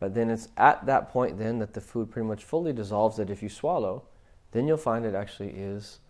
But 0.00 0.14
then 0.14 0.30
it's 0.30 0.48
at 0.56 0.84
that 0.86 1.10
point 1.10 1.38
then 1.38 1.58
that 1.60 1.74
the 1.74 1.80
food 1.80 2.10
pretty 2.10 2.26
much 2.26 2.44
fully 2.44 2.72
dissolves 2.72 3.16
that 3.16 3.30
if 3.30 3.42
you 3.42 3.48
swallow, 3.48 4.04
then 4.52 4.66
you'll 4.66 4.76
find 4.76 5.04
it 5.04 5.14
actually 5.14 5.50
is 5.50 6.00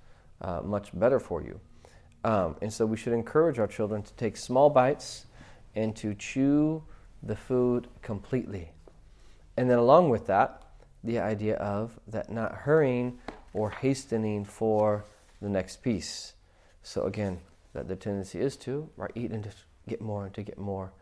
uh, 0.40 0.60
much 0.62 0.90
better 0.98 1.20
for 1.20 1.42
you. 1.42 1.60
Um, 2.24 2.56
and 2.62 2.72
so 2.72 2.86
we 2.86 2.96
should 2.96 3.12
encourage 3.12 3.58
our 3.58 3.66
children 3.66 4.02
to 4.02 4.12
take 4.14 4.36
small 4.36 4.70
bites 4.70 5.26
and 5.74 5.94
to 5.96 6.14
chew 6.14 6.82
the 7.22 7.36
food 7.36 7.88
completely. 8.02 8.72
And 9.56 9.70
then, 9.70 9.78
along 9.78 10.10
with 10.10 10.26
that, 10.26 10.62
the 11.02 11.18
idea 11.18 11.56
of 11.56 11.98
that 12.08 12.30
not 12.30 12.52
hurrying 12.52 13.18
or 13.52 13.70
hastening 13.70 14.44
for 14.44 15.04
the 15.40 15.48
next 15.48 15.82
piece. 15.82 16.34
So, 16.82 17.04
again, 17.04 17.40
that 17.72 17.88
the 17.88 17.96
tendency 17.96 18.40
is 18.40 18.56
to 18.58 18.88
right, 18.96 19.10
eat 19.14 19.30
and 19.30 19.44
to 19.44 19.50
get 19.88 20.00
more 20.00 20.26
and 20.26 20.34
to 20.34 20.42
get 20.42 20.58
more. 20.58 20.92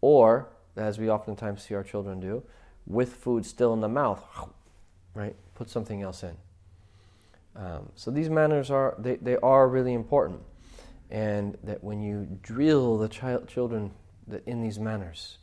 Or, 0.00 0.48
as 0.76 0.98
we 0.98 1.10
oftentimes 1.10 1.62
see 1.62 1.74
our 1.74 1.84
children 1.84 2.20
do, 2.20 2.42
with 2.86 3.14
food 3.14 3.44
still 3.46 3.72
in 3.74 3.80
the 3.80 3.88
mouth, 3.88 4.24
right, 5.14 5.36
put 5.54 5.70
something 5.70 6.02
else 6.02 6.22
in. 6.22 6.36
Um, 7.56 7.90
so 7.94 8.10
these 8.10 8.30
manners 8.30 8.70
are 8.70 8.94
they, 8.98 9.16
they 9.16 9.36
are 9.36 9.68
really 9.68 9.92
important, 9.92 10.40
and 11.10 11.58
that 11.64 11.82
when 11.82 12.00
you 12.00 12.38
drill 12.42 12.96
the 12.96 13.08
child 13.08 13.48
children 13.48 13.90
that 14.28 14.46
in 14.46 14.62
these 14.62 14.78
manners, 14.78 15.38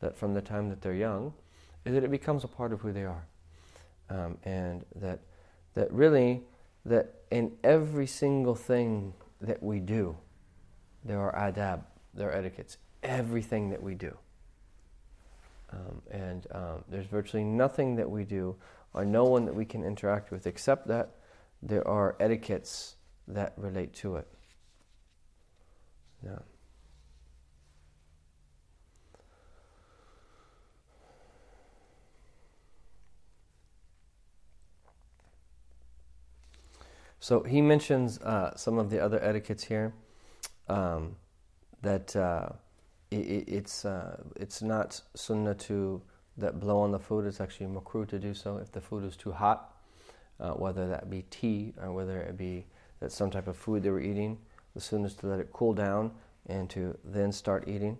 that 0.00 0.16
from 0.16 0.32
the 0.34 0.40
time 0.40 0.70
that 0.70 0.80
they're 0.80 0.94
young, 0.94 1.34
is 1.84 1.94
that 1.94 2.04
it 2.04 2.10
becomes 2.10 2.44
a 2.44 2.48
part 2.48 2.72
of 2.72 2.80
who 2.80 2.92
they 2.92 3.04
are, 3.04 3.26
um, 4.10 4.38
and 4.44 4.84
that 4.96 5.20
that 5.74 5.92
really 5.92 6.42
that 6.84 7.14
in 7.30 7.52
every 7.64 8.06
single 8.06 8.54
thing 8.54 9.14
that 9.40 9.62
we 9.62 9.80
do, 9.80 10.16
there 11.04 11.20
are 11.20 11.34
adab, 11.34 11.82
there 12.14 12.28
are 12.28 12.32
etiquettes, 12.32 12.76
everything 13.02 13.70
that 13.70 13.82
we 13.82 13.94
do. 13.94 14.16
Um, 15.72 16.02
and 16.10 16.46
um, 16.52 16.84
there's 16.88 17.06
virtually 17.06 17.44
nothing 17.44 17.96
that 17.96 18.10
we 18.10 18.24
do 18.24 18.56
or 18.92 19.04
no 19.04 19.24
one 19.24 19.46
that 19.46 19.54
we 19.54 19.64
can 19.64 19.82
interact 19.82 20.30
with 20.30 20.46
except 20.46 20.86
that 20.88 21.14
there 21.62 21.86
are 21.86 22.16
etiquettes 22.20 22.96
that 23.28 23.54
relate 23.56 23.94
to 23.94 24.16
it. 24.16 24.26
Yeah. 26.24 26.38
So 37.22 37.44
he 37.44 37.62
mentions 37.62 38.18
uh, 38.18 38.56
some 38.56 38.78
of 38.78 38.90
the 38.90 38.98
other 38.98 39.22
etiquettes 39.22 39.62
here. 39.62 39.94
Um, 40.66 41.14
that 41.82 42.16
uh, 42.16 42.48
it, 43.12 43.44
it's 43.46 43.84
uh, 43.84 44.20
it's 44.34 44.60
not 44.60 45.00
sunnah 45.14 45.54
to 45.54 46.02
that 46.36 46.58
blow 46.58 46.80
on 46.80 46.90
the 46.90 46.98
food. 46.98 47.26
It's 47.26 47.40
actually 47.40 47.66
makruh 47.66 48.08
to 48.08 48.18
do 48.18 48.34
so 48.34 48.56
if 48.56 48.72
the 48.72 48.80
food 48.80 49.04
is 49.04 49.16
too 49.16 49.30
hot, 49.30 49.72
uh, 50.40 50.54
whether 50.54 50.88
that 50.88 51.10
be 51.10 51.22
tea 51.30 51.74
or 51.80 51.92
whether 51.92 52.20
it 52.20 52.36
be 52.36 52.66
that 52.98 53.12
some 53.12 53.30
type 53.30 53.46
of 53.46 53.56
food 53.56 53.84
they 53.84 53.90
were 53.90 54.00
eating. 54.00 54.36
The 54.74 54.80
sunnah 54.80 55.06
is 55.06 55.14
to 55.16 55.28
let 55.28 55.38
it 55.38 55.50
cool 55.52 55.74
down 55.74 56.10
and 56.48 56.68
to 56.70 56.98
then 57.04 57.30
start 57.30 57.68
eating. 57.68 57.98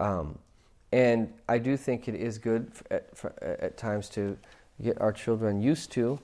Um, 0.00 0.36
and 0.90 1.32
I 1.48 1.58
do 1.58 1.76
think 1.76 2.08
it 2.08 2.16
is 2.16 2.38
good 2.38 2.72
at, 2.90 3.16
for, 3.16 3.32
at 3.40 3.76
times 3.76 4.08
to 4.10 4.36
get 4.82 5.00
our 5.00 5.12
children 5.12 5.62
used 5.62 5.92
to 5.92 6.18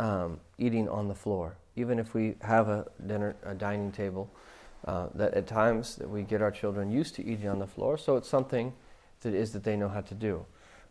um, 0.00 0.40
eating 0.58 0.88
on 0.88 1.08
the 1.08 1.14
floor, 1.14 1.56
even 1.80 1.98
if 1.98 2.14
we 2.14 2.34
have 2.42 2.68
a 2.68 2.86
dinner, 3.06 3.34
a 3.44 3.54
dining 3.54 3.92
table. 3.92 4.30
Uh, 4.86 5.08
that 5.14 5.34
at 5.34 5.46
times 5.46 5.96
that 5.96 6.08
we 6.08 6.22
get 6.22 6.40
our 6.40 6.50
children 6.50 6.90
used 6.90 7.14
to 7.14 7.24
eating 7.24 7.48
on 7.48 7.58
the 7.58 7.66
floor, 7.66 7.98
so 7.98 8.16
it's 8.16 8.28
something 8.28 8.72
that 9.20 9.34
is 9.34 9.52
that 9.52 9.62
they 9.62 9.76
know 9.76 9.88
how 9.88 10.00
to 10.00 10.14
do. 10.14 10.46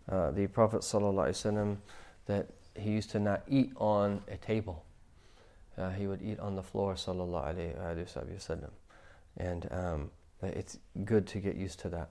Uh, 0.07 0.29
the 0.31 0.45
Prophet 0.45 0.81
ﷺ, 0.81 1.77
that 2.27 2.47
he 2.75 2.91
used 2.91 3.09
to 3.09 3.19
not 3.19 3.41
eat 3.47 3.71
on 3.77 4.21
a 4.27 4.37
table. 4.37 4.85
Uh, 5.75 5.89
he 5.89 6.05
would 6.05 6.21
eat 6.21 6.39
on 6.39 6.55
the 6.55 6.61
floor, 6.61 6.93
sallallahu 6.93 7.55
alaihi 7.55 8.05
wasallam, 8.05 8.69
and 9.37 9.67
um, 9.71 10.11
it's 10.43 10.77
good 11.03 11.25
to 11.25 11.39
get 11.39 11.55
used 11.55 11.79
to 11.79 11.89
that. 11.89 12.09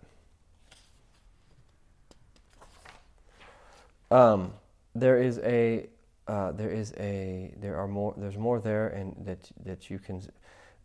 Um, 4.11 4.53
there 4.95 5.20
is 5.20 5.39
a 5.41 5.87
uh, 6.29 6.53
there 6.53 6.70
is 6.70 6.93
a 7.01 7.55
there 7.59 7.76
are 7.76 7.89
more 7.89 8.14
there's 8.18 8.37
more 8.37 8.61
there 8.61 8.89
and 8.89 9.16
that 9.24 9.51
that 9.64 9.89
you 9.89 9.99
can 9.99 10.22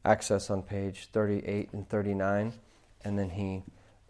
access 0.05 0.49
on 0.49 0.63
page 0.63 1.09
38 1.11 1.69
and 1.73 1.87
39 1.89 2.53
and 3.03 3.19
then 3.19 3.29
he 3.29 3.61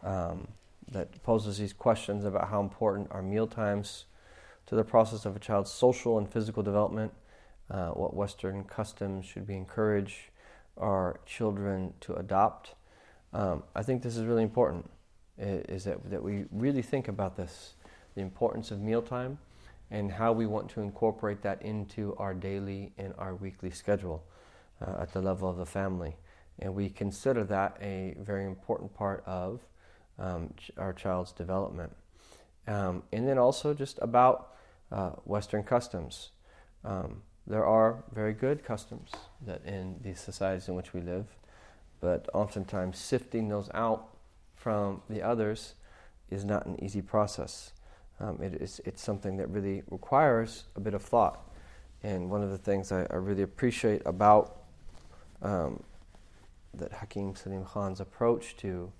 um, 0.03 0.47
that 0.91 1.23
poses 1.23 1.57
these 1.57 1.73
questions 1.73 2.23
about 2.23 2.49
how 2.49 2.61
important 2.61 3.07
are 3.09 3.23
meal 3.23 3.47
times 3.47 4.05
to 4.67 4.75
the 4.75 4.84
process 4.84 5.25
of 5.25 5.36
a 5.36 5.39
child's 5.39 5.71
social 5.71 6.19
and 6.19 6.31
physical 6.31 6.61
development 6.61 7.11
uh, 7.71 7.89
what 7.89 8.15
western 8.15 8.63
customs 8.63 9.25
should 9.25 9.47
be 9.47 9.55
encourage 9.55 10.29
our 10.77 11.19
children 11.25 11.93
to 11.99 12.13
adopt. 12.13 12.75
Um, 13.34 13.63
i 13.75 13.81
think 13.81 14.03
this 14.03 14.17
is 14.17 14.25
really 14.25 14.43
important 14.43 14.88
is 15.39 15.86
that, 15.86 16.11
that 16.11 16.21
we 16.21 16.45
really 16.51 16.84
think 16.84 17.07
about 17.07 17.38
this 17.38 17.73
the 18.13 18.21
importance 18.21 18.69
of 18.69 18.79
mealtime 18.79 19.39
and 19.93 20.11
how 20.11 20.33
we 20.33 20.47
want 20.47 20.67
to 20.71 20.81
incorporate 20.81 21.43
that 21.43 21.61
into 21.61 22.15
our 22.17 22.33
daily 22.33 22.91
and 22.97 23.13
our 23.19 23.35
weekly 23.35 23.69
schedule 23.69 24.23
uh, 24.81 25.03
at 25.03 25.13
the 25.13 25.21
level 25.21 25.47
of 25.47 25.55
the 25.55 25.67
family. 25.67 26.15
And 26.57 26.73
we 26.73 26.89
consider 26.89 27.43
that 27.43 27.77
a 27.79 28.15
very 28.19 28.43
important 28.43 28.95
part 28.95 29.23
of 29.27 29.61
um, 30.17 30.51
our 30.79 30.93
child's 30.93 31.31
development. 31.31 31.95
Um, 32.67 33.03
and 33.11 33.27
then 33.27 33.37
also 33.37 33.75
just 33.75 33.99
about 34.01 34.55
uh, 34.91 35.11
Western 35.25 35.61
customs. 35.61 36.31
Um, 36.83 37.21
there 37.45 37.65
are 37.65 38.03
very 38.11 38.33
good 38.33 38.65
customs 38.65 39.11
that 39.45 39.63
in 39.63 39.97
these 40.01 40.19
societies 40.19 40.67
in 40.67 40.73
which 40.73 40.93
we 40.93 41.01
live, 41.01 41.27
but 42.01 42.27
oftentimes 42.33 42.97
sifting 42.97 43.47
those 43.47 43.69
out 43.75 44.09
from 44.55 45.03
the 45.07 45.21
others 45.21 45.75
is 46.31 46.43
not 46.43 46.65
an 46.65 46.83
easy 46.83 47.01
process. 47.01 47.73
Um, 48.20 48.39
it 48.41 48.61
is, 48.61 48.82
it's 48.86 49.01
something 49.01 49.38
that 49.38 49.49
really 49.49 49.84
requires 49.89 50.66
a 50.76 50.80
bit 50.80 50.93
of 50.93 51.01
thought. 51.01 51.49
And 52.03 52.30
one 52.30 52.43
of 52.43 52.51
the 52.51 52.57
things 52.57 52.91
I, 52.91 53.07
I 53.09 53.16
really 53.16 53.43
appreciate 53.43 54.01
about 54.05 54.57
um, 55.41 55.84
that 56.74 56.91
Hakim 56.91 57.36
Salim 57.36 57.66
Khan's 57.66 57.99
approach 57.99 58.57
to 58.57 58.91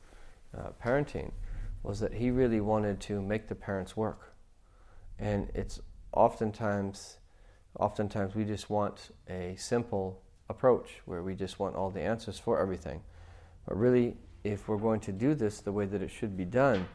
uh, 0.58 0.70
parenting 0.84 1.32
was 1.84 2.00
that 2.00 2.14
he 2.14 2.32
really 2.32 2.62
wanted 2.62 3.00
to 3.02 3.22
make 3.22 3.48
the 3.48 3.56
parents 3.56 3.98
work. 3.98 4.34
And 5.20 5.50
it's 5.54 5.82
oftentimes, 6.14 7.18
oftentimes 7.80 8.36
we 8.36 8.46
just 8.46 8.70
want 8.70 9.12
a 9.30 9.56
simple 9.58 10.22
approach 10.50 11.02
where 11.06 11.24
we 11.24 11.36
just 11.36 11.60
want 11.60 11.76
all 11.76 11.90
the 11.90 12.02
answers 12.02 12.40
for 12.40 12.60
everything. 12.60 13.02
But 13.68 13.78
really, 13.78 14.18
if 14.44 14.68
we're 14.68 14.78
going 14.78 15.00
to 15.02 15.12
do 15.12 15.34
this 15.36 15.60
the 15.60 15.72
way 15.72 15.86
that 15.86 16.02
it 16.02 16.10
should 16.10 16.38
be 16.38 16.46
done, 16.46 16.88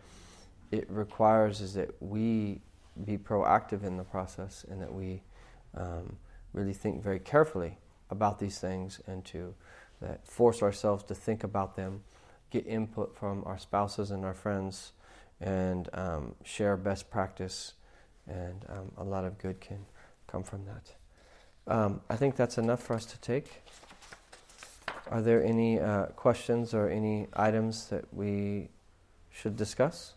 it 0.70 0.88
requires 0.90 1.60
is 1.60 1.74
that 1.74 1.90
we 2.00 2.60
be 3.04 3.16
proactive 3.16 3.84
in 3.84 3.96
the 3.96 4.04
process 4.04 4.64
and 4.68 4.82
that 4.82 4.92
we 4.92 5.22
um, 5.76 6.16
really 6.52 6.72
think 6.72 7.02
very 7.02 7.18
carefully 7.18 7.78
about 8.10 8.38
these 8.38 8.58
things 8.58 9.00
and 9.06 9.24
to 9.24 9.54
that 10.00 10.26
force 10.26 10.62
ourselves 10.62 11.04
to 11.04 11.14
think 11.14 11.44
about 11.44 11.76
them, 11.76 12.02
get 12.50 12.66
input 12.66 13.16
from 13.16 13.42
our 13.46 13.58
spouses 13.58 14.10
and 14.10 14.24
our 14.24 14.34
friends, 14.34 14.92
and 15.40 15.88
um, 15.92 16.34
share 16.44 16.76
best 16.76 17.10
practice, 17.10 17.74
and 18.26 18.64
um, 18.68 18.92
a 18.96 19.04
lot 19.04 19.24
of 19.24 19.38
good 19.38 19.60
can 19.60 19.86
come 20.26 20.42
from 20.42 20.64
that. 20.66 20.92
Um, 21.66 22.00
I 22.08 22.16
think 22.16 22.36
that's 22.36 22.58
enough 22.58 22.82
for 22.82 22.94
us 22.94 23.04
to 23.06 23.20
take. 23.20 23.62
Are 25.10 25.22
there 25.22 25.42
any 25.42 25.80
uh, 25.80 26.06
questions 26.06 26.74
or 26.74 26.88
any 26.88 27.28
items 27.34 27.88
that 27.88 28.12
we 28.12 28.68
should 29.30 29.56
discuss? 29.56 30.14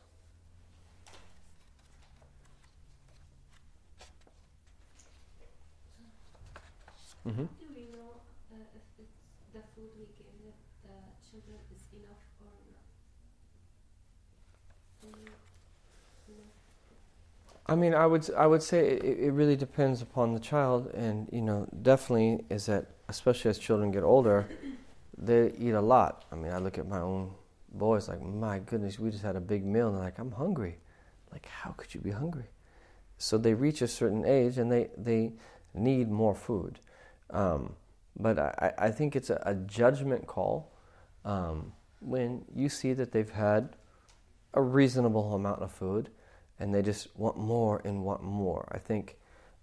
Mm-hmm. 7.28 7.44
Do 7.44 7.66
we 7.76 7.86
know 7.94 8.18
uh, 8.52 8.56
if 8.74 9.08
the 9.54 9.62
food 9.76 9.92
we 9.98 10.06
give 10.18 10.26
the, 10.42 10.54
the 10.88 10.96
children 11.22 11.58
is 11.70 11.84
enough 11.94 12.18
or 12.42 12.50
not? 12.50 12.82
I 17.68 17.76
mean, 17.76 17.94
I 17.94 18.06
would 18.06 18.30
I 18.34 18.48
would 18.48 18.64
say 18.64 18.90
it, 18.90 19.20
it 19.20 19.32
really 19.32 19.56
depends 19.56 20.02
upon 20.02 20.34
the 20.34 20.40
child, 20.40 20.88
and 20.94 21.30
you 21.32 21.42
know, 21.42 21.68
definitely 21.84 22.44
is 22.50 22.66
that 22.66 22.88
especially 23.08 23.50
as 23.52 23.58
children 23.60 23.92
get 23.92 24.04
older, 24.04 24.48
they 25.18 25.52
eat 25.58 25.72
a 25.72 25.82
lot. 25.82 26.26
I 26.32 26.36
mean, 26.36 26.52
I 26.52 26.58
look 26.58 26.78
at 26.78 26.88
my 26.88 27.00
own 27.00 27.32
boys, 27.74 28.10
like 28.10 28.22
my 28.22 28.60
goodness, 28.60 29.00
we 29.00 29.12
just 29.12 29.24
had 29.24 29.36
a 29.36 29.42
big 29.42 29.64
meal, 29.64 29.88
and 29.90 29.98
they're 29.98 30.04
like 30.04 30.18
I'm 30.20 30.32
hungry. 30.32 30.78
Like, 31.32 31.46
how 31.46 31.72
could 31.78 31.94
you 31.94 32.02
be 32.02 32.12
hungry? 32.12 32.50
So 33.20 33.38
they 33.38 33.54
reach 33.54 33.82
a 33.82 33.88
certain 33.88 34.26
age, 34.26 34.58
and 34.58 34.72
they 34.72 34.90
they 34.98 35.34
need 35.74 36.10
more 36.10 36.36
food. 36.36 36.80
Um, 37.32 37.76
but 38.20 38.38
I, 38.38 38.74
I, 38.78 38.92
think 38.92 39.16
it's 39.16 39.30
a, 39.30 39.42
a 39.46 39.56
judgment 39.56 40.28
call 40.28 40.74
um, 41.24 41.72
when 42.02 42.44
you 42.54 42.68
see 42.68 42.94
that 42.94 43.12
they've 43.12 43.30
had 43.30 43.78
a 44.54 44.62
reasonable 44.62 45.34
amount 45.34 45.62
of 45.62 45.72
food 45.72 46.10
and 46.60 46.74
they 46.74 46.82
just 46.82 47.08
want 47.18 47.38
more 47.38 47.82
and 47.86 48.04
want 48.04 48.22
more. 48.22 48.68
I 48.72 48.78
think 48.78 49.18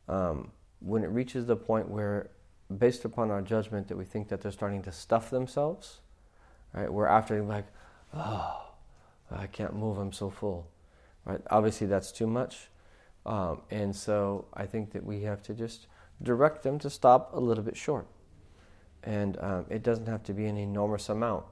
um, 0.09 0.51
when 0.81 1.05
it 1.05 1.09
reaches 1.09 1.47
the 1.47 1.57
point 1.57 1.89
where, 1.89 2.31
based 2.79 3.05
upon 3.05 3.31
our 3.31 3.43
judgment, 3.43 3.89
that 3.89 3.97
we 3.97 4.05
think 4.05 4.29
that 4.29 4.41
they're 4.41 4.53
starting 4.53 4.83
to 4.83 4.93
stuff 4.93 5.31
themselves, 5.31 5.99
right? 6.73 6.93
We're 6.93 7.07
after 7.07 7.43
like, 7.43 7.67
oh, 8.15 8.73
I 9.31 9.47
can't 9.47 9.77
move, 9.77 9.99
I'm 9.99 10.13
so 10.13 10.31
full, 10.31 10.67
right? 11.25 11.41
Obviously, 11.51 11.87
that's 11.87 12.11
too 12.11 12.27
much. 12.27 12.69
Um, 13.27 13.61
and 13.71 13.95
so 13.95 14.47
I 14.55 14.67
think 14.67 14.93
that 14.93 15.05
we 15.05 15.23
have 15.23 15.43
to 15.43 15.55
just 15.55 15.87
direct 16.23 16.63
them 16.63 16.79
to 16.81 16.91
stop 16.91 17.31
a 17.35 17.41
little 17.41 17.65
bit 17.65 17.77
short. 17.77 18.07
And 19.05 19.39
um, 19.41 19.67
it 19.71 19.83
doesn't 19.83 20.07
have 20.07 20.23
to 20.25 20.33
be 20.33 20.47
an 20.47 20.57
enormous 20.57 21.09
amount. 21.09 21.45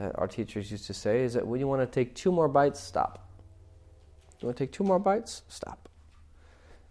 Uh, 0.00 0.10
our 0.14 0.26
teachers 0.26 0.70
used 0.70 0.86
to 0.86 0.94
say 0.94 1.22
is 1.22 1.34
that 1.34 1.46
when 1.46 1.60
you 1.60 1.68
want 1.68 1.82
to 1.82 1.86
take 1.86 2.14
two 2.14 2.32
more 2.32 2.48
bites, 2.48 2.80
stop. 2.80 3.28
You 4.40 4.46
want 4.46 4.56
to 4.56 4.64
take 4.64 4.72
two 4.72 4.84
more 4.84 4.98
bites, 4.98 5.42
stop. 5.48 5.88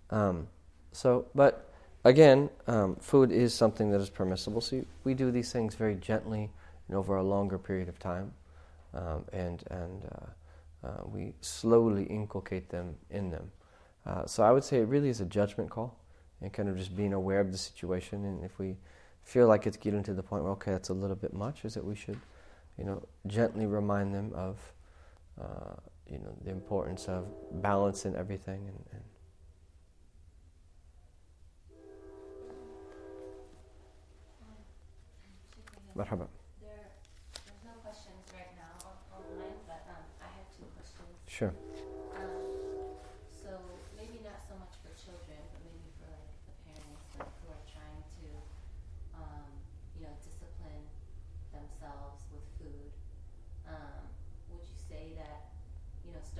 Um, 0.10 0.48
so, 0.92 1.26
but 1.34 1.74
again, 2.04 2.50
um, 2.68 2.96
food 2.98 3.32
is 3.32 3.54
something 3.54 3.92
that 3.92 4.02
is 4.02 4.10
permissible. 4.10 4.62
So 4.62 4.86
we 5.04 5.14
do 5.14 5.32
these 5.32 5.52
things 5.52 5.76
very 5.76 5.96
gently 5.96 6.50
and 6.88 6.98
over 6.98 7.16
a 7.16 7.24
longer 7.24 7.58
period 7.58 7.90
of 7.90 7.98
time, 8.00 8.34
um, 8.94 9.26
and 9.34 9.64
and 9.72 10.04
uh, 10.06 10.88
uh, 10.88 11.02
we 11.06 11.34
slowly 11.42 12.04
inculcate 12.04 12.70
them 12.70 12.96
in 13.10 13.30
them. 13.32 13.52
Uh, 14.06 14.26
so 14.26 14.44
I 14.44 14.52
would 14.52 14.64
say 14.64 14.78
it 14.78 14.88
really 14.88 15.10
is 15.10 15.22
a 15.22 15.26
judgment 15.26 15.70
call 15.70 16.01
and 16.42 16.52
kind 16.52 16.70
of 16.70 16.78
just 16.78 16.96
being 16.96 17.14
aware 17.14 17.40
of 17.40 17.52
the 17.52 17.58
situation. 17.58 18.26
And 18.26 18.44
if 18.44 18.58
we 18.58 18.78
feel 19.24 19.48
like 19.48 19.68
it's 19.68 19.78
getting 19.78 20.04
to 20.04 20.14
the 20.14 20.24
point 20.24 20.44
where, 20.44 20.54
okay, 20.54 20.72
that's 20.72 20.90
a 20.90 20.94
little 20.94 21.16
bit 21.16 21.34
much, 21.34 21.64
is 21.64 21.76
that 21.76 21.86
we 21.86 21.96
should, 21.96 22.20
you 22.78 22.84
know, 22.84 23.04
gently 23.28 23.66
remind 23.66 24.14
them 24.14 24.32
of, 24.34 24.58
uh, 25.40 25.76
you 26.10 26.18
know, 26.18 26.36
the 26.44 26.52
importance 26.52 27.08
of 27.08 27.28
balance 27.62 28.06
in 28.06 28.16
everything. 28.16 28.68
And, 28.68 28.84
and 28.92 29.02
Marhaba. 35.96 36.28
There, 36.62 36.88
there's 37.46 37.64
no 37.66 37.76
questions 37.84 38.24
right 38.34 38.56
now 38.56 38.96
online, 39.12 39.60
but 39.68 39.84
um, 39.92 40.04
I 40.22 40.26
have 40.26 40.48
two 40.56 40.64
questions. 40.74 41.12
Sure. 41.28 41.54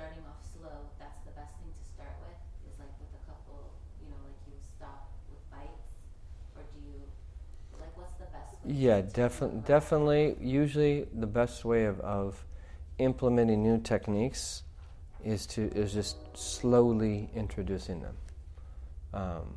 starting 0.02 0.26
off 0.26 0.42
slow, 0.42 0.90
that's 0.98 1.22
the 1.30 1.34
best 1.38 1.54
thing 1.62 1.70
to 1.70 1.86
start 1.86 2.16
with. 2.26 2.40
Is 2.66 2.74
like 2.82 2.90
with 2.98 3.14
a 3.14 3.24
couple, 3.30 3.70
you 4.02 4.10
know, 4.10 4.18
like 4.26 4.42
you 4.50 4.58
stop 4.58 5.14
with 5.30 5.44
bites, 5.54 5.94
or 6.58 6.66
do 6.74 6.80
you 6.82 7.06
like 7.78 7.94
what's 7.94 8.18
the 8.18 8.26
best? 8.34 8.58
way 8.58 8.61
Yeah, 8.72 9.02
definitely. 9.02 9.62
Definitely. 9.66 10.36
Usually, 10.40 11.06
the 11.14 11.28
best 11.28 11.66
way 11.66 11.86
of, 11.86 12.00
of 12.00 12.46
implementing 13.00 13.62
new 13.62 13.80
techniques 13.82 14.64
is 15.26 15.46
to 15.48 15.70
is 15.74 15.94
just 15.94 16.16
slowly 16.38 17.30
introducing 17.36 18.02
them. 18.02 18.18
Um, 19.14 19.56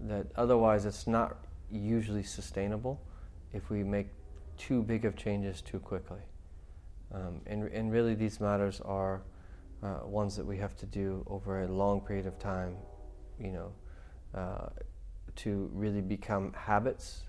that 0.00 0.26
otherwise, 0.36 0.86
it's 0.86 1.06
not 1.06 1.36
usually 1.70 2.22
sustainable 2.22 3.00
if 3.52 3.68
we 3.68 3.84
make 3.84 4.08
too 4.56 4.82
big 4.82 5.04
of 5.04 5.16
changes 5.16 5.60
too 5.60 5.78
quickly. 5.78 6.20
Um, 7.12 7.42
and 7.46 7.64
and 7.64 7.92
really, 7.92 8.14
these 8.14 8.40
matters 8.40 8.80
are 8.80 9.20
uh, 9.82 10.00
ones 10.06 10.34
that 10.36 10.46
we 10.46 10.56
have 10.56 10.74
to 10.78 10.86
do 10.86 11.24
over 11.26 11.62
a 11.62 11.68
long 11.68 12.00
period 12.00 12.26
of 12.26 12.38
time. 12.38 12.76
You 13.38 13.52
know, 13.52 13.72
uh, 14.34 14.68
to 15.36 15.70
really 15.74 16.00
become 16.00 16.54
habits 16.54 17.24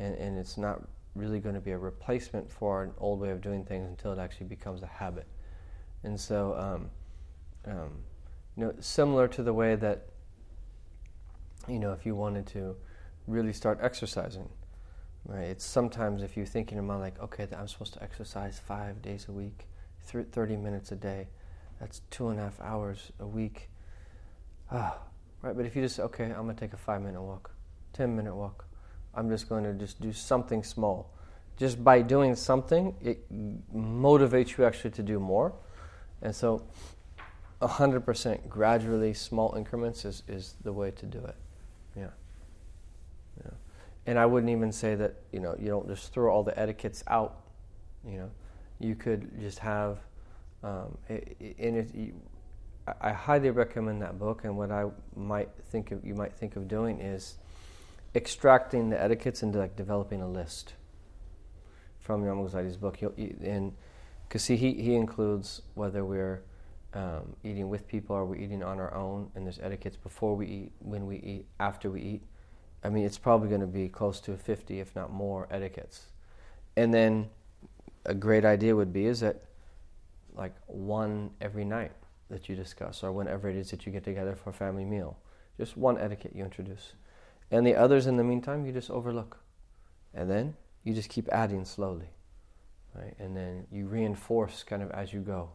and, 0.00 0.14
and 0.16 0.38
it's 0.38 0.56
not 0.56 0.82
really 1.14 1.38
going 1.38 1.54
to 1.54 1.60
be 1.60 1.72
a 1.72 1.78
replacement 1.78 2.50
for 2.50 2.82
an 2.82 2.92
old 2.98 3.20
way 3.20 3.30
of 3.30 3.40
doing 3.40 3.64
things 3.64 3.88
until 3.88 4.12
it 4.12 4.18
actually 4.18 4.46
becomes 4.46 4.82
a 4.82 4.86
habit. 4.86 5.26
And 6.02 6.18
so, 6.18 6.54
um, 6.56 6.90
um, 7.70 7.90
you 8.56 8.64
know, 8.64 8.74
similar 8.80 9.28
to 9.28 9.42
the 9.42 9.52
way 9.52 9.76
that, 9.76 10.06
you 11.68 11.78
know, 11.78 11.92
if 11.92 12.06
you 12.06 12.14
wanted 12.14 12.46
to 12.48 12.74
really 13.26 13.52
start 13.52 13.78
exercising, 13.82 14.48
right? 15.26 15.44
It's 15.44 15.64
sometimes 15.64 16.22
if 16.22 16.36
you 16.36 16.46
think 16.46 16.70
in 16.70 16.76
your 16.76 16.84
mind 16.84 17.00
like, 17.00 17.20
okay, 17.20 17.46
I'm 17.56 17.68
supposed 17.68 17.92
to 17.94 18.02
exercise 18.02 18.58
five 18.58 19.02
days 19.02 19.26
a 19.28 19.32
week, 19.32 19.66
thir- 20.04 20.24
30 20.24 20.56
minutes 20.56 20.92
a 20.92 20.96
day, 20.96 21.28
that's 21.78 22.00
two 22.10 22.28
and 22.28 22.38
a 22.38 22.44
half 22.44 22.60
hours 22.60 23.12
a 23.20 23.26
week. 23.26 23.68
Ah, 24.70 24.98
right. 25.42 25.56
But 25.56 25.66
if 25.66 25.76
you 25.76 25.82
just 25.82 25.98
okay, 25.98 26.24
I'm 26.24 26.46
gonna 26.46 26.54
take 26.54 26.72
a 26.72 26.78
five 26.78 27.02
minute 27.02 27.20
walk, 27.20 27.50
10 27.94 28.14
minute 28.14 28.34
walk. 28.34 28.66
I'm 29.14 29.28
just 29.28 29.48
going 29.48 29.64
to 29.64 29.72
just 29.72 30.00
do 30.00 30.12
something 30.12 30.62
small. 30.62 31.10
Just 31.56 31.82
by 31.82 32.00
doing 32.02 32.34
something, 32.36 32.94
it 33.02 33.30
motivates 33.74 34.56
you 34.56 34.64
actually 34.64 34.92
to 34.92 35.02
do 35.02 35.20
more. 35.20 35.52
And 36.22 36.34
so, 36.34 36.62
100% 37.60 38.48
gradually, 38.48 39.12
small 39.12 39.54
increments 39.56 40.04
is, 40.04 40.22
is 40.26 40.54
the 40.64 40.72
way 40.72 40.90
to 40.92 41.06
do 41.06 41.18
it. 41.18 41.36
Yeah. 41.94 42.06
yeah. 43.44 43.50
And 44.06 44.18
I 44.18 44.24
wouldn't 44.24 44.50
even 44.50 44.72
say 44.72 44.94
that, 44.94 45.16
you 45.32 45.40
know, 45.40 45.54
you 45.58 45.68
don't 45.68 45.86
just 45.86 46.12
throw 46.12 46.32
all 46.32 46.42
the 46.42 46.58
etiquettes 46.58 47.04
out. 47.06 47.40
You 48.06 48.18
know, 48.18 48.30
you 48.78 48.94
could 48.94 49.38
just 49.40 49.58
have, 49.58 49.98
um, 50.62 50.96
and 51.08 51.76
it, 51.76 52.14
I 53.00 53.12
highly 53.12 53.50
recommend 53.50 54.00
that 54.00 54.18
book. 54.18 54.44
And 54.44 54.56
what 54.56 54.70
I 54.70 54.86
might 55.14 55.50
think 55.68 55.90
of, 55.90 56.04
you 56.04 56.14
might 56.14 56.32
think 56.32 56.56
of 56.56 56.66
doing 56.66 57.00
is 57.00 57.36
extracting 58.14 58.90
the 58.90 59.00
etiquettes 59.00 59.42
into 59.42 59.58
like 59.58 59.76
developing 59.76 60.20
a 60.20 60.28
list 60.28 60.74
from 61.98 62.22
Imam 62.22 62.44
Ghazali's 62.44 62.76
book. 62.76 63.00
And 63.02 63.72
because 64.28 64.44
see, 64.44 64.56
he 64.56 64.74
he 64.74 64.94
includes 64.94 65.62
whether 65.74 66.04
we're 66.04 66.42
um, 66.92 67.36
eating 67.44 67.68
with 67.68 67.86
people 67.86 68.16
or 68.16 68.24
we're 68.24 68.36
eating 68.36 68.62
on 68.62 68.80
our 68.80 68.92
own, 68.94 69.30
and 69.34 69.46
there's 69.46 69.58
etiquettes 69.60 69.96
before 69.96 70.36
we 70.36 70.46
eat, 70.46 70.72
when 70.80 71.06
we 71.06 71.16
eat, 71.16 71.46
after 71.58 71.90
we 71.90 72.00
eat. 72.00 72.22
I 72.82 72.88
mean, 72.88 73.04
it's 73.04 73.18
probably 73.18 73.48
going 73.48 73.60
to 73.60 73.66
be 73.66 73.88
close 73.88 74.20
to 74.20 74.36
50, 74.36 74.80
if 74.80 74.96
not 74.96 75.12
more, 75.12 75.46
etiquettes. 75.50 76.06
And 76.76 76.92
then 76.92 77.28
a 78.06 78.14
great 78.14 78.44
idea 78.44 78.74
would 78.74 78.92
be 78.92 79.06
is 79.06 79.20
that 79.20 79.44
like 80.34 80.54
one 80.66 81.30
every 81.40 81.64
night 81.64 81.92
that 82.30 82.48
you 82.48 82.56
discuss, 82.56 83.02
or 83.02 83.12
whenever 83.12 83.48
it 83.48 83.56
is 83.56 83.70
that 83.70 83.84
you 83.84 83.92
get 83.92 84.04
together 84.04 84.34
for 84.34 84.50
a 84.50 84.52
family 84.52 84.84
meal, 84.84 85.18
just 85.58 85.76
one 85.76 85.98
etiquette 85.98 86.32
you 86.34 86.44
introduce. 86.44 86.94
And 87.50 87.66
the 87.66 87.74
others 87.74 88.06
in 88.06 88.16
the 88.16 88.24
meantime, 88.24 88.64
you 88.64 88.72
just 88.72 88.90
overlook. 88.90 89.38
And 90.14 90.30
then 90.30 90.56
you 90.84 90.94
just 90.94 91.08
keep 91.08 91.28
adding 91.30 91.64
slowly. 91.64 92.10
Right? 92.94 93.14
And 93.18 93.36
then 93.36 93.66
you 93.70 93.86
reinforce 93.86 94.62
kind 94.62 94.82
of 94.82 94.90
as 94.90 95.12
you 95.12 95.20
go. 95.20 95.50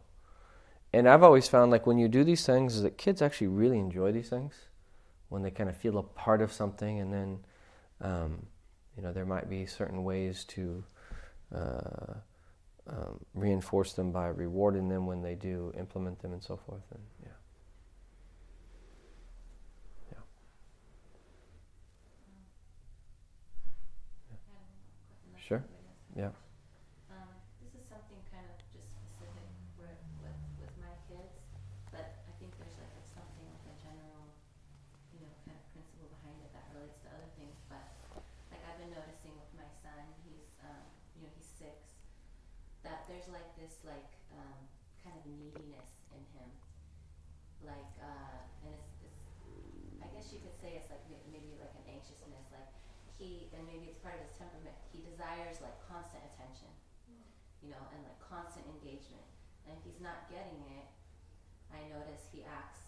And 0.92 1.08
I've 1.08 1.22
always 1.22 1.48
found 1.48 1.70
like 1.70 1.86
when 1.86 1.98
you 1.98 2.08
do 2.08 2.24
these 2.24 2.46
things, 2.46 2.76
is 2.76 2.82
that 2.82 2.96
kids 2.96 3.20
actually 3.20 3.48
really 3.48 3.78
enjoy 3.78 4.12
these 4.12 4.28
things 4.28 4.54
when 5.28 5.42
they 5.42 5.50
kind 5.50 5.68
of 5.68 5.76
feel 5.76 5.98
a 5.98 6.02
part 6.02 6.40
of 6.40 6.52
something. 6.52 7.00
And 7.00 7.12
then, 7.12 7.38
um, 8.00 8.46
you 8.96 9.02
know, 9.02 9.12
there 9.12 9.26
might 9.26 9.50
be 9.50 9.66
certain 9.66 10.04
ways 10.04 10.44
to 10.44 10.84
uh, 11.54 12.14
um, 12.88 13.20
reinforce 13.34 13.92
them 13.92 14.12
by 14.12 14.28
rewarding 14.28 14.88
them 14.88 15.06
when 15.06 15.22
they 15.22 15.34
do 15.34 15.72
implement 15.78 16.20
them 16.20 16.32
and 16.32 16.42
so 16.42 16.56
forth. 16.56 16.84
And 16.92 17.02
yeah. 17.22 17.28
Sure. 25.46 25.62
Yeah. 26.18 26.34
Um, 27.06 27.30
this 27.62 27.70
is 27.78 27.86
something 27.86 28.18
kind 28.34 28.42
of 28.50 28.58
just 28.74 28.90
specific 28.98 29.46
for, 29.78 29.86
with, 29.86 30.34
with 30.58 30.74
my 30.82 30.90
kids, 31.06 31.38
but 31.94 32.18
I 32.26 32.32
think 32.42 32.50
there's 32.58 32.74
like 32.74 32.90
a, 32.98 33.02
something 33.14 33.46
like 33.54 33.62
a 33.70 33.74
general, 33.78 34.26
you 35.14 35.22
know, 35.22 35.30
kind 35.46 35.54
of 35.54 35.62
principle 35.70 36.10
behind 36.18 36.42
it 36.42 36.50
that 36.50 36.66
relates 36.74 36.98
to 37.06 37.14
other 37.14 37.30
things. 37.38 37.54
But 37.70 37.86
like 38.50 38.58
I've 38.66 38.74
been 38.82 38.90
noticing 38.90 39.38
with 39.38 39.54
my 39.54 39.70
son, 39.86 40.02
he's, 40.26 40.50
um, 40.66 40.82
you 41.14 41.22
know, 41.22 41.30
he's 41.38 41.46
six, 41.46 41.94
that 42.82 43.06
there's 43.06 43.30
like 43.30 43.46
this 43.54 43.86
like 43.86 44.10
um, 44.34 44.58
kind 45.06 45.14
of 45.14 45.22
neediness 45.30 45.94
in 46.10 46.26
him, 46.34 46.50
like, 47.62 47.92
uh, 48.02 48.50
and 48.66 48.74
it's, 48.74 48.98
it's, 49.06 49.22
I 50.02 50.10
guess 50.10 50.26
you 50.34 50.42
could 50.42 50.58
say 50.58 50.74
it's 50.74 50.90
like 50.90 51.06
may- 51.06 51.22
maybe 51.30 51.54
like 51.62 51.70
an 51.78 51.86
anxiousness, 51.86 52.50
like 52.50 52.66
he, 53.16 53.48
and 53.56 53.64
maybe 53.64 53.88
it's 53.88 53.98
part 54.00 54.16
of 54.20 54.22
his 54.28 54.36
temperament. 54.36 54.76
He 54.92 55.00
desires 55.00 55.60
like 55.64 55.76
constant 55.88 56.20
attention, 56.28 56.68
you 57.64 57.72
know, 57.72 57.82
and 57.96 58.00
like 58.04 58.20
constant 58.20 58.68
engagement. 58.68 59.24
And 59.64 59.74
if 59.76 59.82
he's 59.82 60.00
not 60.04 60.28
getting 60.28 60.60
it, 60.76 60.86
I 61.72 61.82
notice 61.90 62.28
he 62.30 62.44
acts. 62.46 62.84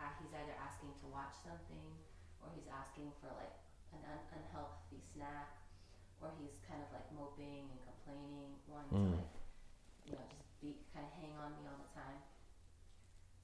Uh, 0.00 0.08
he's 0.22 0.32
either 0.34 0.54
asking 0.58 0.90
to 1.02 1.06
watch 1.12 1.34
something, 1.46 1.88
or 2.42 2.50
he's 2.56 2.66
asking 2.70 3.12
for 3.22 3.30
like 3.38 3.54
an 3.94 4.02
un- 4.08 4.28
unhealthy 4.34 4.98
snack, 5.14 5.58
or 6.22 6.30
he's 6.40 6.58
kind 6.66 6.80
of 6.82 6.88
like 6.94 7.06
moping 7.14 7.70
and 7.70 7.78
complaining, 7.86 8.56
wanting 8.66 8.94
Mm. 8.98 9.10
to 9.14 9.18
like, 9.22 9.34
you 10.06 10.12
know, 10.18 10.24
just 10.30 10.46
be 10.62 10.82
kind 10.90 11.06
of 11.06 11.12
hang 11.18 11.34
on 11.38 11.54
me 11.58 11.66
all 11.70 11.78
the 11.78 11.92
time. 11.94 12.18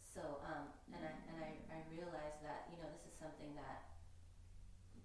So, 0.02 0.42
um, 0.42 0.74
and 0.90 0.98
I 1.04 1.12
and 1.30 1.36
I, 1.38 1.50
I 1.70 1.78
realize 1.94 2.42
that 2.42 2.66
you 2.74 2.78
know 2.82 2.90
this 2.90 3.06
is 3.06 3.14
something 3.14 3.54
that 3.54 3.86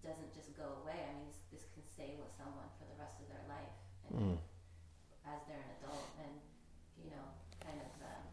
doesn't 0.01 0.33
just 0.33 0.57
go 0.57 0.81
away. 0.81 0.99
I 1.05 1.11
mean, 1.15 1.27
this, 1.29 1.43
this 1.53 1.65
can 1.75 1.82
stay 1.93 2.17
with 2.17 2.33
someone 2.37 2.69
for 2.81 2.85
the 2.89 2.97
rest 2.97 3.21
of 3.21 3.27
their 3.29 3.45
life, 3.47 3.77
and 4.09 4.13
Mm. 4.17 4.37
as 5.29 5.39
they're 5.47 5.61
an 5.61 5.71
adult, 5.79 6.09
and 6.19 6.33
you 6.97 7.09
know, 7.13 7.25
kind 7.61 7.79
of 7.81 7.91
um, 8.01 8.23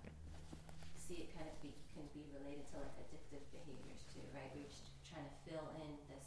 see 0.96 1.28
it 1.28 1.34
kind 1.36 1.48
of 1.48 1.56
be 1.62 1.74
can 1.94 2.06
be 2.14 2.24
related 2.32 2.64
to 2.72 2.78
like 2.80 2.96
addictive 3.04 3.44
behaviors 3.52 4.02
too, 4.12 4.22
right? 4.34 4.50
You're 4.54 4.68
just 4.70 4.90
trying 5.04 5.26
to 5.28 5.36
fill 5.44 5.66
in 5.82 5.98
this 6.08 6.26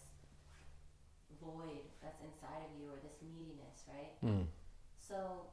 void 1.41 1.83
that's 2.01 2.19
inside 2.21 2.63
of 2.67 2.71
you 2.79 2.87
or 2.91 2.97
this 3.01 3.17
neediness, 3.21 3.83
right? 3.89 4.15
Mm. 4.23 4.47
So, 4.99 5.49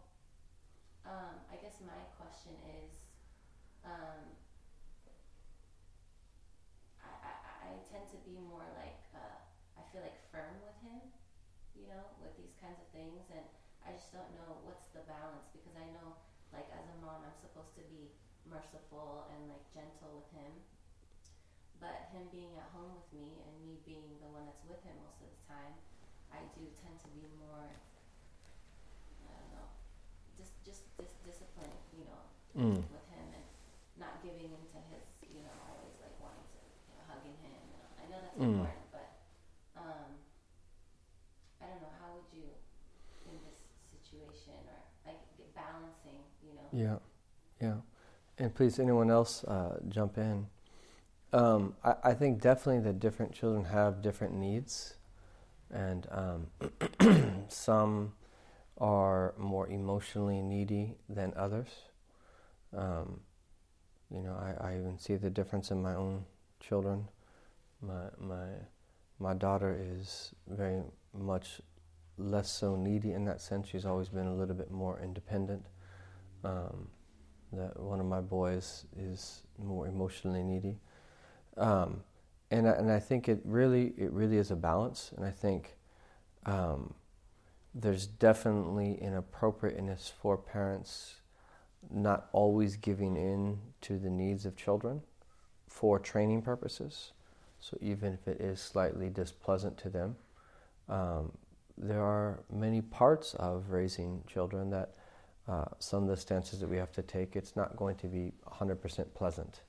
um, 1.07 1.35
I 1.51 1.57
guess 1.62 1.81
my 1.83 1.99
question 2.18 2.55
is, 2.78 2.91
um, 3.85 4.37
I, 7.03 7.11
I, 7.26 7.33
I 7.66 7.68
tend 7.91 8.07
to 8.14 8.18
be 8.28 8.39
more 8.39 8.66
like, 8.78 9.03
uh, 9.14 9.39
I 9.78 9.83
feel 9.91 10.03
like 10.03 10.18
firm 10.31 10.61
with 10.62 10.76
him, 10.85 11.01
you 11.81 11.89
know, 11.89 12.05
with 12.20 12.37
these 12.37 12.53
kinds 12.61 12.76
of 12.76 12.89
things, 12.93 13.24
and 13.33 13.45
I 13.81 13.97
just 13.97 14.12
don't 14.12 14.28
know 14.37 14.61
what's 14.68 14.85
the 14.93 15.01
balance 15.09 15.49
because 15.57 15.72
I 15.81 15.89
know, 15.97 16.20
like, 16.53 16.68
as 16.68 16.85
a 16.93 16.97
mom, 17.01 17.24
I'm 17.24 17.39
supposed 17.41 17.72
to 17.81 17.85
be 17.89 18.12
merciful 18.45 19.24
and 19.33 19.49
like 19.49 19.64
gentle 19.72 20.12
with 20.20 20.28
him, 20.37 20.53
but 21.81 22.12
him 22.12 22.28
being 22.28 22.53
at 22.61 22.68
home 22.76 22.93
with 22.93 23.09
me 23.16 23.41
and 23.49 23.53
me 23.64 23.81
being 23.89 24.20
the 24.20 24.28
one 24.28 24.45
that's 24.45 24.64
with 24.68 24.81
him 24.85 24.97
most 25.01 25.24
of 25.24 25.28
the 25.33 25.41
time, 25.49 25.72
I 26.28 26.45
do 26.53 26.68
tend 26.85 27.01
to 27.01 27.09
be 27.16 27.24
more 27.41 27.64
I 29.24 29.33
don't 29.41 29.53
know, 29.57 29.66
just 30.37 30.53
just 30.64 30.85
dis- 30.99 31.16
discipline, 31.24 31.72
you 31.97 32.05
know, 32.05 32.20
Mm. 32.57 32.83
with 32.91 33.07
him 33.09 33.26
and 33.33 33.47
not 33.97 34.20
giving 34.22 34.51
into 34.53 34.78
his, 34.91 35.05
you 35.31 35.41
know, 35.43 35.55
always 35.70 35.95
like 36.03 36.14
wanting 36.20 36.45
to, 36.51 36.61
you 36.91 36.95
know, 36.99 37.05
hugging 37.07 37.37
him. 37.39 37.55
You 37.70 37.76
know. 37.78 37.89
I 38.01 38.05
know 38.11 38.18
that's 38.20 38.39
Mm. 38.39 38.59
important, 38.59 38.85
but 38.91 39.09
um, 39.76 40.18
I 41.62 41.66
don't 41.68 41.81
know. 41.81 41.93
How 42.01 42.11
would 42.14 42.26
you, 42.33 42.49
in 43.28 43.37
this 43.45 43.61
or 44.53 45.12
like 45.12 45.20
balancing, 45.55 46.20
you 46.42 46.55
know? 46.55 47.01
Yeah, 47.61 47.66
yeah. 47.66 47.80
And 48.38 48.55
please, 48.55 48.78
anyone 48.78 49.11
else, 49.11 49.44
uh, 49.44 49.78
jump 49.88 50.16
in. 50.18 50.46
Um, 51.32 51.74
I, 51.84 51.94
I 52.05 52.14
think 52.14 52.40
definitely 52.40 52.82
that 52.84 52.98
different 52.98 53.32
children 53.32 53.64
have 53.64 54.03
different 54.03 54.34
needs, 54.34 54.94
and 55.70 56.07
um, 56.11 57.44
some 57.48 58.14
are 58.78 59.34
more 59.38 59.68
emotionally 59.68 60.40
needy 60.42 60.96
than 61.09 61.32
others. 61.36 61.68
Um, 62.76 63.20
you 64.12 64.22
know, 64.22 64.34
I, 64.34 64.70
I 64.70 64.78
even 64.78 64.98
see 64.98 65.16
the 65.16 65.30
difference 65.30 65.70
in 65.70 65.82
my 65.82 65.94
own 65.94 66.24
children. 66.61 67.09
My 67.80 68.09
my 68.18 68.46
my 69.18 69.34
daughter 69.34 69.76
is 69.78 70.34
very 70.48 70.82
much 71.14 71.61
less 72.21 72.51
so 72.51 72.77
needy 72.77 73.12
in 73.12 73.25
that 73.25 73.41
sense. 73.41 73.68
She's 73.68 73.85
always 73.85 74.09
been 74.09 74.27
a 74.27 74.35
little 74.35 74.55
bit 74.55 74.71
more 74.71 75.01
independent. 75.01 75.64
Um, 76.45 76.89
that 77.53 77.79
one 77.81 77.99
of 78.01 78.07
my 78.07 78.21
boys 78.21 78.85
is 78.97 79.43
more 79.59 79.87
emotionally 79.89 80.43
needy, 80.43 80.79
um, 81.57 82.03
and 82.51 82.68
I, 82.68 82.73
and 82.73 82.91
I 82.91 83.01
think 83.01 83.29
it 83.29 83.41
really 83.45 83.93
it 83.97 84.12
really 84.12 84.37
is 84.37 84.51
a 84.51 84.57
balance. 84.57 85.12
And 85.16 85.25
I 85.25 85.31
think 85.31 85.77
um, 86.47 86.95
there's 87.75 88.07
definitely 88.07 88.99
an 89.01 89.14
appropriateness 89.14 90.12
for 90.21 90.37
parents 90.37 91.16
not 91.91 92.29
always 92.33 92.77
giving 92.77 93.16
in 93.16 93.59
to 93.81 93.99
the 93.99 94.11
needs 94.11 94.45
of 94.45 94.57
children 94.57 95.03
for 95.66 95.99
training 95.99 96.43
purposes. 96.43 97.12
So 97.59 97.77
even 97.81 98.14
if 98.14 98.27
it 98.27 98.41
is 98.41 98.61
slightly 98.61 99.09
displeasant 99.09 99.79
to 99.79 99.91
them, 99.91 100.16
um, 100.89 101.33
there 101.81 102.03
are 102.03 102.41
many 102.53 102.83
parts 102.83 103.35
of 103.35 103.70
raising 103.70 104.22
children 104.26 104.70
that 104.70 104.95
uh, 105.49 105.64
some 105.78 106.03
of 106.03 106.09
the 106.09 106.16
stances 106.16 106.61
that 106.61 106.68
we 106.68 106.76
have 106.76 106.93
to 106.93 107.03
take, 107.03 107.37
it's 107.37 107.57
not 107.57 107.74
going 107.76 107.97
to 107.97 108.07
be 108.07 108.33
100% 108.47 109.14
pleasant. 109.14 109.61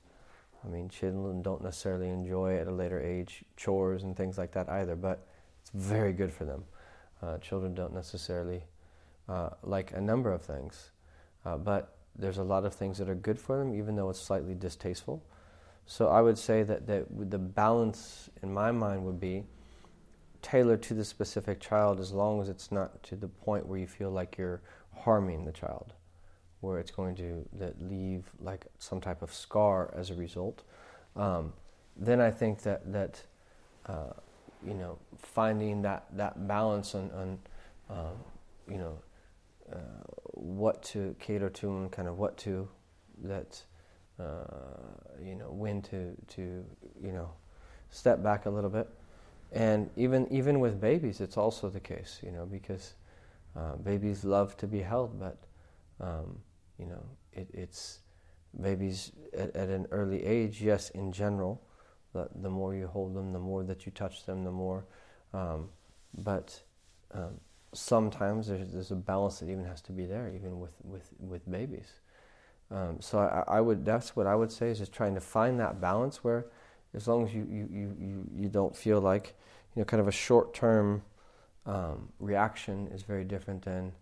I 0.63 0.67
mean, 0.67 0.89
children 0.89 1.41
don't 1.41 1.63
necessarily 1.63 2.09
enjoy 2.09 2.57
at 2.57 2.67
a 2.67 2.71
later 2.71 3.01
age 3.01 3.43
chores 3.55 4.03
and 4.03 4.15
things 4.15 4.37
like 4.37 4.51
that 4.51 4.69
either, 4.69 4.95
but 4.95 5.25
it's 5.61 5.71
very 5.71 6.13
good 6.13 6.31
for 6.31 6.45
them. 6.45 6.63
Uh, 7.21 7.37
children 7.37 7.73
don't 7.73 7.93
necessarily 7.93 8.63
uh, 9.29 9.49
like 9.63 9.91
a 9.93 10.01
number 10.01 10.31
of 10.31 10.41
things, 10.41 10.91
uh, 11.45 11.57
but 11.57 11.95
there's 12.15 12.37
a 12.37 12.43
lot 12.43 12.65
of 12.65 12.75
things 12.75 12.97
that 12.97 13.09
are 13.09 13.15
good 13.15 13.39
for 13.39 13.57
them, 13.57 13.73
even 13.73 13.95
though 13.95 14.09
it's 14.09 14.19
slightly 14.21 14.53
distasteful. 14.53 15.23
So 15.85 16.09
I 16.09 16.21
would 16.21 16.37
say 16.37 16.63
that, 16.63 16.85
that 16.87 17.05
the 17.31 17.39
balance 17.39 18.29
in 18.43 18.53
my 18.53 18.71
mind 18.71 19.05
would 19.05 19.19
be 19.19 19.45
tailored 20.41 20.81
to 20.83 20.93
the 20.93 21.05
specific 21.05 21.59
child 21.59 21.99
as 21.99 22.11
long 22.11 22.41
as 22.41 22.49
it's 22.49 22.71
not 22.71 23.01
to 23.03 23.15
the 23.15 23.27
point 23.27 23.65
where 23.65 23.79
you 23.79 23.87
feel 23.87 24.11
like 24.11 24.37
you're 24.37 24.61
harming 24.95 25.45
the 25.45 25.51
child, 25.51 25.93
where 26.61 26.79
it's 26.79 26.91
going 26.91 27.15
to 27.15 27.47
that 27.53 27.81
leave 27.81 28.31
like 28.39 28.65
some 28.79 29.01
type 29.01 29.21
of 29.21 29.33
scar 29.33 29.93
as 29.95 30.09
a 30.09 30.15
result. 30.15 30.63
Um, 31.15 31.53
then 31.95 32.21
I 32.21 32.31
think 32.31 32.61
that 32.63 32.91
that 32.91 33.23
uh, 33.85 34.13
you 34.65 34.73
know 34.73 34.97
finding 35.17 35.81
that 35.83 36.05
that 36.13 36.47
balance 36.47 36.95
on, 36.95 37.11
on 37.11 37.39
uh, 37.89 38.13
you 38.69 38.77
know 38.77 38.97
uh, 39.71 39.77
what 40.33 40.81
to 40.83 41.15
cater 41.19 41.49
to 41.49 41.69
and 41.69 41.91
kind 41.91 42.07
of 42.07 42.17
what 42.17 42.37
to 42.37 42.67
that 43.23 43.61
uh, 44.19 44.43
you 45.23 45.35
know 45.35 45.51
when 45.51 45.81
to 45.81 46.15
to 46.29 46.63
you 47.01 47.11
know 47.11 47.29
step 47.89 48.23
back 48.23 48.45
a 48.45 48.49
little 48.49 48.69
bit 48.69 48.89
and 49.51 49.89
even 49.95 50.27
even 50.31 50.59
with 50.59 50.79
babies 50.79 51.21
it's 51.21 51.37
also 51.37 51.69
the 51.69 51.79
case 51.79 52.19
you 52.23 52.31
know 52.31 52.45
because 52.45 52.95
uh, 53.55 53.75
babies 53.75 54.23
love 54.23 54.55
to 54.57 54.67
be 54.67 54.81
held 54.81 55.19
but 55.19 55.37
um, 55.99 56.39
you 56.77 56.85
know 56.85 57.03
it, 57.33 57.47
it's 57.53 57.99
babies 58.61 59.11
at, 59.33 59.55
at, 59.55 59.69
an 59.69 59.87
early 59.91 60.23
age 60.25 60.61
yes 60.61 60.89
in 60.91 61.11
general 61.11 61.61
the, 62.13 62.27
the 62.41 62.49
more 62.49 62.75
you 62.75 62.87
hold 62.87 63.15
them 63.15 63.31
the 63.31 63.39
more 63.39 63.63
that 63.63 63.85
you 63.85 63.91
touch 63.91 64.25
them 64.25 64.43
the 64.43 64.51
more 64.51 64.85
um, 65.33 65.69
but 66.17 66.61
um, 67.13 67.39
sometimes 67.73 68.47
there's, 68.47 68.71
there's 68.71 68.91
a 68.91 68.95
balance 68.95 69.39
that 69.39 69.49
even 69.49 69.65
has 69.65 69.81
to 69.81 69.91
be 69.91 70.05
there, 70.05 70.31
even 70.33 70.59
with, 70.59 70.73
with, 70.83 71.09
with 71.19 71.49
babies. 71.49 71.87
Um, 72.69 72.97
so 72.99 73.19
I, 73.19 73.57
I, 73.57 73.61
would 73.61 73.83
that's 73.83 74.15
what 74.15 74.27
I 74.27 74.35
would 74.35 74.51
say 74.51 74.69
is 74.69 74.77
just 74.77 74.93
trying 74.93 75.13
to 75.15 75.21
find 75.21 75.59
that 75.59 75.81
balance 75.81 76.23
where 76.23 76.45
as 76.93 77.07
long 77.07 77.25
as 77.25 77.33
you, 77.33 77.47
you, 77.49 77.67
you, 77.71 78.27
you, 78.35 78.49
don't 78.49 78.75
feel 78.75 78.99
like 78.99 79.35
you 79.75 79.81
know 79.81 79.85
kind 79.85 80.01
of 80.01 80.07
a 80.07 80.11
short 80.11 80.53
term 80.53 81.01
um, 81.65 82.09
reaction 82.19 82.87
is 82.93 83.03
very 83.03 83.23
different 83.23 83.63
than 83.63 83.93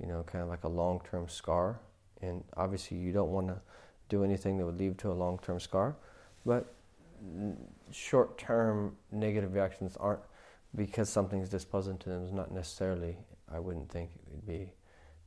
you 0.00 0.06
know 0.06 0.22
kind 0.24 0.42
of 0.42 0.48
like 0.48 0.64
a 0.64 0.68
long 0.68 1.00
term 1.10 1.28
scar 1.28 1.78
and 2.22 2.42
obviously 2.56 2.96
you 2.96 3.12
don't 3.12 3.30
want 3.30 3.48
to 3.48 3.60
do 4.08 4.24
anything 4.24 4.58
that 4.58 4.64
would 4.64 4.78
lead 4.78 4.96
to 4.98 5.10
a 5.10 5.12
long 5.12 5.38
term 5.42 5.60
scar 5.60 5.96
but 6.46 6.74
short 7.90 8.38
term 8.38 8.96
negative 9.12 9.54
reactions 9.54 9.96
aren't 9.98 10.20
because 10.74 11.08
something's 11.08 11.48
displeasant 11.48 12.00
to 12.00 12.08
them 12.08 12.24
is 12.24 12.32
not 12.32 12.50
necessarily, 12.50 13.16
I 13.52 13.58
wouldn't 13.58 13.90
think 13.90 14.10
it 14.14 14.32
would 14.32 14.46
be 14.46 14.72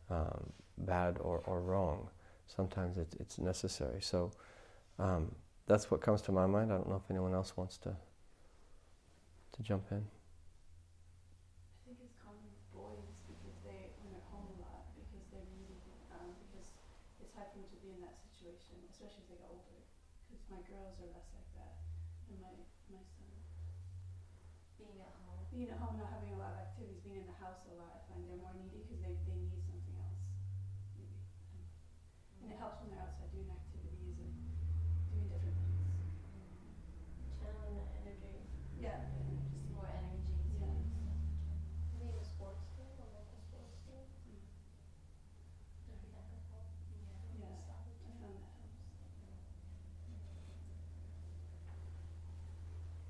um, 0.09 0.51
bad 0.79 1.17
or, 1.19 1.39
or 1.45 1.61
wrong. 1.61 2.09
Sometimes 2.47 2.97
it's, 2.97 3.15
it's 3.15 3.39
necessary. 3.39 4.01
So 4.01 4.31
um, 4.99 5.33
that's 5.67 5.91
what 5.91 6.01
comes 6.01 6.21
to 6.23 6.31
my 6.31 6.45
mind. 6.47 6.71
I 6.71 6.75
don't 6.77 6.89
know 6.89 6.95
if 7.03 7.09
anyone 7.11 7.33
else 7.33 7.55
wants 7.57 7.77
to 7.79 7.95
to 9.53 9.63
jump 9.63 9.85
in. 9.91 9.97
I 9.97 11.79
think 11.87 11.99
it's 12.03 12.15
common 12.19 12.43
with 12.47 12.63
boys 12.71 13.17
because 13.27 13.57
they 13.65 13.91
when 14.03 14.11
they're 14.13 14.21
at 14.23 14.29
home 14.31 14.47
a 14.53 14.57
lot 14.63 14.83
because 14.95 15.23
they're 15.31 15.47
really 15.55 15.79
um, 16.13 16.31
because 16.47 16.67
it's 17.19 17.33
hard 17.35 17.49
for 17.51 17.59
them 17.63 17.69
to 17.71 17.77
be 17.83 17.89
in 17.95 17.99
that 18.03 18.15
situation, 18.19 18.75
especially 18.91 19.23
as 19.23 19.27
they 19.31 19.39
get 19.39 19.49
older. 19.51 19.79
Because 20.27 20.43
my 20.51 20.61
girls 20.67 20.99
are 20.99 21.09
less 21.11 21.27
like 21.35 21.49
that, 21.59 21.79
and 22.31 22.37
my 22.43 22.53
my 22.91 23.03
son 23.03 23.31
being 24.77 24.99
at 25.71 25.79
home, 25.81 25.97
not 25.97 26.11
having 26.13 26.35
a 26.35 26.39
lot 26.39 26.53
of 26.53 26.59
activities, 26.69 27.01
being 27.01 27.17
in 27.17 27.25
the 27.25 27.39
house 27.41 27.65
a 27.65 27.73
lot, 27.79 27.89
I 27.97 27.99
find 28.05 28.21
they're 28.29 28.37
more 28.37 28.53
needy 28.53 28.85
because 28.85 29.01
they, 29.01 29.15
they 29.25 29.37
need 29.41 29.63
something 29.65 29.95
else, 29.97 30.21
maybe. 30.93 31.17
And 32.43 32.51
it 32.53 32.57
helps 32.61 32.77
when 32.85 32.93
they're 32.93 33.01
outside 33.01 33.31
doing 33.33 33.49
activities 33.49 34.21
and 34.21 34.33
doing 35.09 35.25
different 35.33 35.57
things. 35.57 35.81
Channeling 37.41 37.73
that 37.81 37.89
energy, 38.05 38.37
Yeah. 38.77 39.01
just 39.17 39.49
more 39.73 39.89
energy 39.89 40.37
to 40.45 40.53
Yeah. 40.61 40.77
Maybe 41.97 42.21
a 42.21 42.25
sports 42.27 42.69
team, 42.77 42.93
a 43.01 43.07
local 43.17 43.39
sports 43.41 43.81
team. 43.81 44.05
Mm. 44.29 44.45
Maybe 45.89 46.07
that 46.13 46.25
could 46.29 46.45
help. 46.53 46.69
Yeah, 47.39 47.57
Soccer 47.65 47.89
I 47.97 48.13
team. 48.13 48.13
found 48.21 48.37
that 48.37 48.53
helps. 48.61 48.77
Alhamdulillah. 48.85 49.33
I 50.05 50.21
had 50.21 50.37
a 50.37 50.43
question. 50.45 50.45
Marhaba. 50.45 50.45
Um, 50.45 50.45
or 50.45 50.45
it's 50.45 50.45
more 50.45 50.45
about 50.45 50.45
my 50.45 50.77
about 50.77 51.09
my 51.09 51.15
kids. 51.17 51.41
Um, 51.65 51.65
so 51.65 51.65
I 51.65 51.73
have 51.73 51.81
a 51.81 51.91
three-year-old, 51.97 52.19
soon 52.21 52.27
to 52.27 52.29
be 52.29 52.35
four-year-old, 52.45 53.06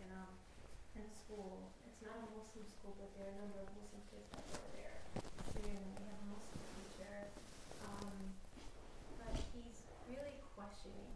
and 0.00 0.12
um, 0.14 0.32
in 0.96 1.04
school. 1.12 1.74
It's 1.84 2.00
not 2.00 2.16
a 2.16 2.28
Muslim 2.32 2.64
school, 2.64 2.96
but 2.96 3.12
there 3.12 3.28
are 3.28 3.36
a 3.36 3.38
number 3.44 3.60
of 3.60 3.68
Muslim 3.76 4.00
kids 4.08 4.30
that 4.32 4.44
go 4.48 4.58
there. 4.72 5.04
We 5.52 5.68
have 6.08 6.20
a 6.22 6.28
Muslim 6.32 6.64
teacher. 6.78 7.34
Um, 7.84 8.38
but 9.20 9.36
he's 9.52 9.84
really 10.08 10.40
questioning 10.56 11.12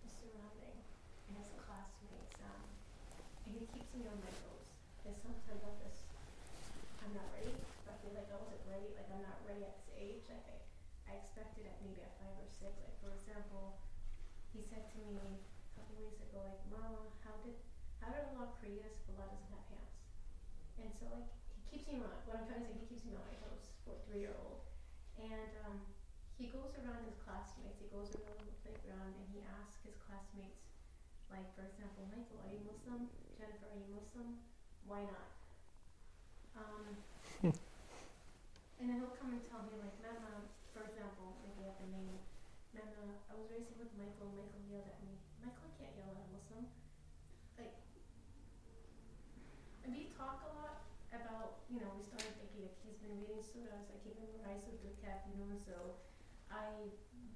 the 0.00 0.08
surrounding 0.08 0.80
and 1.28 1.32
his 1.36 1.52
classmates. 1.60 2.40
Um, 2.40 2.64
and 3.44 3.52
he 3.60 3.64
keeps 3.68 3.90
me 3.92 4.08
on 4.08 4.16
my 4.22 4.32
toes. 4.32 4.70
And 5.04 5.14
sometimes 5.18 5.60
I 5.60 5.72
just 5.82 6.01
I'm 7.02 7.18
not 7.18 7.34
ready. 7.34 7.50
I 7.90 7.98
feel 7.98 8.14
like 8.14 8.30
I 8.30 8.38
wasn't 8.38 8.62
ready. 8.70 8.94
Like 8.94 9.10
I'm 9.10 9.26
not 9.26 9.42
ready 9.42 9.66
at 9.66 9.74
this 9.82 9.90
age. 9.98 10.22
Like 10.30 10.46
I, 10.46 10.56
I 11.10 11.12
expected 11.18 11.66
at 11.66 11.82
maybe 11.82 11.98
at 11.98 12.14
five 12.22 12.30
or 12.38 12.46
six. 12.46 12.78
Like 12.78 12.94
for 13.02 13.10
example, 13.10 13.82
he 14.54 14.62
said 14.62 14.86
to 14.94 14.96
me 15.02 15.18
a 15.18 15.26
couple 15.74 15.98
weeks 15.98 16.22
ago, 16.22 16.46
like, 16.46 16.62
Mama, 16.70 17.10
how 17.26 17.42
did 17.42 17.58
how 17.98 18.14
did 18.14 18.30
Allah 18.30 18.54
create 18.62 18.86
us 18.86 18.94
if 19.02 19.10
Allah 19.18 19.34
doesn't 19.34 19.50
have 19.50 19.66
hands? 19.66 19.98
And 20.78 20.90
so 20.94 21.10
like 21.10 21.26
he 21.58 21.66
keeps 21.66 21.90
me 21.90 21.98
on. 22.06 22.22
What 22.22 22.38
I'm 22.38 22.46
trying 22.46 22.62
to 22.62 22.70
say, 22.70 22.78
he 22.78 22.86
keeps 22.86 23.02
me 23.02 23.18
on 23.18 23.26
my 23.26 23.34
toes 23.42 23.74
for 23.82 23.98
three 24.06 24.22
year 24.22 24.38
old. 24.38 24.62
And 25.18 25.50
um, 25.66 25.82
he 26.38 26.54
goes 26.54 26.70
around 26.78 27.02
his 27.02 27.18
classmates. 27.18 27.82
He 27.82 27.90
goes 27.90 28.14
around 28.14 28.46
the 28.46 28.54
playground 28.62 29.10
and 29.18 29.26
he 29.34 29.42
asks 29.58 29.82
his 29.82 29.98
classmates, 30.06 30.70
like 31.34 31.50
for 31.58 31.66
example, 31.66 32.06
Michael, 32.14 32.38
are 32.46 32.50
you 32.54 32.62
Muslim? 32.62 33.10
Jennifer, 33.34 33.74
are 33.74 33.78
you 33.78 33.90
Muslim? 33.90 34.38
Why 34.86 35.02
not? 35.02 35.41
Um, 36.56 36.84
and 38.78 38.84
then 38.84 38.96
he'll 39.00 39.16
come 39.16 39.32
and 39.32 39.42
tell 39.48 39.64
me, 39.64 39.80
like, 39.80 39.96
Mama, 40.04 40.48
for 40.72 40.84
example, 40.84 41.40
maybe 41.44 41.64
I 41.64 41.72
have 41.72 41.80
a 41.80 41.88
name. 41.88 42.20
Mama, 42.76 43.20
I 43.28 43.32
was 43.36 43.48
racing 43.48 43.76
with 43.80 43.92
Michael, 43.96 44.32
Michael 44.36 44.64
yelled 44.68 44.88
at 44.88 45.00
me. 45.04 45.16
Michael, 45.40 45.72
can't 45.76 45.92
yell 45.96 46.12
at 46.12 46.20
a 46.20 46.28
Muslim. 46.32 46.64
Like, 47.56 47.76
and 49.84 49.92
we 49.92 50.12
talk 50.16 50.44
a 50.48 50.52
lot 50.56 50.88
about, 51.12 51.64
you 51.68 51.80
know, 51.80 51.90
we 51.96 52.02
started 52.04 52.32
thinking 52.40 52.68
if 52.68 52.74
he's 52.84 52.96
been 53.00 53.12
reading 53.16 53.44
surahs, 53.44 53.88
like 53.88 54.00
he 54.04 54.12
memorized 54.16 54.68
the 54.68 54.92
Kahf, 55.04 55.24
you 55.28 55.36
know, 55.44 55.52
so 55.56 56.00
I, 56.48 56.88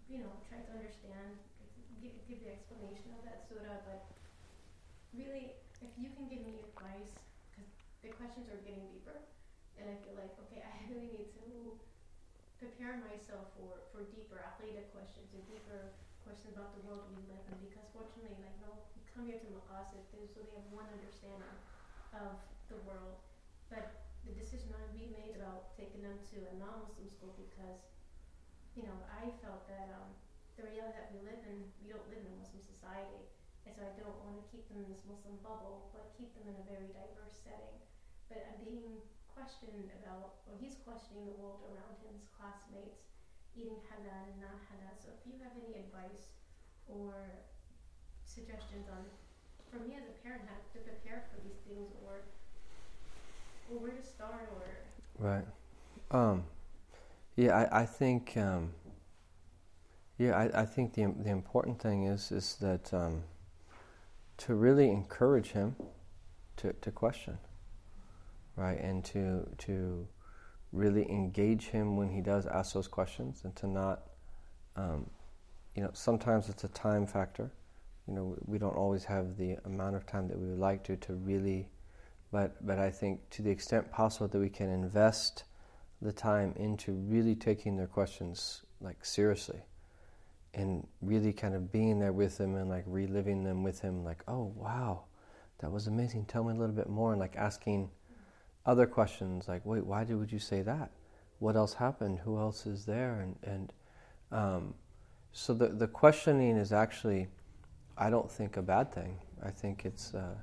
you 0.09 0.25
know, 0.25 0.33
try 0.49 0.61
to 0.61 0.73
understand, 0.73 1.41
give, 2.01 2.17
give 2.25 2.41
the 2.45 2.53
explanation 2.53 3.13
of 3.17 3.25
that 3.29 3.45
surah, 3.45 3.85
but 3.85 4.09
really, 5.13 5.57
if 5.81 5.93
you 5.97 6.09
can 6.17 6.29
give 6.29 6.45
me 6.45 6.61
advice, 6.61 7.26
the 8.05 8.11
questions 8.17 8.49
are 8.53 8.61
getting 8.65 8.85
deeper, 8.93 9.17
and 9.81 9.89
I 9.89 9.97
feel 10.05 10.17
like, 10.17 10.33
okay, 10.49 10.65
I 10.65 10.75
really 10.91 11.13
need 11.13 11.31
to 11.41 11.77
prepare 12.57 12.97
myself 13.05 13.53
for, 13.57 13.85
for 13.93 14.09
deeper 14.13 14.41
aqidah 14.41 14.89
questions 14.97 15.29
and 15.37 15.45
deeper 15.45 15.93
questions 16.25 16.57
about 16.57 16.73
the 16.75 16.83
world 16.89 17.07
we 17.13 17.21
live 17.29 17.45
in 17.53 17.57
because 17.63 17.87
fortunately, 17.93 18.35
like, 18.41 18.57
no, 18.65 18.73
we 18.97 19.05
come 19.13 19.29
here 19.29 19.39
to 19.39 19.49
Maqasid, 19.53 20.03
so 20.09 20.19
they 20.35 20.49
have 20.57 20.67
one 20.73 20.89
understanding 20.91 21.57
of 22.17 22.41
the 22.73 22.81
world. 22.83 23.21
But 23.69 24.09
the 24.27 24.35
decision 24.35 24.75
that 24.75 24.91
we 24.91 25.07
made 25.15 25.39
about 25.39 25.77
taking 25.79 26.03
them 26.03 26.19
to 26.35 26.37
a 26.51 26.55
non-Muslim 26.59 27.07
school 27.13 27.31
because, 27.39 27.79
you 28.75 28.83
know, 28.83 28.99
I 29.07 29.31
felt 29.39 29.69
that 29.71 29.95
um, 29.95 30.11
the 30.59 30.67
reality 30.67 30.99
that 30.99 31.15
we 31.15 31.23
live 31.23 31.39
in, 31.47 31.63
we 31.85 31.95
don't 31.95 32.05
live 32.11 32.25
in 32.25 32.31
a 32.35 32.39
Muslim 32.43 32.59
society. 32.59 33.23
And 33.67 33.75
so 33.75 33.83
I 33.83 33.93
don't 33.99 34.15
want 34.23 34.39
to 34.39 34.47
keep 34.49 34.65
them 34.71 34.87
in 34.87 34.89
this 34.89 35.03
Muslim 35.05 35.43
bubble, 35.43 35.91
but 35.91 36.15
keep 36.15 36.31
them 36.39 36.47
in 36.47 36.57
a 36.63 36.67
very 36.71 36.89
diverse 36.95 37.35
setting. 37.43 37.83
But 38.31 38.47
I'm 38.47 38.63
being 38.63 39.03
questioned 39.35 39.91
about, 40.01 40.47
or 40.47 40.55
he's 40.63 40.79
questioning 40.87 41.27
the 41.27 41.37
world 41.43 41.67
around 41.67 41.99
him, 42.01 42.15
his 42.15 42.31
classmates, 42.31 43.11
eating 43.59 43.83
halal 43.91 44.31
and 44.31 44.39
not 44.39 44.63
halal. 44.71 44.95
So 44.97 45.11
if 45.13 45.21
you 45.27 45.35
have 45.43 45.53
any 45.59 45.83
advice 45.83 46.39
or 46.87 47.43
suggestions 48.23 48.87
on, 48.87 49.03
for 49.71 49.83
me 49.83 49.99
as 49.99 50.07
a 50.07 50.17
parent, 50.23 50.47
how 50.47 50.57
to 50.57 50.79
prepare 50.87 51.27
for 51.29 51.43
these 51.43 51.59
things, 51.67 51.91
or 52.07 52.23
or 53.71 53.83
where 53.83 53.93
to 53.93 54.03
start, 54.07 54.47
or 54.55 54.63
Right. 55.19 55.45
Um, 56.11 56.45
yeah, 57.37 57.67
I, 57.71 57.83
I 57.83 57.87
think. 57.87 58.37
Um, 58.37 58.73
yeah, 60.19 60.37
I, 60.37 60.63
I 60.63 60.65
think 60.65 60.95
the 60.95 61.13
the 61.19 61.31
important 61.31 61.81
thing 61.81 62.05
is 62.05 62.33
is 62.33 62.57
that 62.61 62.93
um, 62.95 63.23
to 64.39 64.55
really 64.55 64.91
encourage 64.91 65.53
him 65.53 65.77
to, 66.57 66.73
to 66.73 66.91
question, 66.91 67.39
right, 68.57 68.79
and 68.81 69.05
to 69.07 69.49
to 69.59 70.07
really 70.73 71.09
engage 71.11 71.67
him 71.67 71.97
when 71.97 72.11
he 72.11 72.21
does 72.21 72.47
ask 72.47 72.75
those 72.75 72.89
questions, 72.89 73.43
and 73.45 73.55
to 73.57 73.67
not, 73.67 74.03
um, 74.77 75.09
you 75.75 75.83
know, 75.83 75.91
sometimes 75.93 76.49
it's 76.49 76.65
a 76.65 76.69
time 76.69 77.07
factor. 77.07 77.51
You 78.07 78.15
know, 78.15 78.37
we 78.45 78.59
don't 78.59 78.77
always 78.77 79.05
have 79.05 79.37
the 79.37 79.57
amount 79.65 79.97
of 79.97 80.07
time 80.07 80.29
that 80.29 80.39
we 80.39 80.49
would 80.49 80.59
like 80.59 80.85
to 80.85 80.97
to 80.97 81.15
really, 81.15 81.69
but 82.31 82.65
but 82.67 82.79
I 82.79 82.91
think 82.91 83.29
to 83.31 83.43
the 83.43 83.51
extent 83.51 83.91
possible 83.91 84.29
that 84.29 84.39
we 84.39 84.51
can 84.51 84.71
invest 84.71 85.45
the 86.03 86.13
time 86.13 86.53
into 86.57 86.93
really 86.93 87.35
taking 87.35 87.77
their 87.77 87.87
questions 87.87 88.63
like 88.81 89.05
seriously 89.05 89.63
and 90.57 90.87
really 91.03 91.33
kind 91.33 91.55
of 91.55 91.71
being 91.71 92.01
there 92.01 92.13
with 92.13 92.41
him 92.41 92.57
and 92.57 92.69
like 92.69 92.85
reliving 92.87 93.45
them 93.45 93.63
with 93.63 93.81
him 93.81 94.03
like 94.05 94.25
oh 94.27 94.53
wow 94.57 95.05
that 95.59 95.71
was 95.71 95.87
amazing. 95.87 96.27
Tell 96.27 96.45
me 96.45 96.53
a 96.53 96.57
little 96.57 96.75
bit 96.75 96.89
more 96.89 97.13
and 97.13 97.21
like 97.21 97.37
asking 97.37 97.91
other 98.65 98.87
questions 98.87 99.49
like 99.49 99.65
wait 99.65 99.85
why 99.85 100.05
did 100.05 100.17
would 100.19 100.33
you 100.33 100.39
say 100.39 100.63
that? 100.63 100.91
What 101.39 101.57
else 101.57 101.75
happened? 101.75 102.19
Who 102.21 102.39
else 102.39 102.67
is 102.67 102.85
there? 102.85 103.21
And 103.21 103.37
and 103.43 103.73
um, 104.33 104.75
so 105.33 105.55
the 105.55 105.69
the 105.69 105.87
questioning 105.87 106.57
is 106.57 106.73
actually 106.73 107.29
I 107.97 108.11
don't 108.11 108.31
think 108.31 108.57
a 108.57 108.63
bad 108.63 108.93
thing. 108.93 109.19
I 109.43 109.51
think 109.51 109.85
it's 109.85 110.15
uh, 110.15 110.35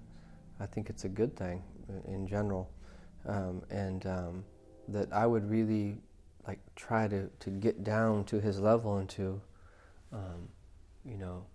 I 0.59 0.65
think 0.65 0.89
it's 0.89 1.03
a 1.03 1.09
good 1.09 1.35
thing 1.35 1.63
in 2.07 2.27
general. 2.27 2.69
Um, 3.25 3.61
and 3.69 4.05
um, 4.05 4.43
that 4.89 5.11
I 5.13 5.25
would 5.25 5.49
really 5.49 5.97
like 6.47 6.59
try 6.75 7.07
to, 7.07 7.29
to 7.39 7.49
get 7.49 7.83
down 7.85 8.25
to 8.25 8.41
his 8.41 8.59
level 8.59 8.97
and 8.97 9.07
to 9.09 9.41
um, 10.13 10.47
you 11.05 11.17
know 11.17 11.45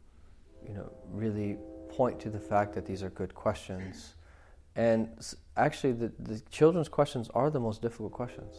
you 0.66 0.74
know 0.74 0.90
really 1.10 1.56
point 1.88 2.20
to 2.20 2.30
the 2.30 2.40
fact 2.40 2.74
that 2.74 2.84
these 2.84 3.02
are 3.02 3.10
good 3.10 3.34
questions. 3.34 4.14
And 4.76 5.08
actually 5.56 5.92
the, 5.92 6.12
the 6.20 6.40
children's 6.50 6.88
questions 6.88 7.28
are 7.34 7.50
the 7.50 7.58
most 7.58 7.82
difficult 7.82 8.12
questions. 8.12 8.54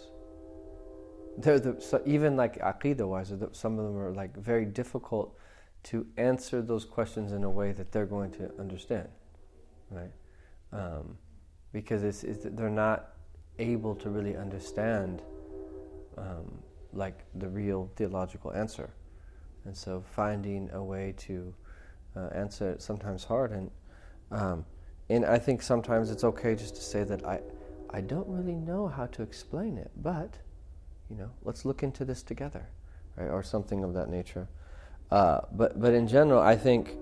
They're 1.38 1.60
the, 1.60 1.80
so 1.80 2.02
even 2.06 2.36
like 2.36 2.60
aqidah 2.60 3.08
wise 3.08 3.32
some 3.54 3.80
of 3.80 3.86
them 3.86 3.97
are 3.97 4.12
like 4.12 4.36
very 4.36 4.66
difficult 4.66 5.38
to 5.84 6.06
answer 6.18 6.62
those 6.62 6.84
questions 6.84 7.32
in 7.32 7.45
a 7.45 7.50
way 7.50 7.72
that 7.72 7.93
they're 7.93 8.06
going 8.06 8.32
to 8.32 8.52
understand 8.60 9.08
right? 9.91 10.12
Um, 10.72 11.18
because 11.72 12.04
it's, 12.04 12.24
it's 12.24 12.45
they're 12.52 12.70
not 12.70 13.14
able 13.58 13.95
to 13.95 14.10
really 14.10 14.36
understand 14.36 15.22
um, 16.18 16.60
like 16.93 17.20
the 17.36 17.47
real 17.47 17.91
theological 17.95 18.52
answer. 18.54 18.89
And 19.70 19.78
so 19.78 20.03
finding 20.15 20.67
a 20.74 20.84
way 20.84 21.13
to 21.17 21.53
uh, 22.15 22.30
answer 22.34 22.72
it 22.72 22.82
sometimes 22.82 23.24
hard. 23.24 23.51
And, 23.51 23.70
um, 24.32 24.65
and 25.11 25.24
I 25.24 25.38
think 25.38 25.61
sometimes 25.61 26.09
it's 26.09 26.24
okay 26.24 26.55
just 26.55 26.76
to 26.78 26.82
say 26.82 27.03
that 27.03 27.24
I, 27.24 27.41
I 27.91 28.01
don't 28.01 28.28
really 28.28 28.55
know 28.55 28.88
how 28.88 29.05
to 29.05 29.22
explain 29.22 29.78
it, 29.78 29.91
but, 29.95 30.39
you 31.07 31.17
know, 31.17 31.30
let's 31.43 31.65
look 31.65 31.84
into 31.84 32.03
this 32.03 32.24
together, 32.24 32.67
right? 33.15 33.30
Or 33.30 33.43
something 33.43 33.84
of 33.84 33.93
that 33.93 34.09
nature. 34.09 34.47
Uh, 35.11 35.41
but, 35.51 35.80
but 35.80 35.93
in 35.93 36.07
general, 36.07 36.41
I 36.41 36.55
think, 36.55 36.95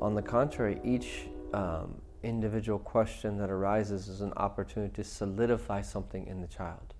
on 0.00 0.16
the 0.16 0.22
contrary, 0.22 0.80
each 0.82 1.28
um, 1.54 1.94
individual 2.24 2.80
question 2.80 3.38
that 3.38 3.50
arises 3.50 4.08
is 4.08 4.20
an 4.20 4.32
opportunity 4.36 4.94
to 4.94 5.04
solidify 5.04 5.80
something 5.80 6.26
in 6.26 6.40
the 6.40 6.48
child. 6.48 6.92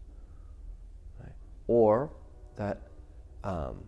Right? 1.18 1.34
Or 1.66 2.12
that, 2.54 2.82
um, 3.42 3.82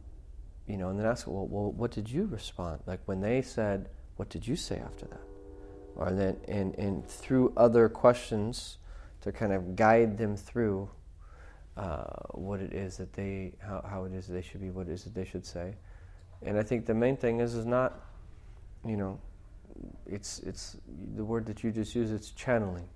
you 0.67 0.77
know, 0.77 0.89
and 0.91 0.99
then 0.99 1.07
ask, 1.07 1.27
well, 1.27 1.47
well, 1.47 1.73
what 1.73 1.91
did 1.91 2.11
you 2.11 2.27
respond? 2.27 2.81
Like 2.87 3.01
when 3.07 3.21
they 3.21 3.43
said, 3.43 3.89
what 4.17 4.29
did 4.29 4.47
you 4.47 4.57
say 4.57 4.79
after 4.79 5.07
that? 5.07 5.21
Or 5.97 6.11
then, 6.11 6.37
and, 6.49 6.75
and 6.77 7.07
through 7.07 7.53
other 7.57 7.89
questions 7.89 8.79
to 9.23 9.33
kind 9.33 9.53
of 9.53 9.77
guide 9.77 10.19
them 10.19 10.37
through 10.37 10.89
uh, 11.77 12.05
what 12.31 12.61
it 12.61 12.73
is 12.73 12.97
that 12.97 13.13
they, 13.13 13.55
how, 13.61 13.85
how 13.89 14.05
it 14.05 14.13
is 14.13 14.27
that 14.27 14.35
they 14.35 14.43
should 14.43 14.61
be, 14.61 14.71
what 14.71 14.89
it 14.89 14.93
is 14.93 15.05
that 15.05 15.15
they 15.15 15.25
should 15.25 15.45
say. 15.45 15.75
And 16.43 16.59
I 16.59 16.63
think 16.63 16.87
the 16.87 16.95
main 16.95 17.17
thing 17.17 17.41
is, 17.41 17.55
is 17.55 17.67
not, 17.67 18.01
you 18.85 18.97
know, 18.97 19.21
it's 20.07 20.41
it's 20.41 20.77
the 21.17 21.25
word 21.25 21.47
that 21.47 21.65
you 21.65 21.71
just 21.71 21.95
used. 21.95 22.13
It's 22.13 22.31
channeling, 22.31 22.89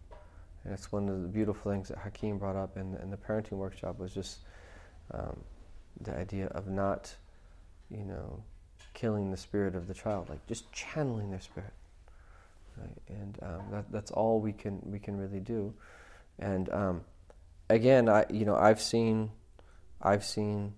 and 0.65 0.75
it's 0.75 0.93
one 0.93 1.09
of 1.09 1.23
the 1.23 1.29
beautiful 1.29 1.71
things 1.73 1.89
that 1.89 1.99
Hakeem 1.99 2.39
brought 2.39 2.57
up 2.57 2.77
in 2.77 2.93
the, 2.93 3.03
in 3.03 3.11
the 3.11 3.17
parenting 3.17 3.53
workshop 3.53 3.99
was 3.99 4.13
just 4.13 4.41
um, 5.13 5.41
the 6.01 6.15
idea 6.17 6.47
of 6.49 6.69
not, 6.69 7.15
you 7.91 8.05
know, 8.05 8.43
killing 8.95 9.31
the 9.31 9.37
spirit 9.37 9.75
of 9.75 9.87
the 9.87 9.95
child, 9.95 10.29
like 10.29 10.47
just 10.47 10.71
channeling 10.73 11.31
their 11.31 11.41
spirit. 11.41 11.73
Right? 12.77 12.99
And 13.09 13.39
um, 13.43 13.63
that, 13.71 13.91
that's 13.91 14.11
all 14.11 14.41
we 14.41 14.53
can 14.53 14.81
we 14.85 14.99
can 14.99 15.17
really 15.17 15.41
do. 15.41 15.73
And 16.39 16.69
um, 16.71 17.01
again, 17.71 18.09
I 18.09 18.27
you 18.31 18.45
know 18.45 18.57
I've 18.57 18.81
seen 18.81 19.31
I've 20.03 20.25
seen 20.25 20.75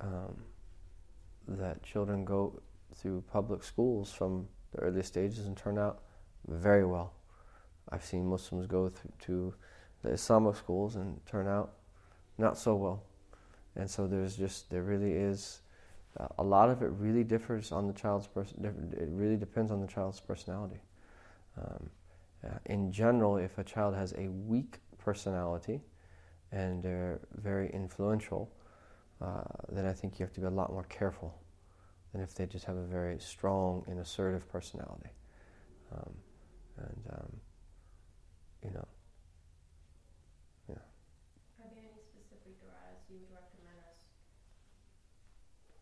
um, 0.00 0.42
that 1.48 1.82
children 1.82 2.24
go 2.24 2.60
through 2.94 3.22
public 3.30 3.62
schools 3.62 4.10
from 4.10 4.48
the 4.72 4.80
early 4.80 5.02
stages 5.02 5.46
and 5.46 5.56
turn 5.56 5.78
out 5.78 6.02
very 6.48 6.84
well. 6.84 7.12
I've 7.90 8.04
seen 8.04 8.26
Muslims 8.26 8.66
go 8.66 8.90
to 9.20 9.54
the 10.02 10.10
Islamic 10.10 10.56
schools 10.56 10.96
and 10.96 11.24
turn 11.26 11.46
out 11.46 11.72
not 12.38 12.58
so 12.58 12.74
well. 12.74 13.02
And 13.74 13.90
so 13.90 14.06
there's 14.06 14.36
just, 14.36 14.70
there 14.70 14.82
really 14.82 15.12
is, 15.12 15.60
uh, 16.18 16.28
a 16.38 16.44
lot 16.44 16.70
of 16.70 16.82
it 16.82 16.90
really 16.98 17.24
differs 17.24 17.72
on 17.72 17.86
the 17.86 17.92
child's 17.92 18.26
person, 18.26 18.64
it 18.64 19.08
really 19.10 19.36
depends 19.36 19.70
on 19.72 19.80
the 19.80 19.86
child's 19.86 20.20
personality. 20.20 20.80
Um, 21.58 21.90
uh, 22.44 22.58
in 22.66 22.92
general, 22.92 23.36
if 23.38 23.58
a 23.58 23.64
child 23.64 23.94
has 23.94 24.12
a 24.18 24.28
weak 24.28 24.78
personality 24.98 25.80
and 26.52 26.82
they're 26.82 27.20
very 27.36 27.70
influential, 27.72 28.50
uh, 29.22 29.42
then 29.70 29.86
I 29.86 29.92
think 29.92 30.18
you 30.18 30.24
have 30.26 30.32
to 30.34 30.40
be 30.40 30.46
a 30.46 30.50
lot 30.50 30.72
more 30.72 30.84
careful 30.84 31.34
than 32.12 32.22
if 32.22 32.34
they 32.34 32.46
just 32.46 32.64
have 32.66 32.76
a 32.76 32.84
very 32.84 33.18
strong 33.18 33.84
and 33.88 33.98
assertive 34.00 34.48
personality. 34.50 35.10
Um, 35.92 36.14
and, 36.78 37.02
um, 37.12 37.40
you 38.62 38.70
know, 38.70 38.86
yeah. 40.68 40.76
Are 41.60 41.68
there 41.68 41.82
any 41.82 41.98
specific 41.98 42.56
du'as 42.62 43.00
you 43.08 43.18
would 43.18 43.32
recommend 43.32 43.80
us? 43.82 43.98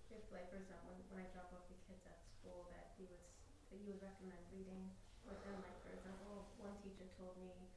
If, 0.09 0.24
like, 0.32 0.49
for 0.49 0.57
example, 0.57 0.97
when 1.09 1.18
I 1.20 1.26
drop 1.28 1.51
off 1.53 1.66
the 1.68 1.76
kids 1.87 2.05
at 2.07 2.16
school, 2.24 2.64
that 2.70 2.89
you 2.97 3.05
would 3.09 3.20
s- 3.20 3.37
that 3.68 3.76
you 3.80 3.89
would 3.91 4.01
recommend 4.01 4.41
reading 4.51 4.93
with 5.26 5.41
them. 5.43 5.61
Like, 5.61 5.76
for 5.82 5.93
example, 5.93 6.49
one 6.57 6.76
teacher 6.80 7.09
told 7.16 7.37
me, 7.37 7.68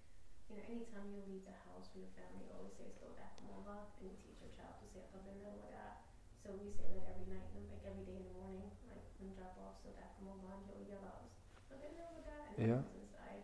you 0.49 0.55
know, 0.55 0.57
anytime 0.68 1.07
you 1.15 1.22
leave 1.28 1.43
the 1.47 1.55
house 1.68 1.88
for 1.91 1.97
your 2.03 2.11
family, 2.13 2.43
you 2.47 2.51
always 2.55 2.76
say 2.76 2.91
"Astaghfirullah," 2.93 3.95
and 3.99 4.11
you 4.11 4.15
teach 4.24 4.39
your 4.43 4.51
child 4.53 4.76
to 4.84 4.86
say 4.91 5.01
"Alhamdulillah 5.09 5.55
wa 5.63 5.68
that." 5.72 5.95
So 6.43 6.53
we 6.59 6.70
say 6.76 6.88
that 6.95 7.05
every 7.11 7.28
night, 7.32 7.47
and 7.55 7.63
like 7.72 7.84
every 7.88 8.03
day 8.07 8.20
in 8.20 8.26
the 8.28 8.36
morning, 8.38 8.68
like 8.91 9.03
when 9.20 9.32
drop 9.36 9.55
off, 9.63 9.80
so 9.84 9.89
that 9.95 10.15
Ramadan, 10.20 10.59
he'll 10.68 10.84
yell 10.88 11.03
out 11.07 11.28
"Alhamdulillah 11.72 12.07
wa 12.15 12.22
that," 12.28 12.45
and 12.55 12.68
Yeah. 12.68 12.82
inside. 12.99 13.43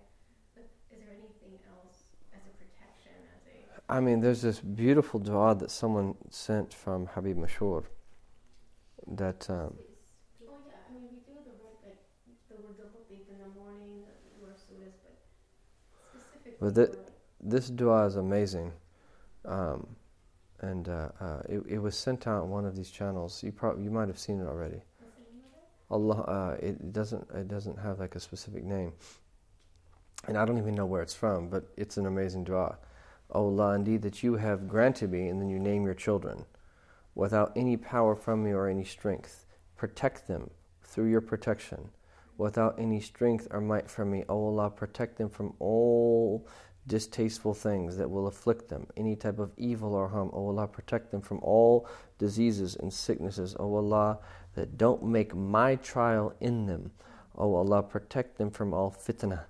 But 0.55 0.67
is 0.91 0.99
there 0.99 1.15
anything 1.15 1.55
else 1.67 2.11
as 2.35 2.43
a 2.47 2.53
protection, 2.59 3.15
as 3.35 3.43
a 3.47 3.55
I 3.89 3.99
mean, 3.99 4.21
there's 4.21 4.41
this 4.41 4.59
beautiful 4.61 5.19
dua 5.19 5.55
that 5.55 5.71
someone 5.71 6.15
sent 6.29 6.73
from 6.73 7.07
Habib 7.07 7.37
Mashur 7.37 7.83
that, 9.07 9.49
um, 9.49 9.77
Oh 10.47 10.59
yeah, 10.67 10.79
I 10.87 10.93
mean 10.93 11.07
we 11.11 11.19
do 11.27 11.35
the 11.43 11.55
wird 11.59 11.77
like 11.83 12.01
the 12.49 12.55
wird 12.61 12.77
the 12.77 12.87
latif 12.95 13.27
in 13.29 13.37
the 13.43 13.51
morning, 13.59 14.03
the 14.07 14.41
word 14.41 14.55
surahs, 14.55 14.95
but 15.03 15.17
specifically. 16.55 17.12
This 17.45 17.69
dua 17.69 18.05
is 18.05 18.15
amazing. 18.15 18.71
Um, 19.45 19.85
and 20.61 20.87
uh, 20.87 21.09
uh, 21.19 21.41
it, 21.49 21.61
it 21.67 21.77
was 21.77 21.97
sent 21.97 22.25
out 22.25 22.43
on 22.43 22.49
one 22.49 22.65
of 22.65 22.75
these 22.75 22.89
channels. 22.89 23.43
You, 23.43 23.51
prob- 23.51 23.83
you 23.83 23.91
might 23.91 24.07
have 24.07 24.17
seen 24.17 24.39
it 24.39 24.47
already. 24.47 24.81
Allah, 25.91 26.21
uh, 26.21 26.57
it 26.59 26.93
doesn't 26.93 27.29
it 27.35 27.47
doesn't 27.47 27.77
have 27.77 27.99
like 27.99 28.15
a 28.15 28.19
specific 28.19 28.63
name, 28.63 28.93
and 30.27 30.37
I 30.37 30.45
don't 30.45 30.57
even 30.57 30.73
know 30.73 30.87
where 30.87 31.03
it's 31.03 31.13
from, 31.13 31.49
but 31.49 31.65
it's 31.77 31.97
an 31.97 32.07
amazing 32.07 32.45
dua. 32.45 32.77
O 33.31 33.45
Allah, 33.45 33.75
indeed 33.75 34.01
that 34.01 34.23
you 34.23 34.35
have 34.35 34.67
granted 34.67 35.11
me, 35.11 35.27
and 35.27 35.39
then 35.39 35.49
you 35.49 35.59
name 35.59 35.85
your 35.85 35.93
children, 35.93 36.45
without 37.13 37.51
any 37.55 37.77
power 37.77 38.15
from 38.15 38.43
me 38.43 38.53
or 38.53 38.67
any 38.67 38.85
strength. 38.85 39.45
Protect 39.75 40.27
them 40.27 40.49
through 40.81 41.09
your 41.11 41.21
protection, 41.21 41.89
without 42.37 42.79
any 42.79 42.99
strength 42.99 43.47
or 43.51 43.61
might 43.61 43.91
from 43.91 44.09
me. 44.09 44.23
O 44.29 44.45
Allah, 44.45 44.71
protect 44.71 45.17
them 45.17 45.29
from 45.29 45.53
all 45.59 46.47
distasteful 46.85 47.53
things 47.53 47.97
that 47.97 48.09
will 48.09 48.27
afflict 48.27 48.69
them, 48.69 48.87
any 48.97 49.15
type 49.15 49.39
of 49.39 49.51
evil 49.57 49.93
or 49.93 50.09
harm. 50.09 50.29
O 50.33 50.47
Allah, 50.47 50.67
protect 50.67 51.11
them 51.11 51.21
from 51.21 51.39
all 51.41 51.87
diseases 52.17 52.75
and 52.75 52.91
sicknesses. 52.91 53.55
O 53.59 53.75
Allah, 53.75 54.19
that 54.55 54.77
don't 54.77 55.03
make 55.03 55.35
my 55.35 55.75
trial 55.75 56.33
in 56.39 56.65
them. 56.65 56.91
O 57.37 57.55
Allah, 57.55 57.81
protect 57.83 58.37
them 58.37 58.51
from 58.51 58.73
all 58.73 58.91
fitnah, 58.91 59.45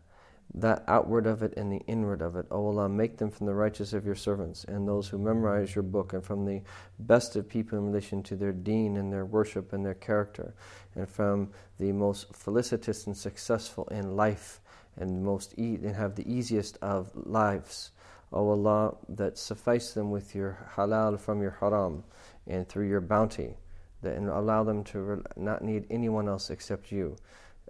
that 0.54 0.84
outward 0.88 1.26
of 1.26 1.42
it 1.42 1.54
and 1.58 1.72
the 1.72 1.82
inward 1.88 2.22
of 2.22 2.36
it. 2.36 2.46
O 2.52 2.68
Allah, 2.68 2.88
make 2.88 3.18
them 3.18 3.32
from 3.32 3.48
the 3.48 3.56
righteous 3.56 3.94
of 3.94 4.06
your 4.06 4.16
servants 4.16 4.64
and 4.66 4.88
those 4.88 5.08
who 5.08 5.18
memorize 5.18 5.74
your 5.74 5.84
book, 5.84 6.14
and 6.14 6.24
from 6.24 6.46
the 6.46 6.62
best 7.00 7.36
of 7.36 7.50
people 7.50 7.78
in 7.78 7.88
relation 7.88 8.22
to 8.24 8.36
their 8.36 8.54
deen 8.54 8.96
and 8.96 9.12
their 9.12 9.26
worship 9.26 9.74
and 9.74 9.84
their 9.84 9.96
character, 9.96 10.54
and 10.96 11.10
from 11.10 11.50
the 11.80 11.92
most 11.92 12.34
felicitous 12.36 13.08
and 13.08 13.18
successful 13.18 13.88
in 13.88 14.16
life 14.16 14.62
and 14.98 15.24
most 15.24 15.54
e- 15.58 15.80
and 15.84 15.96
have 15.96 16.16
the 16.16 16.32
easiest 16.32 16.78
of 16.82 17.12
lives. 17.16 17.92
O 18.32 18.50
Allah, 18.50 18.96
that 19.10 19.38
suffice 19.38 19.94
them 19.94 20.10
with 20.10 20.34
your 20.34 20.58
halal 20.76 21.20
from 21.20 21.42
your 21.42 21.58
haram 21.60 22.04
and 22.48 22.68
through 22.68 22.88
your 22.88 23.02
bounty, 23.02 23.56
that 24.02 24.18
and 24.18 24.28
allow 24.28 24.64
them 24.64 24.84
to 24.86 25.00
re- 25.00 25.22
not 25.36 25.64
need 25.64 25.86
anyone 25.90 26.28
else 26.28 26.50
except 26.50 26.92
you. 26.92 27.16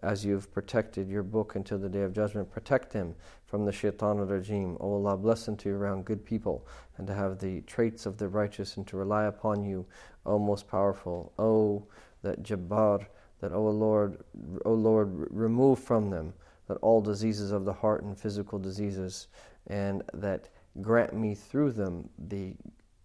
As 0.01 0.25
you've 0.25 0.51
protected 0.53 1.07
your 1.07 1.23
book 1.23 1.55
until 1.55 1.77
the 1.77 1.89
day 1.89 2.01
of 2.01 2.13
judgment, 2.13 2.51
protect 2.51 2.91
them 2.91 3.15
from 3.45 3.65
the 3.65 3.71
shaitan 3.71 4.19
al-rajim. 4.19 4.77
O 4.81 4.93
Allah, 4.93 5.15
bless 5.15 5.45
them 5.45 5.55
to 5.57 5.65
be 5.65 5.71
around 5.71 6.05
good 6.05 6.25
people 6.25 6.65
and 6.97 7.07
to 7.07 7.13
have 7.13 7.39
the 7.39 7.61
traits 7.61 8.05
of 8.05 8.17
the 8.17 8.27
righteous 8.27 8.75
and 8.77 8.87
to 8.87 8.97
rely 8.97 9.25
upon 9.25 9.63
you, 9.63 9.85
O 10.25 10.39
most 10.39 10.67
powerful. 10.67 11.31
O 11.39 11.85
that 12.21 12.43
Jabbar, 12.43 13.05
that 13.39 13.51
O 13.53 13.69
Lord, 13.69 14.17
O 14.65 14.73
Lord, 14.73 15.27
remove 15.29 15.79
from 15.79 16.09
them 16.09 16.33
that 16.73 16.79
all 16.79 17.01
diseases 17.01 17.51
of 17.51 17.65
the 17.65 17.73
heart 17.73 18.03
and 18.03 18.17
physical 18.17 18.57
diseases, 18.57 19.27
and 19.67 20.01
that 20.11 20.49
grant 20.81 21.13
me 21.13 21.35
through 21.35 21.71
them 21.71 22.09
the 22.17 22.55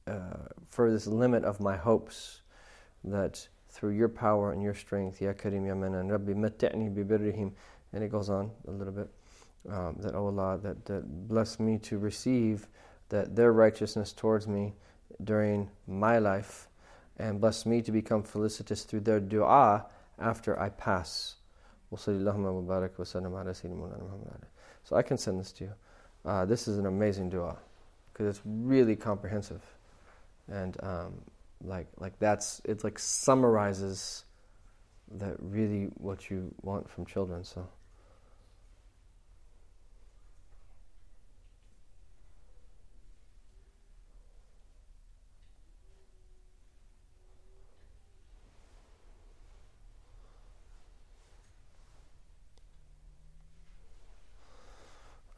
uh, 0.07 0.49
furthest 0.71 1.07
limit 1.07 1.45
of 1.45 1.61
my 1.61 1.77
hopes, 1.77 2.41
that 3.05 3.47
through 3.69 3.91
your 3.91 4.09
power 4.09 4.53
and 4.53 4.63
your 4.63 4.75
strength, 4.75 5.21
Ya 5.21 5.35
Karim 5.35 5.67
Ya 5.67 5.75
Manan, 5.75 6.09
Rabbi 6.09 6.33
Matta'ni 6.33 6.95
bi 6.95 7.03
birrihim, 7.03 7.53
and 7.93 8.03
it 8.03 8.11
goes 8.11 8.31
on 8.31 8.51
a 8.67 8.71
little 8.71 8.93
bit, 8.93 9.11
um, 9.69 9.97
that, 10.01 10.15
oh 10.15 10.27
Allah, 10.27 10.59
that, 10.63 10.87
that 10.87 11.29
bless 11.29 11.61
me 11.61 11.77
to 11.81 11.99
receive 11.99 12.69
that 13.11 13.37
their 13.37 13.53
righteousness 13.53 14.15
towards 14.15 14.49
me 14.49 14.73
during 15.23 15.69
my 15.87 16.19
life, 16.19 16.69
and 17.19 17.39
bless 17.39 17.67
me 17.67 17.83
to 17.83 17.93
become 17.93 18.23
felicitous 18.23 18.85
through 18.85 19.01
their 19.01 19.21
dua 19.21 19.85
after 20.19 20.59
I 20.59 20.71
pass. 20.71 21.35
So 24.85 24.97
I 24.97 25.03
can 25.03 25.19
send 25.19 25.41
this 25.41 25.53
to 25.53 25.65
you. 25.65 25.73
Uh, 26.25 26.45
this 26.45 26.69
is 26.69 26.79
an 26.79 26.87
amazing 26.87 27.31
dua 27.31 27.57
because 28.13 28.27
it's 28.37 28.41
really 28.45 28.97
comprehensive. 28.97 29.63
And 30.49 30.77
um, 30.83 31.15
like, 31.63 31.87
like 31.99 32.19
that's, 32.19 32.61
it 32.65 32.85
like 32.85 32.99
summarizes 32.99 34.25
that 35.13 35.37
really 35.41 35.85
what 35.97 36.31
you 36.31 36.55
want 36.63 36.91
from 36.91 37.07
children. 37.07 37.45
So. 37.45 37.67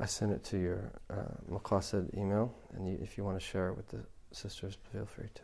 I 0.01 0.07
sent 0.07 0.33
it 0.33 0.43
to 0.45 0.59
your 0.59 0.91
uh, 1.11 1.35
Maqasid 1.51 2.17
email, 2.17 2.55
and 2.75 2.89
you, 2.89 2.99
if 3.03 3.19
you 3.19 3.25
want 3.25 3.39
to 3.39 3.45
share 3.45 3.69
it 3.69 3.77
with 3.77 3.89
the 3.89 4.01
sisters, 4.33 4.79
feel 4.93 5.05
free 5.05 5.29
to. 5.35 5.43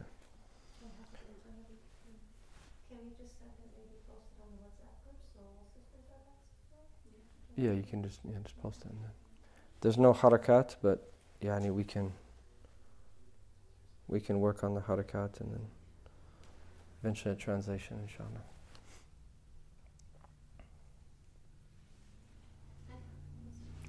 Can 2.89 2.99
we 3.05 3.11
just 3.23 3.39
send 3.39 3.53
it 3.53 3.69
maybe 3.77 4.01
post 4.09 4.33
it 4.33 4.41
on 4.41 4.49
the 4.57 4.65
WhatsApp 4.65 4.97
group 5.05 5.21
so 5.35 5.41
all 5.45 5.67
sisters 5.77 6.09
have 6.09 6.25
access 6.33 6.89
to 7.05 7.09
it? 7.13 7.63
Yeah, 7.63 7.73
you 7.77 7.83
can 7.83 8.03
just 8.03 8.21
yeah 8.25 8.39
just 8.43 8.59
post 8.63 8.81
it. 8.81 8.91
In 8.91 8.99
there. 9.03 9.13
There's 9.83 9.99
no 9.99 10.15
harakat, 10.15 10.77
but 10.81 11.13
yani 11.43 11.71
we 11.71 11.85
can 11.85 12.13
we 14.09 14.21
can 14.21 14.41
work 14.41 14.65
on 14.65 14.75
the 14.75 14.81
harakat 14.81 15.41
and 15.41 15.53
then 15.53 15.67
eventually 17.03 17.35
a 17.35 17.37
translation, 17.37 17.99
inshallah. 18.03 18.43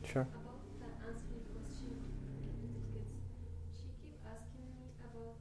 Sure. 0.06 0.24
About 0.24 0.64
the 0.80 0.88
answering 1.04 1.44
question 1.52 2.00
with 2.00 2.16
little 2.64 2.80
kids, 2.96 3.12
she 3.76 3.92
keep 4.00 4.16
asking 4.24 4.72
me 4.80 4.88
about 5.04 5.36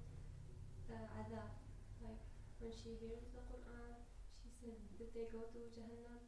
the 0.91 0.99
adhab. 1.23 1.55
Like 2.03 2.19
when 2.59 2.75
she 2.75 2.99
hears 2.99 3.31
the 3.31 3.47
Quran, 3.47 3.95
she 4.43 4.51
said, 4.59 4.75
did 4.99 5.15
they 5.15 5.31
go 5.31 5.47
to 5.47 5.61
Jahannam? 5.71 6.19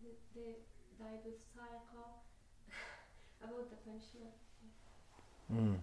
Did 0.00 0.16
they 0.32 0.64
died 0.96 1.20
with 1.28 1.44
sa'iqa? 1.52 2.24
About 3.48 3.70
the 3.70 3.76
punishment. 3.76 4.34
Mm. 5.52 5.78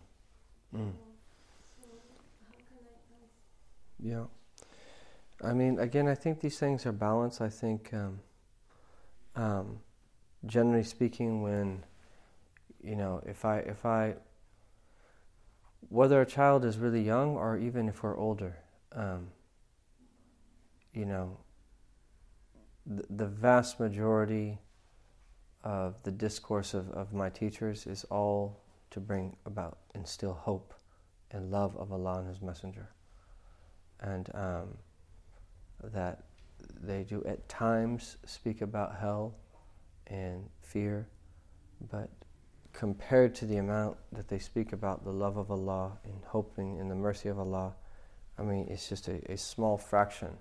Mm. 0.76 0.92
So, 0.92 1.82
so 1.82 1.90
how 2.44 2.52
can 2.52 2.78
I 2.78 2.94
answer? 2.94 3.28
Yeah. 4.00 5.50
I 5.50 5.54
mean, 5.54 5.80
again, 5.80 6.08
I 6.08 6.16
think 6.16 6.40
these 6.40 6.58
things 6.58 6.86
are 6.86 6.92
balanced. 6.92 7.42
I 7.42 7.50
think, 7.50 7.94
um, 7.94 8.20
um, 9.36 9.80
generally 10.46 10.84
speaking, 10.84 11.42
when 11.42 11.84
you 12.84 12.96
know, 12.96 13.22
if 13.26 13.46
I 13.46 13.60
if 13.60 13.86
I 13.86 14.16
whether 15.90 16.22
a 16.22 16.26
child 16.26 16.66
is 16.66 16.78
really 16.78 17.02
young 17.02 17.36
or 17.36 17.58
even 17.58 17.88
if 17.88 18.04
we're 18.04 18.18
older, 18.18 18.58
um, 18.94 19.28
you 20.94 21.06
know, 21.06 21.38
the, 22.86 23.04
the 23.10 23.26
vast 23.26 23.80
majority 23.80 24.60
of 25.64 26.02
the 26.04 26.12
discourse 26.12 26.74
of, 26.74 26.90
of 26.92 27.14
my 27.14 27.30
teachers 27.30 27.88
is 27.88 28.04
all 28.06 28.62
to 28.92 29.00
bring 29.00 29.36
about, 29.46 29.78
instill 29.96 30.34
hope 30.34 30.74
and 31.32 31.52
love 31.52 31.76
of 31.78 31.92
Allah 31.92 32.20
and 32.20 32.28
His 32.28 32.42
Messenger. 32.42 32.90
And 34.02 34.30
um, 34.34 34.78
that 35.84 36.24
they 36.82 37.04
do 37.04 37.24
at 37.26 37.48
times 37.50 38.18
speak 38.26 38.62
about 38.62 38.96
hell 39.00 39.36
and 40.08 40.50
fear, 40.62 41.08
but 41.92 42.10
compared 42.74 43.36
to 43.36 43.46
the 43.46 43.58
amount 43.58 43.98
that 44.12 44.28
they 44.28 44.40
speak 44.40 44.74
about 44.74 45.04
the 45.04 45.12
love 45.12 45.38
of 45.38 45.52
Allah 45.52 45.98
and 46.04 46.22
hoping 46.26 46.78
in 46.78 46.90
the 46.90 46.96
mercy 46.96 47.30
of 47.30 47.40
Allah, 47.40 47.74
I 48.38 48.42
mean, 48.42 48.68
it's 48.70 48.90
just 48.90 49.08
a, 49.08 49.32
a 49.32 49.38
small 49.38 49.78
fraction. 49.78 50.38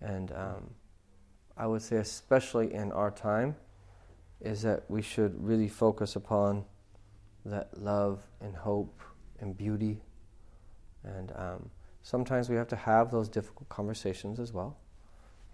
And 0.00 0.32
um, 0.32 0.70
I 1.56 1.66
would 1.66 1.82
say, 1.82 1.96
especially 1.96 2.72
in 2.72 2.92
our 2.92 3.10
time, 3.10 3.56
is 4.40 4.62
that 4.62 4.84
we 4.88 5.02
should 5.02 5.42
really 5.42 5.68
focus 5.68 6.16
upon 6.16 6.64
that 7.44 7.78
love 7.78 8.22
and 8.40 8.54
hope 8.54 9.00
and 9.40 9.56
beauty. 9.56 10.00
And 11.04 11.32
um, 11.36 11.70
sometimes 12.02 12.48
we 12.48 12.56
have 12.56 12.68
to 12.68 12.76
have 12.76 13.10
those 13.10 13.28
difficult 13.28 13.68
conversations 13.68 14.38
as 14.40 14.52
well. 14.52 14.76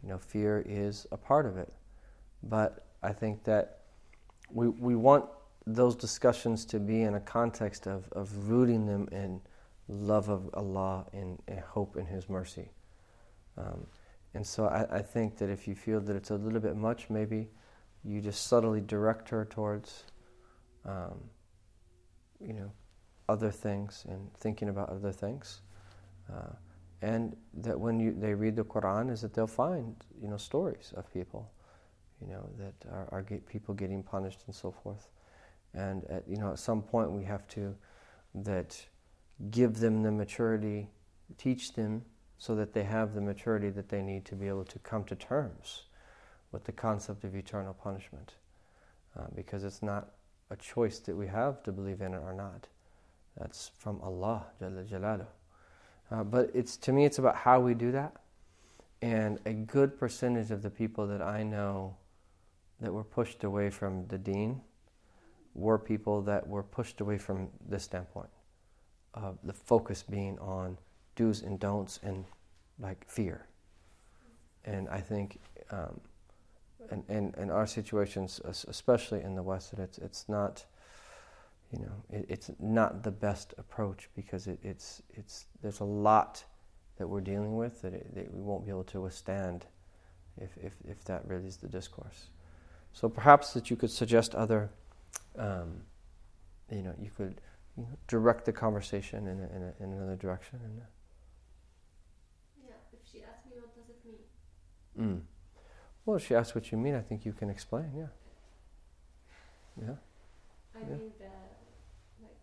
You 0.03 0.11
know, 0.11 0.19
fear 0.19 0.65
is 0.67 1.07
a 1.13 1.17
part 1.17 1.47
of 1.47 1.57
it. 1.57 1.73
But 2.43 2.87
I 3.03 3.13
think 3.13 3.45
that 3.45 3.81
we, 4.51 4.69
we 4.69 4.95
want 4.95 5.27
those 5.67 5.97
discussions 5.97 6.65
to 6.67 6.79
be 6.79 7.03
in 7.03 7.15
a 7.15 7.21
context 7.21 7.87
of, 7.87 8.09
of 8.13 8.49
rooting 8.49 8.87
them 8.87 9.09
in 9.11 9.41
love 9.89 10.29
of 10.29 10.49
Allah 10.55 11.07
and, 11.13 11.41
and 11.49 11.61
hope 11.61 11.97
in 11.97 12.07
His 12.07 12.29
mercy. 12.29 12.71
Um, 13.57 13.87
and 14.35 14.47
so 14.47 14.67
I, 14.67 14.99
I 14.99 15.03
think 15.03 15.39
that 15.39 15.49
if 15.49 15.67
you 15.67 15.75
feel 15.75 16.01
that 16.01 16.15
it's 16.15 16.31
a 16.31 16.35
little 16.35 16.61
bit 16.61 16.77
much, 16.77 17.09
maybe 17.11 17.49
you 18.07 18.21
just 18.21 18.47
subtly 18.47 18.81
direct 18.81 19.29
her 19.31 19.45
towards, 19.45 20.05
um, 20.85 21.19
you 22.41 22.53
know, 22.53 22.71
other 23.29 23.51
things 23.51 24.05
and 24.09 24.33
thinking 24.35 24.69
about 24.69 24.89
other 24.91 25.13
things. 25.13 25.61
Uh, 26.33 26.55
and 27.03 27.37
that 27.55 27.79
when 27.79 27.99
you, 27.99 28.15
they 28.17 28.33
read 28.33 28.57
the 28.57 28.65
Quran, 28.65 29.11
is 29.11 29.21
that 29.21 29.35
they'll 29.35 29.47
find, 29.47 29.97
you 30.21 30.29
know, 30.29 30.37
stories 30.37 30.93
of 30.97 31.13
people, 31.13 31.51
you 32.21 32.29
know, 32.29 32.49
that 32.59 32.89
are, 32.91 33.09
are 33.11 33.23
get 33.23 33.47
people 33.47 33.75
getting 33.75 34.03
punished 34.03 34.41
and 34.47 34.55
so 34.55 34.71
forth. 34.71 35.09
And 35.75 36.05
at, 36.05 36.27
you 36.29 36.37
know, 36.37 36.53
at 36.53 36.59
some 36.59 36.83
point 36.83 37.11
we 37.11 37.25
have 37.25 37.47
to 37.49 37.75
that 38.35 38.87
give 39.51 39.81
them 39.81 40.03
the 40.03 40.13
maturity, 40.13 40.89
teach 41.37 41.73
them 41.73 42.05
so 42.39 42.55
that 42.55 42.73
they 42.73 42.85
have 42.85 43.15
the 43.15 43.21
maturity 43.21 43.71
that 43.71 43.89
they 43.89 44.01
need 44.01 44.25
to 44.27 44.37
be 44.37 44.47
able 44.47 44.65
to 44.65 44.79
come 44.79 45.05
to 45.05 45.17
terms 45.17 45.86
with 46.57 46.65
the 46.65 46.73
concept 46.73 47.23
of 47.23 47.37
eternal 47.37 47.75
punishment. 47.75 48.33
Uh, 49.15 49.27
because 49.35 49.63
it's 49.63 49.83
not 49.83 50.09
a 50.51 50.57
choice 50.57 51.01
that 51.01 51.15
we 51.15 51.27
have 51.27 51.63
to 51.63 51.71
believe 51.71 52.01
in 52.01 52.15
it 52.15 52.23
or 52.25 52.33
not. 52.33 52.67
That's 53.37 53.73
from 53.77 54.01
Allah 54.01 54.47
Jalla 54.59 54.89
Jalaluh. 54.89 55.27
Uh, 56.11 56.25
but 56.25 56.51
it's 56.55 56.79
to 56.79 56.93
me, 56.93 57.05
it's 57.05 57.19
about 57.19 57.37
how 57.37 57.61
we 57.61 57.75
do 57.75 57.93
that. 57.93 58.15
And 59.03 59.39
a 59.45 59.53
good 59.53 59.99
percentage 59.99 60.51
of 60.51 60.63
the 60.63 60.71
people 60.71 61.07
that 61.09 61.21
I 61.21 61.43
know 61.43 61.95
that 62.81 62.91
were 62.91 63.05
pushed 63.05 63.45
away 63.45 63.69
from 63.69 64.07
the 64.07 64.17
Deen 64.17 64.63
were 65.55 65.79
people 65.79 66.23
that 66.23 66.49
were 66.49 66.63
pushed 66.63 67.03
away 67.03 67.19
from 67.19 67.49
this 67.69 67.85
standpoint 67.85 68.31
of 69.13 69.37
the 69.45 69.53
focus 69.53 70.03
being 70.03 70.39
on 70.39 70.79
do's 71.17 71.43
and 71.43 71.61
don'ts 71.61 72.01
and 72.03 72.25
like 72.79 73.05
fear. 73.07 73.47
And 74.65 74.89
I 74.89 75.01
think, 75.01 75.39
um, 75.71 76.01
in, 76.91 77.05
in, 77.09 77.35
in 77.37 77.51
our 77.51 77.67
situations, 77.67 78.41
especially 78.45 79.23
in 79.23 79.35
the 79.35 79.43
West, 79.43 79.71
that 79.71 79.81
it's 79.83 79.99
it's 79.99 80.29
not, 80.29 80.65
you 81.73 81.79
know, 81.81 81.93
it, 82.11 82.27
it's 82.29 82.51
not 82.59 83.03
the 83.03 83.11
best 83.11 83.55
approach 83.59 84.09
because 84.15 84.47
it, 84.47 84.59
it's 84.63 85.03
it's 85.15 85.47
there's 85.63 85.81
a 85.81 85.85
lot 85.85 86.45
that 86.99 87.07
we're 87.07 87.21
dealing 87.21 87.57
with 87.57 87.83
that, 87.83 87.93
it, 87.93 88.15
that 88.15 88.33
we 88.33 88.41
won't 88.41 88.65
be 88.65 88.71
able 88.71 88.85
to 88.85 89.01
withstand 89.01 89.67
if, 90.41 90.57
if 90.63 90.75
if 90.89 91.05
that 91.05 91.27
really 91.27 91.47
is 91.47 91.57
the 91.57 91.69
discourse. 91.69 92.31
So 92.93 93.09
perhaps 93.09 93.53
that 93.53 93.69
you 93.69 93.77
could 93.77 93.91
suggest 93.91 94.35
other, 94.35 94.71
um, 95.39 95.83
you 96.71 96.83
know, 96.83 96.95
you 96.99 97.11
could 97.15 97.41
you 97.77 97.83
know, 97.83 97.99
direct 98.09 98.47
the 98.47 98.53
conversation 98.53 99.27
in, 99.27 99.39
a, 99.39 99.57
in, 99.57 99.63
a, 99.63 99.85
in 99.85 99.93
another 99.93 100.17
direction. 100.17 100.59
And, 100.65 100.81
uh, 100.81 100.85
Yeah, 102.65 102.73
if 102.93 103.01
she 103.11 103.23
asks 103.23 103.45
me 103.45 103.57
what 103.61 103.75
does 103.75 103.91
it 103.91 104.01
mean, 104.97 105.19
mm. 105.19 105.21
Well, 106.07 106.17
if 106.17 106.27
she 106.27 106.35
asks 106.35 106.55
what 106.55 106.73
you 106.73 106.79
mean, 106.79 106.95
I 106.95 107.03
think 107.03 107.27
you 107.27 107.33
can 107.35 107.51
explain. 107.51 107.93
Yeah. 107.97 108.07
Yeah. 109.81 109.97
I 110.75 110.79
Yeah. 110.81 110.97
mean 110.97 111.13
the 111.19 111.33
like. 112.23 112.39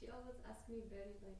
She 0.00 0.06
always 0.08 0.36
asks 0.48 0.68
me 0.68 0.80
very 0.90 1.14
like. 1.24 1.38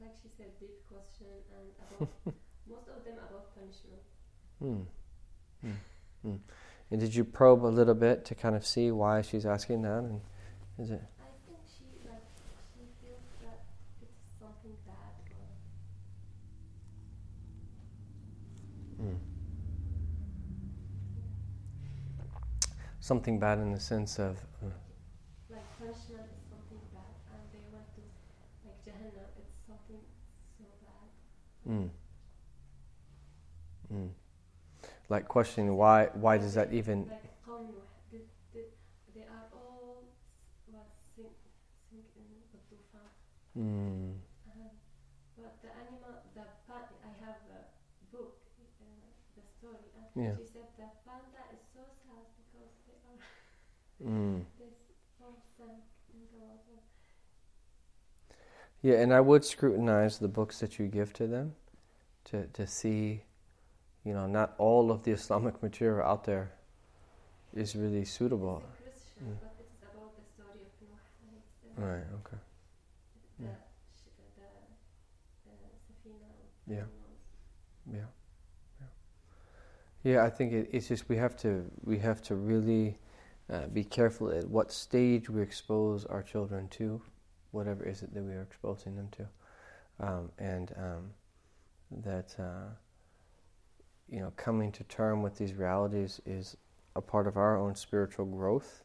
Like 0.00 0.14
she 0.22 0.28
said, 0.36 0.58
deep 0.60 0.86
question 0.88 1.26
and 1.50 1.68
about 1.90 2.34
most 2.70 2.88
of 2.88 3.04
them 3.04 3.16
about 3.18 3.54
punishment. 3.54 4.02
Mm. 4.62 4.86
Mm. 5.66 5.76
Mm. 6.26 6.38
And 6.90 7.00
did 7.00 7.14
you 7.14 7.24
probe 7.24 7.64
a 7.64 7.68
little 7.68 7.94
bit 7.94 8.24
to 8.26 8.34
kind 8.34 8.56
of 8.56 8.66
see 8.66 8.90
why 8.90 9.22
she's 9.22 9.46
asking 9.46 9.82
that? 9.82 9.98
And 10.04 10.20
is 10.78 10.90
it? 10.90 11.02
I 11.20 11.30
think 11.46 11.58
she 11.66 11.84
like 12.06 12.24
she 12.74 12.84
feels 13.02 13.26
that 13.42 13.60
it's 14.02 14.18
something 14.38 14.76
bad 14.86 15.14
or 15.34 15.46
Mm 19.00 19.18
something 23.08 23.38
bad 23.38 23.58
in 23.58 23.72
the 23.72 23.80
sense 23.80 24.18
of. 24.18 24.36
Uh, 24.62 24.68
like 25.50 25.66
punishment 25.78 26.28
is 26.36 26.42
something 26.50 26.80
bad, 26.92 27.14
and 27.32 27.42
they 27.52 27.62
went 27.72 27.88
to 27.96 28.02
like 28.66 28.78
Jahannam. 28.84 29.28
It's 29.40 29.56
something 29.66 30.02
so 30.58 30.64
bad. 30.84 31.08
Mm. 31.68 31.90
Mm. 33.92 34.10
Like 35.08 35.28
questioning 35.28 35.76
why 35.76 36.08
why 36.14 36.38
does 36.38 36.54
that 36.54 36.72
even? 36.72 37.10
Mm. 43.56 44.14
Uh, 44.46 44.68
but 45.36 45.58
the 45.62 45.68
animal, 45.74 46.22
the 46.34 46.42
I 46.70 47.12
have 47.24 47.40
a 47.50 47.60
book, 48.14 48.38
uh, 48.80 48.84
the 49.36 49.42
story. 49.58 49.88
yeah. 50.16 50.34
Mm. 54.04 54.44
they 54.58 54.64
all 55.20 55.42
sank 55.56 55.82
in 56.14 56.20
the 56.32 56.38
water 56.38 56.80
Yeah, 58.82 59.02
and 59.02 59.12
I 59.12 59.20
would 59.20 59.44
scrutinize 59.44 60.18
the 60.18 60.28
books 60.28 60.60
that 60.60 60.78
you 60.78 60.86
give 60.86 61.12
to 61.14 61.26
them 61.26 61.54
to, 62.26 62.46
to 62.52 62.66
see, 62.66 63.22
you 64.04 64.14
know, 64.14 64.26
not 64.26 64.54
all 64.58 64.90
of 64.92 65.02
the 65.02 65.10
Islamic 65.18 65.62
material 65.62 66.06
out 66.06 66.24
there 66.24 66.52
is 67.54 67.74
really 67.74 68.04
suitable. 68.04 68.62
it's 68.62 68.80
a 68.80 68.82
Christian 68.82 69.24
Mm. 69.26 69.36
but 69.40 69.56
it's 69.58 69.82
about 69.82 70.14
the 70.14 70.22
story 70.32 70.62
of 70.62 70.70
Noah 70.80 71.02
and 71.26 71.30
it's 71.34 71.50
the, 71.76 71.82
Right, 71.82 72.06
okay. 72.20 72.36
the, 73.38 73.44
Yeah. 73.46 73.58
the, 75.44 75.52
the 76.68 76.74
Yeah. 76.74 76.86
Yeah. 77.92 78.00
Yeah. 78.80 78.90
Yeah, 80.04 80.24
I 80.24 80.30
think 80.30 80.52
it, 80.52 80.68
it's 80.72 80.86
just 80.88 81.08
we 81.08 81.16
have 81.16 81.36
to 81.38 81.64
we 81.84 81.98
have 81.98 82.22
to 82.22 82.36
really 82.36 82.96
uh, 83.52 83.66
be 83.68 83.84
careful 83.84 84.30
at 84.30 84.48
what 84.48 84.70
stage 84.72 85.30
we 85.30 85.42
expose 85.42 86.04
our 86.04 86.22
children 86.22 86.68
to, 86.68 87.00
whatever 87.50 87.84
is 87.84 88.02
it 88.02 88.12
that 88.14 88.22
we 88.22 88.32
are 88.32 88.42
exposing 88.42 88.96
them 88.96 89.08
to, 89.12 90.06
um, 90.06 90.30
and 90.38 90.72
um, 90.76 91.10
that 92.02 92.34
uh, 92.38 92.68
you 94.10 94.20
know 94.20 94.32
coming 94.36 94.70
to 94.72 94.84
term 94.84 95.22
with 95.22 95.36
these 95.38 95.54
realities 95.54 96.20
is 96.26 96.56
a 96.96 97.00
part 97.00 97.26
of 97.26 97.36
our 97.36 97.56
own 97.56 97.74
spiritual 97.74 98.26
growth, 98.26 98.82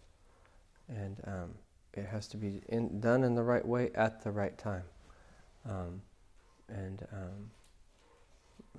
and 0.87 1.17
um, 1.27 1.53
it 1.93 2.05
has 2.05 2.27
to 2.27 2.37
be 2.37 2.61
in, 2.69 2.99
done 2.99 3.23
in 3.23 3.35
the 3.35 3.43
right 3.43 3.65
way 3.65 3.91
at 3.95 4.23
the 4.23 4.31
right 4.31 4.57
time, 4.57 4.83
um, 5.69 6.01
and. 6.69 7.05
Um, 7.11 7.51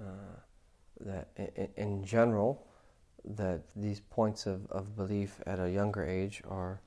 uh, 0.01 0.41
that 1.01 1.28
in, 1.37 1.68
in 1.76 2.05
general 2.05 2.66
that 3.25 3.62
these 3.75 4.01
points 4.01 4.47
of, 4.47 4.66
of 4.70 4.97
belief 4.97 5.41
at 5.47 5.59
a 5.59 5.70
younger 5.70 6.05
age 6.05 6.43
are 6.49 6.81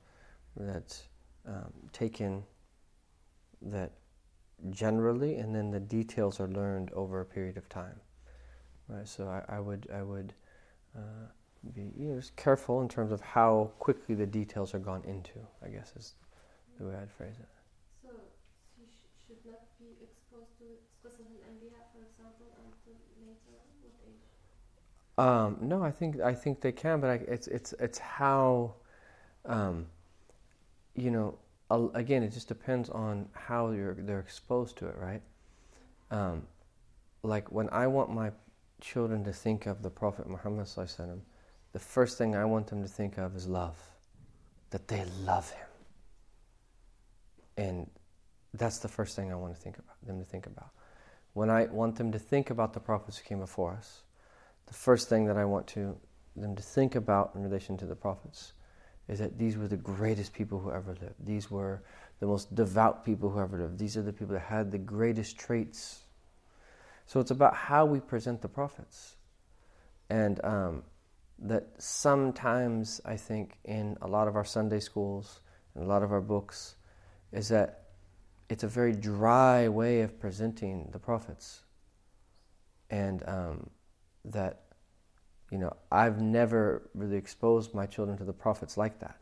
that 0.56 0.96
um, 1.46 1.72
taken 1.92 2.42
that 3.62 3.92
generally 4.70 5.36
and 5.36 5.54
then 5.54 5.70
the 5.70 5.80
details 5.80 6.40
are 6.40 6.48
learned 6.48 6.90
over 6.92 7.20
a 7.20 7.24
period 7.24 7.56
of 7.56 7.68
time. 7.68 8.00
Right 8.88 9.06
so 9.06 9.28
I, 9.28 9.56
I 9.56 9.60
would 9.60 9.88
I 9.94 10.02
would 10.02 10.32
uh, 10.96 11.26
be 11.74 11.92
you 11.96 12.14
know, 12.14 12.20
careful 12.36 12.80
in 12.80 12.88
terms 12.88 13.12
of 13.12 13.20
how 13.20 13.70
quickly 13.78 14.14
the 14.14 14.26
details 14.26 14.74
are 14.74 14.78
gone 14.78 15.02
into 15.04 15.38
I 15.64 15.68
guess 15.68 15.92
is 15.96 16.14
the 16.78 16.86
way 16.86 16.94
I'd 16.94 17.10
phrase 17.10 17.34
it 17.38 17.57
Um, 25.18 25.56
no, 25.60 25.82
I 25.82 25.90
think 25.90 26.20
I 26.20 26.32
think 26.32 26.60
they 26.60 26.72
can, 26.72 27.00
but 27.00 27.10
I, 27.10 27.14
it's 27.14 27.48
it's 27.48 27.74
it's 27.80 27.98
how, 27.98 28.74
um, 29.44 29.86
you 30.94 31.10
know. 31.10 31.38
Again, 31.70 32.22
it 32.22 32.32
just 32.32 32.48
depends 32.48 32.88
on 32.88 33.28
how 33.32 33.72
you're 33.72 33.92
they're 33.92 34.20
exposed 34.20 34.78
to 34.78 34.86
it, 34.86 34.96
right? 34.96 35.20
Um, 36.10 36.46
like 37.22 37.52
when 37.52 37.68
I 37.70 37.88
want 37.88 38.10
my 38.10 38.30
children 38.80 39.22
to 39.24 39.34
think 39.34 39.66
of 39.66 39.82
the 39.82 39.90
Prophet 39.90 40.26
Muhammad 40.28 40.66
the 41.72 41.78
first 41.78 42.16
thing 42.16 42.34
I 42.34 42.46
want 42.46 42.68
them 42.68 42.82
to 42.82 42.88
think 42.88 43.18
of 43.18 43.36
is 43.36 43.46
love, 43.46 43.76
that 44.70 44.88
they 44.88 45.04
love 45.24 45.50
him, 45.50 45.66
and 47.58 47.90
that's 48.54 48.78
the 48.78 48.88
first 48.88 49.14
thing 49.14 49.30
I 49.30 49.34
want 49.34 49.54
to 49.54 49.60
think 49.60 49.76
about 49.76 49.96
them 50.06 50.18
to 50.20 50.24
think 50.24 50.46
about. 50.46 50.70
When 51.34 51.50
I 51.50 51.66
want 51.66 51.96
them 51.96 52.12
to 52.12 52.18
think 52.18 52.48
about 52.48 52.72
the 52.72 52.80
prophets 52.80 53.18
who 53.18 53.28
came 53.28 53.40
before 53.40 53.72
us, 53.74 54.04
the 54.68 54.74
first 54.74 55.08
thing 55.08 55.24
that 55.26 55.36
I 55.36 55.44
want 55.44 55.66
to 55.68 55.96
them 56.36 56.54
to 56.54 56.62
think 56.62 56.94
about 56.94 57.32
in 57.34 57.42
relation 57.42 57.76
to 57.78 57.86
the 57.86 57.96
prophets 57.96 58.52
is 59.08 59.18
that 59.18 59.38
these 59.38 59.56
were 59.56 59.66
the 59.66 59.76
greatest 59.76 60.32
people 60.32 60.60
who 60.60 60.70
ever 60.70 60.94
lived. 61.00 61.14
These 61.24 61.50
were 61.50 61.82
the 62.20 62.26
most 62.26 62.54
devout 62.54 63.04
people 63.04 63.30
who 63.30 63.40
ever 63.40 63.58
lived. 63.58 63.78
These 63.78 63.96
are 63.96 64.02
the 64.02 64.12
people 64.12 64.34
that 64.34 64.42
had 64.42 64.70
the 64.70 64.78
greatest 64.78 65.38
traits. 65.38 66.00
So 67.06 67.18
it's 67.18 67.30
about 67.30 67.54
how 67.54 67.86
we 67.86 68.00
present 68.00 68.42
the 68.42 68.48
prophets, 68.48 69.16
and 70.10 70.44
um, 70.44 70.82
that 71.38 71.66
sometimes 71.78 73.00
I 73.04 73.16
think 73.16 73.56
in 73.64 73.96
a 74.02 74.06
lot 74.06 74.28
of 74.28 74.36
our 74.36 74.44
Sunday 74.44 74.80
schools 74.80 75.40
and 75.74 75.84
a 75.84 75.86
lot 75.86 76.02
of 76.02 76.12
our 76.12 76.20
books 76.20 76.76
is 77.32 77.48
that 77.48 77.84
it's 78.50 78.62
a 78.62 78.68
very 78.68 78.92
dry 78.92 79.68
way 79.68 80.02
of 80.02 80.20
presenting 80.20 80.90
the 80.92 80.98
prophets, 80.98 81.62
and 82.90 83.22
um, 83.26 83.70
that 84.24 84.62
you 85.50 85.58
know 85.58 85.74
I've 85.90 86.20
never 86.20 86.90
really 86.94 87.16
exposed 87.16 87.74
my 87.74 87.86
children 87.86 88.18
to 88.18 88.24
the 88.24 88.32
prophets 88.32 88.76
like 88.76 89.00
that. 89.00 89.16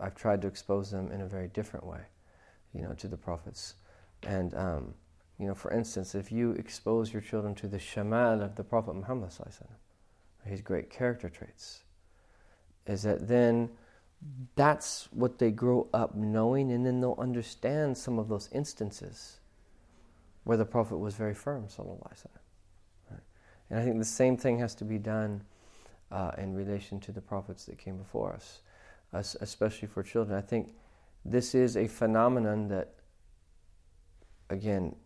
I've 0.00 0.14
tried 0.14 0.42
to 0.42 0.48
expose 0.48 0.90
them 0.90 1.10
in 1.10 1.20
a 1.20 1.26
very 1.26 1.48
different 1.48 1.84
way, 1.84 2.02
you 2.72 2.82
know, 2.82 2.92
to 2.94 3.08
the 3.08 3.16
prophets, 3.16 3.74
and 4.22 4.54
um, 4.54 4.94
you 5.38 5.46
know, 5.46 5.54
for 5.54 5.72
instance, 5.72 6.14
if 6.14 6.32
you 6.32 6.52
expose 6.52 7.12
your 7.12 7.22
children 7.22 7.54
to 7.56 7.68
the 7.68 7.78
shama'il 7.78 8.42
of 8.42 8.56
the 8.56 8.64
Prophet 8.64 8.94
Muhammad, 8.94 9.30
his 10.44 10.60
great 10.60 10.90
character 10.90 11.28
traits, 11.28 11.80
is 12.86 13.02
that 13.02 13.28
then 13.28 13.70
that's 14.56 15.08
what 15.12 15.38
they 15.38 15.50
grow 15.50 15.88
up 15.94 16.16
knowing, 16.16 16.72
and 16.72 16.84
then 16.84 17.00
they'll 17.00 17.14
understand 17.18 17.96
some 17.96 18.18
of 18.18 18.28
those 18.28 18.48
instances 18.52 19.38
where 20.42 20.56
the 20.56 20.64
Prophet 20.64 20.96
was 20.96 21.14
very 21.14 21.34
firm, 21.34 21.66
sallallahu 21.66 22.02
alaihi 22.02 22.26
wasallam. 22.26 22.47
And 23.70 23.78
I 23.78 23.84
think 23.84 23.98
the 23.98 24.04
same 24.04 24.36
thing 24.36 24.58
has 24.58 24.74
to 24.76 24.84
be 24.84 24.98
done 24.98 25.42
uh, 26.10 26.32
in 26.38 26.54
relation 26.54 27.00
to 27.00 27.12
the 27.12 27.20
prophets 27.20 27.66
that 27.66 27.78
came 27.78 27.96
before 27.96 28.32
us, 28.32 28.60
especially 29.40 29.88
for 29.88 30.02
children. 30.02 30.38
I 30.38 30.40
think 30.40 30.74
this 31.24 31.54
is 31.54 31.76
a 31.76 31.86
phenomenon 31.86 32.68
that, 32.68 32.94
again, 34.48 34.96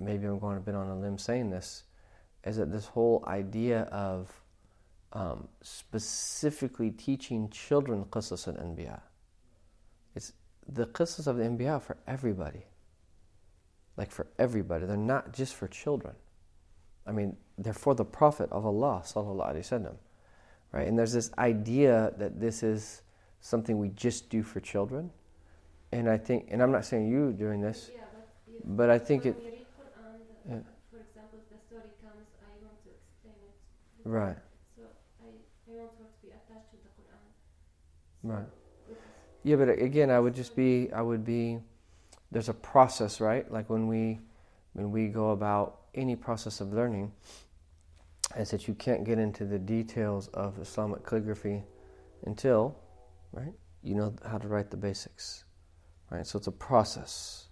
maybe 0.00 0.26
I'm 0.26 0.38
going 0.38 0.56
a 0.56 0.60
bit 0.60 0.74
on 0.74 0.88
a 0.88 0.98
limb 0.98 1.18
saying 1.18 1.50
this, 1.50 1.84
is 2.44 2.56
that 2.56 2.72
this 2.72 2.86
whole 2.86 3.24
idea 3.26 3.82
of 3.82 4.32
um, 5.12 5.48
specifically 5.62 6.90
teaching 6.90 7.48
children 7.50 8.04
qisas 8.06 8.48
al 8.48 8.54
anbiya. 8.54 9.00
It's 10.14 10.32
the 10.66 10.86
qisas 10.86 11.26
of 11.26 11.36
the 11.36 11.44
anbiya 11.44 11.80
for 11.80 11.96
everybody. 12.06 12.64
Like 13.96 14.10
for 14.10 14.26
everybody. 14.38 14.86
They're 14.86 14.96
not 14.96 15.32
just 15.32 15.54
for 15.54 15.66
children. 15.66 16.14
I 17.06 17.12
mean, 17.12 17.36
they're 17.58 17.72
for 17.74 17.94
the 17.94 18.04
Prophet 18.04 18.48
of 18.52 18.64
Allah, 18.64 19.02
sallallahu 19.04 19.52
alaihi 19.52 19.66
wasallam, 19.66 19.96
right? 20.72 20.86
And 20.86 20.98
there's 20.98 21.12
this 21.12 21.30
idea 21.38 22.12
that 22.16 22.40
this 22.40 22.62
is 22.62 23.02
something 23.40 23.78
we 23.78 23.88
just 23.90 24.30
do 24.30 24.42
for 24.42 24.60
children, 24.60 25.10
and 25.92 26.08
I 26.08 26.16
think, 26.18 26.48
and 26.50 26.62
I'm 26.62 26.70
not 26.70 26.84
saying 26.84 27.08
you 27.08 27.32
doing 27.32 27.60
this, 27.60 27.90
Yeah, 27.92 28.02
but, 28.12 28.52
you, 28.52 28.60
but 28.64 28.90
I 28.90 28.98
think 28.98 29.24
when 29.24 29.34
it, 29.34 29.38
Quran, 29.42 30.18
the, 30.46 30.54
Yeah. 30.54 30.60
for 30.90 30.98
example, 30.98 31.38
the 31.50 31.58
story 31.66 31.90
comes, 32.02 32.26
I 32.42 32.52
want 32.62 32.78
to 32.84 32.90
explain 32.90 33.34
it. 33.42 34.08
right, 34.08 34.36
So 34.76 34.82
I, 35.20 35.26
I 35.26 35.74
want 35.74 35.90
her 35.98 36.04
to 36.06 36.18
be 36.22 36.28
attached 36.28 36.70
to 36.70 36.76
the 36.76 36.90
Quran. 36.94 37.26
So 38.22 38.28
right. 38.28 38.46
Yeah, 39.44 39.56
but 39.56 39.68
again, 39.70 40.10
I 40.10 40.18
would 40.20 40.34
just 40.34 40.54
be, 40.54 40.92
I 40.92 41.00
would 41.00 41.24
be, 41.24 41.58
there's 42.30 42.48
a 42.48 42.54
process, 42.54 43.20
right? 43.20 43.50
Like 43.50 43.70
when 43.70 43.88
we, 43.88 44.20
when 44.74 44.90
we 44.92 45.08
go 45.08 45.30
about 45.30 45.80
any 45.94 46.16
process 46.16 46.60
of 46.60 46.72
learning, 46.72 47.12
is 48.36 48.50
that 48.50 48.68
you 48.68 48.74
can't 48.74 49.04
get 49.04 49.18
into 49.18 49.44
the 49.44 49.58
details 49.58 50.28
of 50.28 50.58
Islamic 50.58 51.04
calligraphy 51.04 51.64
until, 52.24 52.76
right, 53.32 53.54
you 53.82 53.94
know 53.94 54.14
how 54.28 54.38
to 54.38 54.48
write 54.48 54.70
the 54.70 54.76
basics, 54.76 55.44
right? 56.10 56.26
So 56.26 56.36
it's 56.38 56.46
a 56.46 56.52
process, 56.52 57.48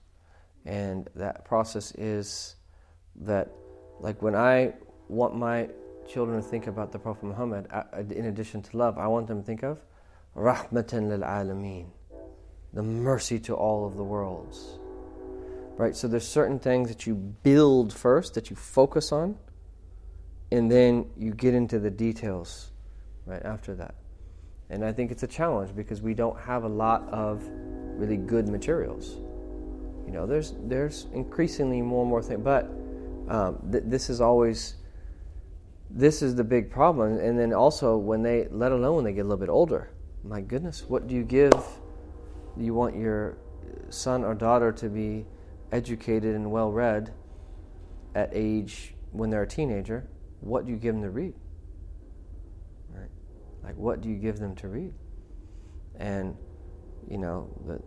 and 0.65 1.09
that 1.15 1.45
process 1.45 1.93
is 1.93 2.57
that, 3.17 3.51
like 4.01 4.21
when 4.21 4.35
I 4.35 4.75
want 5.09 5.35
my 5.35 5.69
children 6.09 6.43
to 6.43 6.47
think 6.47 6.67
about 6.67 6.93
the 6.93 6.99
Prophet 6.99 7.25
Muhammad, 7.25 7.69
in 8.11 8.27
addition 8.27 8.63
to 8.63 8.77
love, 8.77 8.99
I 8.99 9.07
want 9.07 9.29
them 9.29 9.41
to 9.41 9.47
think 9.47 9.63
of 9.63 9.79
rahmatan 10.37 11.09
lil 11.09 11.21
alameen, 11.21 11.87
the 12.73 12.83
mercy 12.83 13.39
to 13.41 13.55
all 13.55 13.87
of 13.87 13.97
the 13.97 14.05
worlds. 14.05 14.79
Right? 15.79 15.95
So 15.95 16.09
there's 16.09 16.27
certain 16.27 16.59
things 16.59 16.89
that 16.89 17.07
you 17.07 17.15
build 17.15 17.93
first, 17.93 18.35
that 18.35 18.51
you 18.51 18.57
focus 18.57 19.13
on, 19.13 19.37
and 20.51 20.71
then 20.71 21.11
you 21.17 21.33
get 21.33 21.55
into 21.55 21.79
the 21.79 21.91
details 21.91 22.71
right 23.27 23.43
after 23.45 23.75
that. 23.75 23.95
And 24.71 24.85
I 24.85 24.93
think 24.93 25.11
it's 25.11 25.23
a 25.23 25.29
challenge 25.29 25.75
because 25.77 26.03
we 26.03 26.15
don't 26.15 26.39
have 26.41 26.65
a 26.65 26.69
lot 26.69 27.09
of 27.09 27.43
really 27.99 28.17
good 28.17 28.49
materials. 28.49 29.17
You 30.07 30.13
know, 30.13 30.27
there's 30.27 30.55
there's 30.65 31.07
increasingly 31.13 31.83
more 31.83 32.03
and 32.03 32.11
more 32.11 32.23
things, 32.23 32.41
but 32.43 32.71
um, 33.29 33.59
th- 33.71 33.85
this 33.87 34.09
is 34.09 34.21
always 34.21 34.77
this 35.91 36.23
is 36.23 36.35
the 36.35 36.45
big 36.45 36.71
problem. 36.71 37.19
And 37.19 37.39
then 37.39 37.53
also 37.53 37.97
when 37.97 38.23
they, 38.23 38.49
let 38.51 38.73
alone 38.73 38.97
when 38.97 39.05
they 39.05 39.13
get 39.13 39.21
a 39.21 39.29
little 39.29 39.37
bit 39.37 39.49
older, 39.49 39.91
my 40.25 40.41
goodness, 40.41 40.85
what 40.89 41.07
do 41.07 41.15
you 41.15 41.23
give? 41.23 41.55
You 42.57 42.75
want 42.75 42.97
your 42.97 43.37
son 43.91 44.25
or 44.25 44.35
daughter 44.35 44.73
to 44.73 44.89
be 44.89 45.25
educated 45.73 46.35
and 46.35 46.51
well 46.51 46.73
read 46.73 47.13
at 48.15 48.31
age 48.33 48.95
when 49.13 49.31
they're 49.31 49.43
a 49.43 49.49
teenager. 49.49 50.09
What 50.47 50.65
do 50.65 50.71
you 50.71 50.79
give 50.79 50.95
them 50.95 51.03
to 51.03 51.11
read? 51.11 51.35
Right? 52.91 53.11
Like, 53.65 53.77
what 53.77 54.01
do 54.01 54.09
you 54.09 54.17
give 54.17 54.39
them 54.39 54.55
to 54.57 54.69
read? 54.69 54.93
And, 55.99 56.37
you 57.11 57.19
know, 57.19 57.51
the, 57.67 57.83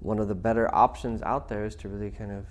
one 0.00 0.20
of 0.20 0.28
the 0.28 0.36
better 0.36 0.72
options 0.72 1.22
out 1.22 1.48
there 1.48 1.64
is 1.64 1.74
to 1.76 1.88
really 1.88 2.10
kind 2.12 2.30
of 2.30 2.46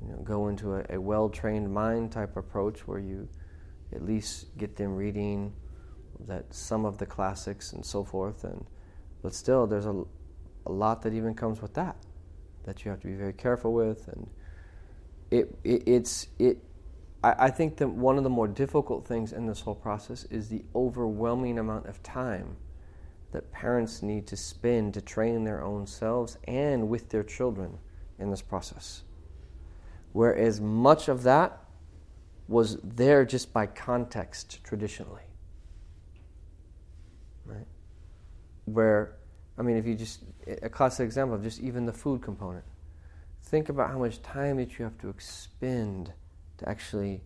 you 0.00 0.12
know, 0.12 0.18
go 0.18 0.46
into 0.48 0.74
a, 0.74 0.84
a 0.90 1.00
well-trained 1.00 1.72
mind 1.72 2.12
type 2.12 2.36
approach 2.36 2.86
where 2.86 3.00
you 3.00 3.28
at 3.92 4.04
least 4.04 4.56
get 4.56 4.76
them 4.76 4.94
reading 4.94 5.52
that 6.26 6.54
some 6.54 6.84
of 6.84 6.98
the 6.98 7.06
classics 7.06 7.72
and 7.72 7.84
so 7.84 8.04
forth 8.04 8.44
and 8.44 8.64
but 9.22 9.34
still 9.34 9.66
there's 9.66 9.86
a, 9.86 10.04
a 10.66 10.72
lot 10.72 11.02
that 11.02 11.14
even 11.14 11.34
comes 11.34 11.62
with 11.62 11.74
that 11.74 11.96
that 12.64 12.84
you 12.84 12.90
have 12.90 13.00
to 13.00 13.06
be 13.06 13.14
very 13.14 13.32
careful 13.32 13.72
with 13.72 14.06
and 14.08 14.28
it, 15.30 15.56
it 15.64 15.82
it's 15.86 16.28
it 16.38 16.58
I, 17.22 17.46
I 17.46 17.50
think 17.50 17.76
that 17.78 17.88
one 17.88 18.18
of 18.18 18.24
the 18.24 18.30
more 18.30 18.48
difficult 18.48 19.06
things 19.06 19.32
in 19.32 19.46
this 19.46 19.60
whole 19.60 19.74
process 19.74 20.24
is 20.24 20.48
the 20.48 20.64
overwhelming 20.74 21.58
amount 21.58 21.86
of 21.86 22.02
time 22.02 22.56
that 23.32 23.52
parents 23.52 24.02
need 24.02 24.26
to 24.26 24.36
spend 24.36 24.94
to 24.94 25.00
train 25.00 25.44
their 25.44 25.62
own 25.62 25.86
selves 25.86 26.38
and 26.46 26.88
with 26.88 27.10
their 27.10 27.22
children 27.22 27.78
in 28.18 28.30
this 28.30 28.42
process 28.42 29.02
whereas 30.12 30.60
much 30.60 31.08
of 31.08 31.22
that 31.22 31.64
was 32.46 32.78
there 32.82 33.24
just 33.24 33.52
by 33.52 33.66
context 33.66 34.64
traditionally. 34.64 35.22
Right? 37.44 37.66
Where, 38.64 39.16
I 39.58 39.62
mean, 39.62 39.76
if 39.76 39.86
you 39.86 39.94
just, 39.94 40.24
a 40.62 40.68
classic 40.68 41.04
example 41.04 41.36
of 41.36 41.42
just 41.42 41.60
even 41.60 41.86
the 41.86 41.92
food 41.92 42.22
component. 42.22 42.64
Think 43.44 43.68
about 43.68 43.90
how 43.90 43.98
much 43.98 44.22
time 44.22 44.56
that 44.56 44.78
you 44.78 44.84
have 44.84 44.98
to 44.98 45.08
expend 45.08 46.12
to 46.58 46.68
actually 46.68 47.22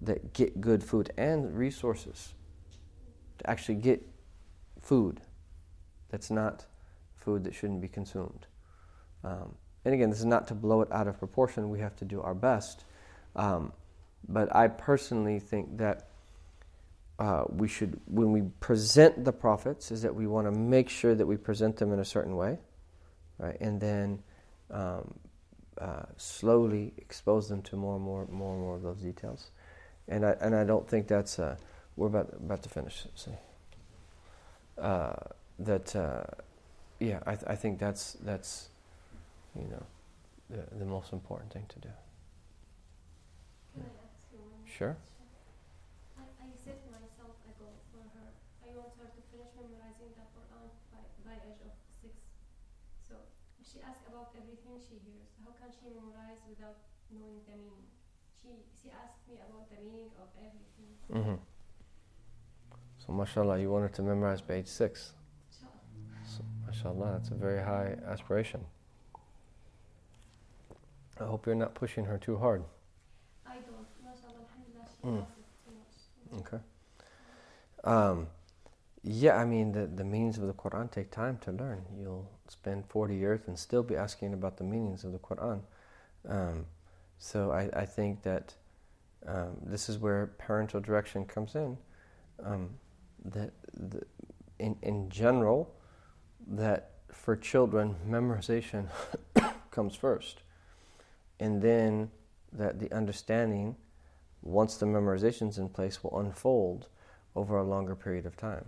that 0.00 0.32
get 0.32 0.60
good 0.60 0.82
food 0.82 1.10
and 1.16 1.56
resources 1.56 2.34
to 3.38 3.50
actually 3.50 3.74
get 3.74 4.06
food 4.80 5.20
that's 6.10 6.30
not 6.30 6.66
food 7.16 7.44
that 7.44 7.54
shouldn't 7.54 7.80
be 7.80 7.88
consumed. 7.88 8.46
Um, 9.24 9.54
and 9.84 9.94
again, 9.94 10.10
this 10.10 10.18
is 10.18 10.24
not 10.24 10.48
to 10.48 10.54
blow 10.54 10.80
it 10.82 10.90
out 10.92 11.06
of 11.06 11.18
proportion. 11.18 11.70
We 11.70 11.80
have 11.80 11.96
to 11.96 12.04
do 12.04 12.20
our 12.20 12.34
best. 12.34 12.84
Um, 13.36 13.72
but 14.28 14.54
I 14.54 14.68
personally 14.68 15.38
think 15.38 15.78
that 15.78 16.08
uh, 17.18 17.44
we 17.48 17.68
should, 17.68 18.00
when 18.06 18.32
we 18.32 18.42
present 18.60 19.24
the 19.24 19.32
prophets, 19.32 19.90
is 19.90 20.02
that 20.02 20.14
we 20.14 20.26
want 20.26 20.46
to 20.46 20.52
make 20.52 20.88
sure 20.88 21.14
that 21.14 21.26
we 21.26 21.36
present 21.36 21.76
them 21.76 21.92
in 21.92 21.98
a 21.98 22.04
certain 22.04 22.36
way, 22.36 22.58
right? 23.38 23.56
And 23.60 23.80
then 23.80 24.22
um, 24.70 25.14
uh, 25.80 26.06
slowly 26.16 26.92
expose 26.98 27.48
them 27.48 27.62
to 27.62 27.76
more 27.76 27.96
and 27.96 28.04
more, 28.04 28.26
more 28.30 28.54
and 28.54 28.62
more 28.62 28.76
of 28.76 28.82
those 28.82 28.98
details. 28.98 29.50
And 30.08 30.24
I, 30.24 30.36
and 30.40 30.54
I 30.54 30.64
don't 30.64 30.88
think 30.88 31.06
that's, 31.08 31.38
uh, 31.38 31.56
we're 31.96 32.06
about, 32.08 32.32
about 32.34 32.62
to 32.62 32.68
finish, 32.68 33.06
see. 33.14 33.32
Uh, 34.78 35.12
that, 35.58 35.94
uh, 35.96 36.22
yeah, 37.00 37.20
I, 37.26 37.34
th- 37.34 37.48
I 37.48 37.56
think 37.56 37.78
that's, 37.78 38.12
that's, 38.22 38.68
you 39.56 39.66
know, 39.68 39.84
the, 40.50 40.62
the 40.78 40.84
most 40.84 41.12
important 41.12 41.52
thing 41.52 41.66
to 41.68 41.78
do. 41.80 41.88
Can 43.74 43.82
I 43.82 43.90
ask 44.06 44.30
you 44.32 44.38
one 44.38 44.62
Sure. 44.66 44.94
question? 44.94 45.26
I, 46.14 46.24
I 46.46 46.48
set 46.54 46.78
myself 46.94 47.34
a 47.42 47.52
goal 47.58 47.74
for 47.90 48.06
her. 48.14 48.28
I 48.62 48.68
want 48.78 48.94
her 49.02 49.08
to 49.10 49.20
finish 49.34 49.50
memorizing 49.58 50.14
the 50.14 50.26
Quran 50.30 50.70
by, 50.94 51.02
by 51.26 51.36
age 51.42 51.62
of 51.66 51.74
six. 52.00 52.14
So 53.02 53.14
if 53.58 53.66
she 53.66 53.82
asks 53.82 54.06
about 54.06 54.30
everything 54.38 54.78
she 54.78 55.02
hears, 55.02 55.34
how 55.42 55.52
can 55.58 55.74
she 55.74 55.90
memorize 55.90 56.38
without 56.46 56.78
knowing 57.12 57.40
the 57.46 57.56
meaning? 57.56 57.86
She 58.40 58.48
she 58.82 58.90
asked 58.90 59.22
me 59.28 59.36
about 59.36 59.68
the 59.70 59.80
meaning 59.84 60.10
of 60.20 60.28
everything. 60.38 60.92
Mm-hmm. 61.12 61.42
So, 63.06 63.12
mashallah, 63.12 63.58
you 63.60 63.70
wanted 63.70 63.94
to 63.94 64.02
memorize 64.02 64.40
page 64.40 64.66
six. 64.66 65.12
So, 65.50 66.44
mashallah, 66.66 67.12
that's 67.12 67.30
a 67.30 67.34
very 67.34 67.62
high 67.62 67.96
aspiration. 68.06 68.60
I 71.20 71.24
hope 71.24 71.46
you're 71.46 71.54
not 71.54 71.74
pushing 71.74 72.04
her 72.04 72.18
too 72.18 72.36
hard. 72.36 72.64
I 73.46 73.54
don't. 73.54 73.86
She 75.00 75.06
Mm. 75.06 75.16
loves 75.16 75.30
it 75.38 75.44
too 75.64 76.34
much. 76.34 76.46
Okay. 76.46 76.62
Um, 77.84 78.26
yeah, 79.02 79.36
I 79.36 79.44
mean, 79.44 79.72
the, 79.72 79.86
the 79.86 80.04
meanings 80.04 80.38
of 80.38 80.46
the 80.46 80.52
Quran 80.52 80.90
take 80.90 81.10
time 81.10 81.38
to 81.38 81.52
learn. 81.52 81.84
You'll 81.96 82.28
spend 82.48 82.84
40 82.88 83.14
years 83.14 83.40
and 83.46 83.58
still 83.58 83.82
be 83.82 83.96
asking 83.96 84.34
about 84.34 84.56
the 84.56 84.64
meanings 84.64 85.04
of 85.04 85.12
the 85.12 85.18
Quran. 85.18 85.60
Um, 86.28 86.66
so 87.18 87.50
I, 87.52 87.70
I 87.80 87.84
think 87.86 88.22
that 88.22 88.54
um, 89.26 89.56
this 89.64 89.88
is 89.88 89.98
where 89.98 90.28
parental 90.38 90.80
direction 90.80 91.24
comes 91.24 91.54
in. 91.54 91.76
Um, 92.44 92.70
that 93.24 93.52
the, 93.74 94.02
in, 94.58 94.76
in 94.82 95.10
general, 95.10 95.74
that 96.46 96.92
for 97.12 97.36
children, 97.36 97.96
memorization 98.08 98.86
comes 99.70 99.96
first. 99.96 100.42
And 101.40 101.60
then 101.62 102.10
that 102.52 102.78
the 102.80 102.92
understanding, 102.92 103.76
once 104.42 104.76
the 104.76 104.86
memorization's 104.86 105.58
in 105.58 105.68
place, 105.68 106.02
will 106.02 106.18
unfold 106.18 106.88
over 107.36 107.56
a 107.56 107.64
longer 107.64 107.94
period 107.94 108.26
of 108.26 108.36
time. 108.36 108.66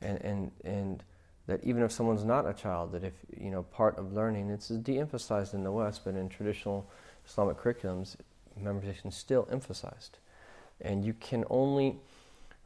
and 0.00 0.20
and 0.22 0.52
and 0.64 1.04
that 1.46 1.62
even 1.62 1.82
if 1.82 1.92
someone's 1.92 2.24
not 2.24 2.48
a 2.48 2.54
child, 2.54 2.92
that 2.92 3.04
if 3.04 3.14
you 3.36 3.50
know 3.50 3.62
part 3.64 3.98
of 3.98 4.12
learning, 4.12 4.50
it's 4.50 4.68
de-emphasized 4.68 5.54
in 5.54 5.64
the 5.64 5.72
West, 5.72 6.02
but 6.04 6.14
in 6.14 6.28
traditional 6.28 6.90
Islamic 7.26 7.56
curriculums, 7.56 8.16
memorization 8.60 9.06
is 9.06 9.14
still 9.14 9.48
emphasized, 9.50 10.18
and 10.80 11.04
you 11.04 11.14
can 11.14 11.44
only, 11.50 11.98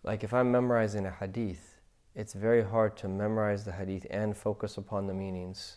like 0.02 0.24
if 0.24 0.34
I'm 0.34 0.50
memorizing 0.50 1.06
a 1.06 1.10
hadith, 1.10 1.76
it's 2.14 2.32
very 2.32 2.62
hard 2.62 2.96
to 2.98 3.08
memorize 3.08 3.64
the 3.64 3.72
hadith 3.72 4.06
and 4.10 4.36
focus 4.36 4.76
upon 4.76 5.06
the 5.06 5.14
meanings, 5.14 5.76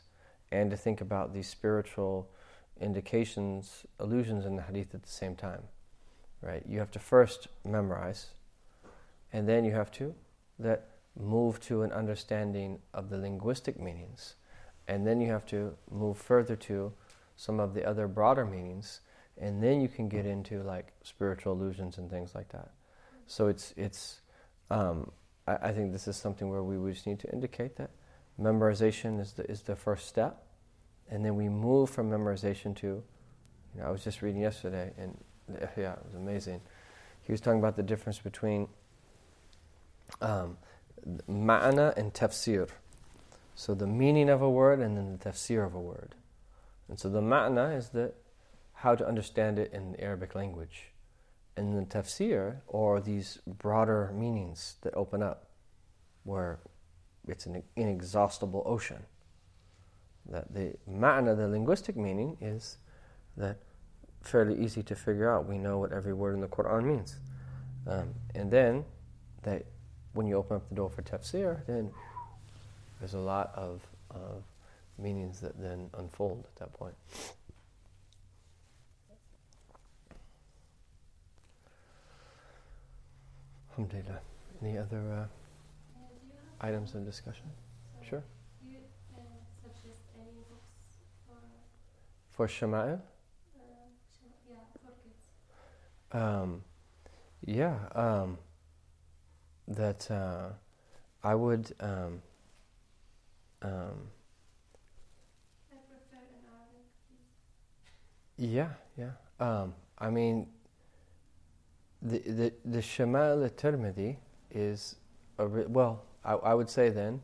and 0.51 0.71
to 0.71 0.77
think 0.77 1.01
about 1.01 1.33
these 1.33 1.47
spiritual 1.47 2.27
indications, 2.79 3.85
allusions 3.99 4.45
in 4.45 4.55
the 4.55 4.63
hadith 4.63 4.93
at 4.95 5.03
the 5.03 5.09
same 5.09 5.35
time, 5.35 5.61
right? 6.41 6.63
You 6.67 6.79
have 6.79 6.91
to 6.91 6.99
first 6.99 7.47
memorize, 7.63 8.27
and 9.31 9.47
then 9.47 9.63
you 9.63 9.71
have 9.71 9.91
to 9.93 10.15
that 10.59 10.87
move 11.19 11.59
to 11.59 11.83
an 11.83 11.91
understanding 11.91 12.79
of 12.93 13.09
the 13.09 13.17
linguistic 13.17 13.79
meanings, 13.79 14.35
and 14.87 15.05
then 15.05 15.21
you 15.21 15.29
have 15.29 15.45
to 15.45 15.75
move 15.89 16.17
further 16.17 16.55
to 16.55 16.91
some 17.35 17.59
of 17.59 17.73
the 17.73 17.85
other 17.85 18.07
broader 18.07 18.45
meanings, 18.45 19.01
and 19.37 19.61
then 19.61 19.81
you 19.81 19.87
can 19.87 20.07
get 20.09 20.25
into 20.25 20.63
like 20.63 20.93
spiritual 21.03 21.53
illusions 21.53 21.97
and 21.97 22.09
things 22.09 22.35
like 22.35 22.49
that. 22.49 22.71
So 23.27 23.47
it's 23.47 23.73
it's 23.77 24.21
um, 24.69 25.11
I, 25.47 25.55
I, 25.69 25.71
think 25.73 25.91
this 25.91 26.07
is 26.07 26.15
something 26.15 26.49
where 26.49 26.63
we 26.63 26.91
just 26.91 27.05
need 27.05 27.19
to 27.19 27.31
indicate 27.31 27.75
that 27.77 27.91
memorization 28.39 29.19
is 29.19 29.33
the 29.33 29.49
is 29.49 29.61
the 29.61 29.75
first 29.75 30.07
step, 30.07 30.43
and 31.09 31.25
then 31.25 31.35
we 31.35 31.49
move 31.49 31.89
from 31.89 32.09
memorization 32.09 32.75
to, 32.77 32.87
you 32.87 33.81
know, 33.81 33.85
I 33.85 33.91
was 33.91 34.03
just 34.03 34.21
reading 34.21 34.41
yesterday, 34.41 34.91
and 34.97 35.17
yeah, 35.77 35.93
it 35.93 36.05
was 36.05 36.15
amazing. 36.15 36.61
He 37.23 37.31
was 37.31 37.41
talking 37.41 37.59
about 37.59 37.75
the 37.75 37.83
difference 37.83 38.19
between 38.19 38.67
um, 40.21 40.57
ma'ana 41.29 41.95
and 41.97 42.13
tafsir. 42.13 42.69
So 43.55 43.73
the 43.73 43.87
meaning 43.87 44.29
of 44.29 44.41
a 44.41 44.49
word 44.49 44.79
and 44.79 44.97
then 44.97 45.17
the 45.17 45.29
tafsir 45.29 45.65
of 45.65 45.75
a 45.75 45.79
word. 45.79 46.15
And 46.91 46.99
so 46.99 47.07
the 47.07 47.21
ma'na 47.21 47.77
is 47.77 47.89
the 47.89 48.11
how 48.73 48.95
to 48.95 49.07
understand 49.07 49.57
it 49.57 49.71
in 49.71 49.93
the 49.93 50.01
Arabic 50.01 50.35
language. 50.35 50.91
And 51.55 51.73
the 51.73 51.85
tafsir, 51.85 52.57
or 52.67 52.99
these 52.99 53.39
broader 53.47 54.11
meanings 54.13 54.75
that 54.81 54.93
open 54.93 55.23
up, 55.23 55.47
where 56.25 56.59
it's 57.25 57.45
an 57.45 57.63
inexhaustible 57.77 58.63
ocean. 58.65 59.05
That 60.29 60.53
the 60.53 60.73
ma'na, 60.89 61.37
the 61.37 61.47
linguistic 61.47 61.95
meaning, 61.95 62.35
is 62.41 62.77
that 63.37 63.55
fairly 64.21 64.61
easy 64.61 64.83
to 64.83 64.93
figure 64.93 65.33
out. 65.33 65.47
We 65.47 65.57
know 65.57 65.77
what 65.77 65.93
every 65.93 66.13
word 66.13 66.35
in 66.35 66.41
the 66.41 66.47
Quran 66.47 66.83
means. 66.83 67.15
Um, 67.87 68.09
and 68.35 68.51
then 68.51 68.83
that 69.43 69.65
when 70.11 70.27
you 70.27 70.35
open 70.35 70.57
up 70.57 70.67
the 70.67 70.75
door 70.75 70.89
for 70.89 71.03
tafsir, 71.03 71.65
then 71.67 71.89
there's 72.99 73.13
a 73.13 73.19
lot 73.19 73.53
of, 73.55 73.79
of 74.09 74.43
meanings 75.01 75.39
that 75.41 75.59
then 75.61 75.89
unfold 75.97 76.45
at 76.45 76.55
that 76.57 76.73
point. 76.73 76.95
Alhamdulillah. 83.71 84.19
Any 84.61 84.77
other 84.77 85.01
uh, 85.11 85.25
items 86.59 86.93
of 86.93 87.05
discussion? 87.05 87.45
Sure. 88.07 88.23
You 88.63 88.77
uh, 89.15 89.19
suggest 89.63 90.01
any 90.15 90.31
books 90.49 90.93
for, 91.25 91.37
For 92.29 92.47
Shama'il? 92.47 92.99
uh, 92.99 92.99
yeah, 94.47 94.55
for 94.83 94.91
kids? 95.01 95.25
Um, 96.11 96.63
yeah. 97.45 97.77
Um, 97.95 98.37
that 99.67 100.09
uh, 100.11 100.49
I 101.23 101.33
would. 101.35 101.73
Um, 101.79 102.21
um, 103.63 104.09
I 105.71 105.75
prefer 105.87 106.21
in 106.29 106.43
Arabic, 106.49 106.85
please. 107.07 107.31
Yeah, 108.41 108.69
yeah. 108.97 109.11
Um, 109.39 109.75
I 109.99 110.09
mean, 110.09 110.47
the 112.01 112.17
the 112.19 112.53
the 112.65 112.79
Shama'il 112.79 113.43
al-Tirmidhi 113.43 114.17
is 114.49 114.95
a 115.37 115.45
well. 115.45 116.05
I, 116.25 116.33
I 116.33 116.53
would 116.55 116.69
say 116.69 116.89
then, 116.89 117.21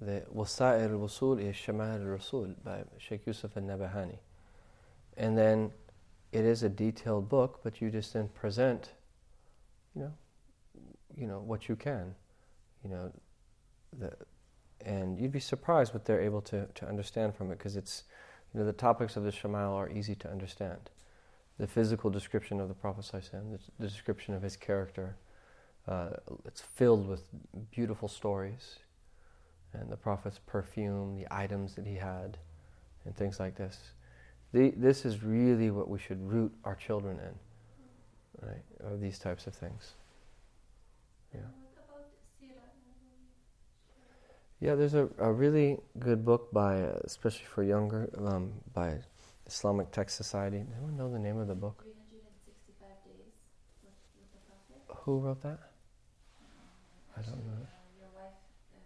the 0.00 0.24
Wasa'il 0.34 0.90
al-Wusul 0.90 1.40
is 1.40 1.54
Shama'il 1.54 2.00
al-Rasul 2.00 2.56
by 2.64 2.82
Sheikh 2.98 3.24
Yusuf 3.24 3.56
al-Nabahani, 3.56 4.18
and 5.16 5.38
then 5.38 5.70
it 6.32 6.44
is 6.44 6.64
a 6.64 6.68
detailed 6.68 7.28
book, 7.28 7.60
but 7.62 7.80
you 7.80 7.88
just 7.88 8.12
then 8.12 8.26
present, 8.28 8.94
you 9.94 10.02
know, 10.02 10.12
you 11.16 11.28
know 11.28 11.38
what 11.38 11.68
you 11.68 11.76
can, 11.76 12.16
you 12.82 12.90
know, 12.90 13.12
the, 13.96 14.12
and 14.84 15.20
you'd 15.20 15.32
be 15.32 15.40
surprised 15.40 15.94
what 15.94 16.04
they're 16.04 16.20
able 16.20 16.40
to, 16.42 16.66
to 16.74 16.86
understand 16.86 17.36
from 17.36 17.52
it 17.52 17.58
because 17.58 17.76
it's, 17.76 18.02
you 18.54 18.60
know, 18.60 18.66
the 18.66 18.72
topics 18.72 19.16
of 19.16 19.24
the 19.24 19.30
Shama'il 19.30 19.74
are 19.74 19.90
easy 19.90 20.14
to 20.16 20.30
understand. 20.30 20.90
The 21.58 21.66
physical 21.66 22.10
description 22.10 22.60
of 22.60 22.68
the 22.68 22.74
Prophet 22.74 23.04
the, 23.22 23.58
the 23.78 23.88
description 23.88 24.34
of 24.34 24.42
his 24.42 24.56
character, 24.56 25.16
uh, 25.86 26.10
it's 26.44 26.60
filled 26.60 27.08
with 27.08 27.24
beautiful 27.70 28.08
stories, 28.08 28.76
and 29.72 29.90
the 29.90 29.96
Prophet's 29.96 30.38
perfume, 30.46 31.16
the 31.16 31.26
items 31.30 31.74
that 31.74 31.86
he 31.86 31.96
had, 31.96 32.38
and 33.04 33.16
things 33.16 33.40
like 33.40 33.56
this. 33.56 33.78
The, 34.52 34.70
this 34.76 35.04
is 35.04 35.22
really 35.22 35.70
what 35.70 35.88
we 35.88 35.98
should 35.98 36.22
root 36.26 36.52
our 36.64 36.74
children 36.74 37.18
in, 37.18 38.46
right? 38.48 38.62
Of 38.80 39.00
these 39.00 39.18
types 39.18 39.46
of 39.46 39.54
things. 39.54 39.92
Yeah. 41.34 41.40
What 44.60 44.68
about 44.68 44.70
Sirah? 44.70 44.70
Yeah, 44.70 44.74
there's 44.74 44.94
a, 44.94 45.08
a 45.18 45.32
really 45.32 45.78
good 45.98 46.24
book 46.24 46.52
by, 46.52 46.82
uh, 46.82 46.98
especially 47.04 47.46
for 47.46 47.62
younger, 47.62 48.10
um, 48.18 48.52
by 48.74 48.98
Islamic 49.46 49.90
Text 49.92 50.16
Society. 50.16 50.58
Does 50.58 50.74
anyone 50.76 50.96
know 50.96 51.10
the 51.12 51.18
name 51.18 51.38
of 51.38 51.48
the 51.48 51.54
book? 51.54 51.84
365 51.84 52.88
days 53.04 53.32
with, 53.82 53.94
with 54.18 54.30
the 54.34 54.40
Prophet. 54.46 55.02
Who 55.04 55.18
wrote 55.20 55.42
that? 55.42 55.58
I 57.16 57.22
don't 57.22 57.44
know. 57.46 57.66
Uh, 57.66 57.66
your 57.98 58.10
wife 58.14 58.38
uh, 58.74 58.78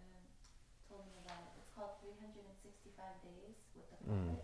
told 0.89 1.05
me 1.05 1.13
about 1.25 1.41
it. 1.41 1.51
It's 1.61 1.69
called 1.77 1.93
365 2.01 3.05
Days 3.25 3.57
with 3.77 3.85
the. 3.89 3.97
Prophet. 4.05 4.41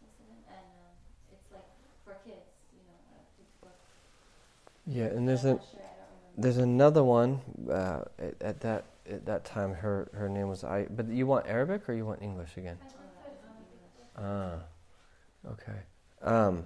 Incident. 0.00 0.40
And 0.48 0.66
um, 0.80 0.96
it's 1.32 1.48
like 1.52 1.68
for 2.04 2.16
kids, 2.24 2.48
you 2.72 2.84
know, 2.88 2.96
a 3.16 3.24
kid's 3.36 3.52
book. 3.60 3.76
Yeah, 4.88 5.12
and 5.12 5.28
there's 5.28 5.44
a 5.44 5.60
sure, 5.60 5.60
I 5.60 5.64
don't 5.64 5.76
remember. 5.76 5.89
There's 6.36 6.56
another 6.56 7.04
one 7.04 7.40
uh, 7.70 8.02
at, 8.18 8.34
at 8.40 8.60
that 8.60 8.84
at 9.08 9.26
that 9.26 9.44
time. 9.44 9.74
Her 9.74 10.08
her 10.14 10.28
name 10.28 10.48
was 10.48 10.64
I. 10.64 10.86
But 10.90 11.08
you 11.08 11.26
want 11.26 11.46
Arabic 11.46 11.88
or 11.88 11.94
you 11.94 12.06
want 12.06 12.22
English 12.22 12.56
again? 12.56 12.78
Ah, 14.16 14.60
okay. 15.46 15.80
Um, 16.22 16.64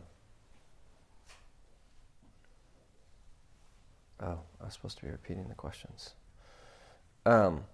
oh, 4.20 4.38
I 4.60 4.64
was 4.64 4.72
supposed 4.72 4.98
to 4.98 5.04
be 5.04 5.10
repeating 5.10 5.48
the 5.48 5.54
questions. 5.54 6.10
Um, 7.26 7.64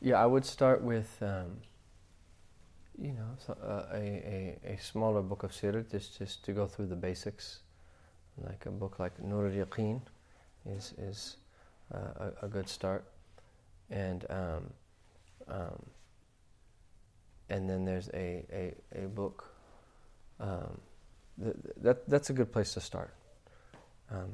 yeah, 0.00 0.22
I 0.22 0.26
would 0.26 0.44
start 0.44 0.82
with, 0.82 1.16
um, 1.22 1.62
you 3.00 3.12
know, 3.12 3.36
uh, 3.48 3.84
a, 3.92 3.96
a, 3.96 4.58
a 4.74 4.78
smaller 4.78 5.22
book 5.22 5.42
of 5.42 5.52
Sirah, 5.52 5.90
just, 5.90 6.18
just 6.18 6.44
to 6.44 6.52
go 6.52 6.66
through 6.66 6.86
the 6.86 6.96
basics. 6.96 7.60
Like 8.42 8.66
a 8.66 8.70
book 8.70 8.98
like 8.98 9.22
Nur 9.22 9.46
al-Yaqeen 9.46 10.00
is, 10.66 10.94
is 10.98 11.36
uh, 11.94 12.30
a, 12.42 12.46
a 12.46 12.48
good 12.48 12.68
start. 12.68 13.04
And 13.90 14.26
um, 14.30 14.70
um, 15.46 15.86
and 17.50 17.68
then 17.68 17.84
there's 17.84 18.08
a, 18.14 18.44
a, 18.52 19.04
a 19.04 19.08
book. 19.08 19.44
Um, 20.40 20.80
th- 21.42 21.56
that 21.82 22.08
that's 22.08 22.30
a 22.30 22.32
good 22.32 22.52
place 22.52 22.74
to 22.74 22.80
start. 22.80 23.14
Um, 24.10 24.32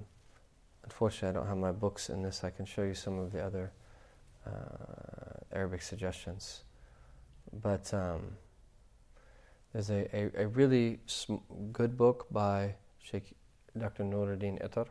unfortunately, 0.84 1.28
I 1.28 1.32
don't 1.32 1.48
have 1.48 1.58
my 1.58 1.72
books 1.72 2.08
in 2.08 2.22
this. 2.22 2.44
I 2.44 2.50
can 2.50 2.64
show 2.64 2.82
you 2.82 2.94
some 2.94 3.18
of 3.18 3.32
the 3.32 3.42
other 3.42 3.72
uh, 4.46 4.50
Arabic 5.52 5.82
suggestions, 5.82 6.62
but 7.52 7.92
um, 7.92 8.36
there's 9.72 9.90
a, 9.90 10.08
a, 10.16 10.44
a 10.44 10.46
really 10.46 11.00
sm- 11.06 11.44
good 11.72 11.96
book 11.96 12.26
by 12.30 12.74
Sheikh 13.02 13.34
Dr. 13.78 14.04
Nuruddin 14.04 14.60
Itar 14.66 14.86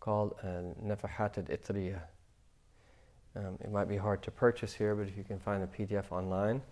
called 0.00 0.34
uh, 0.42 0.74
Nafahat 0.84 1.38
al-Itriyah. 1.38 2.00
Um, 3.36 3.58
it 3.60 3.70
might 3.70 3.88
be 3.88 3.96
hard 3.96 4.22
to 4.22 4.30
purchase 4.30 4.72
here, 4.72 4.94
but 4.94 5.08
if 5.08 5.16
you 5.16 5.24
can 5.24 5.38
find 5.38 5.62
a 5.62 5.66
PDF 5.66 6.10
online, 6.10 6.62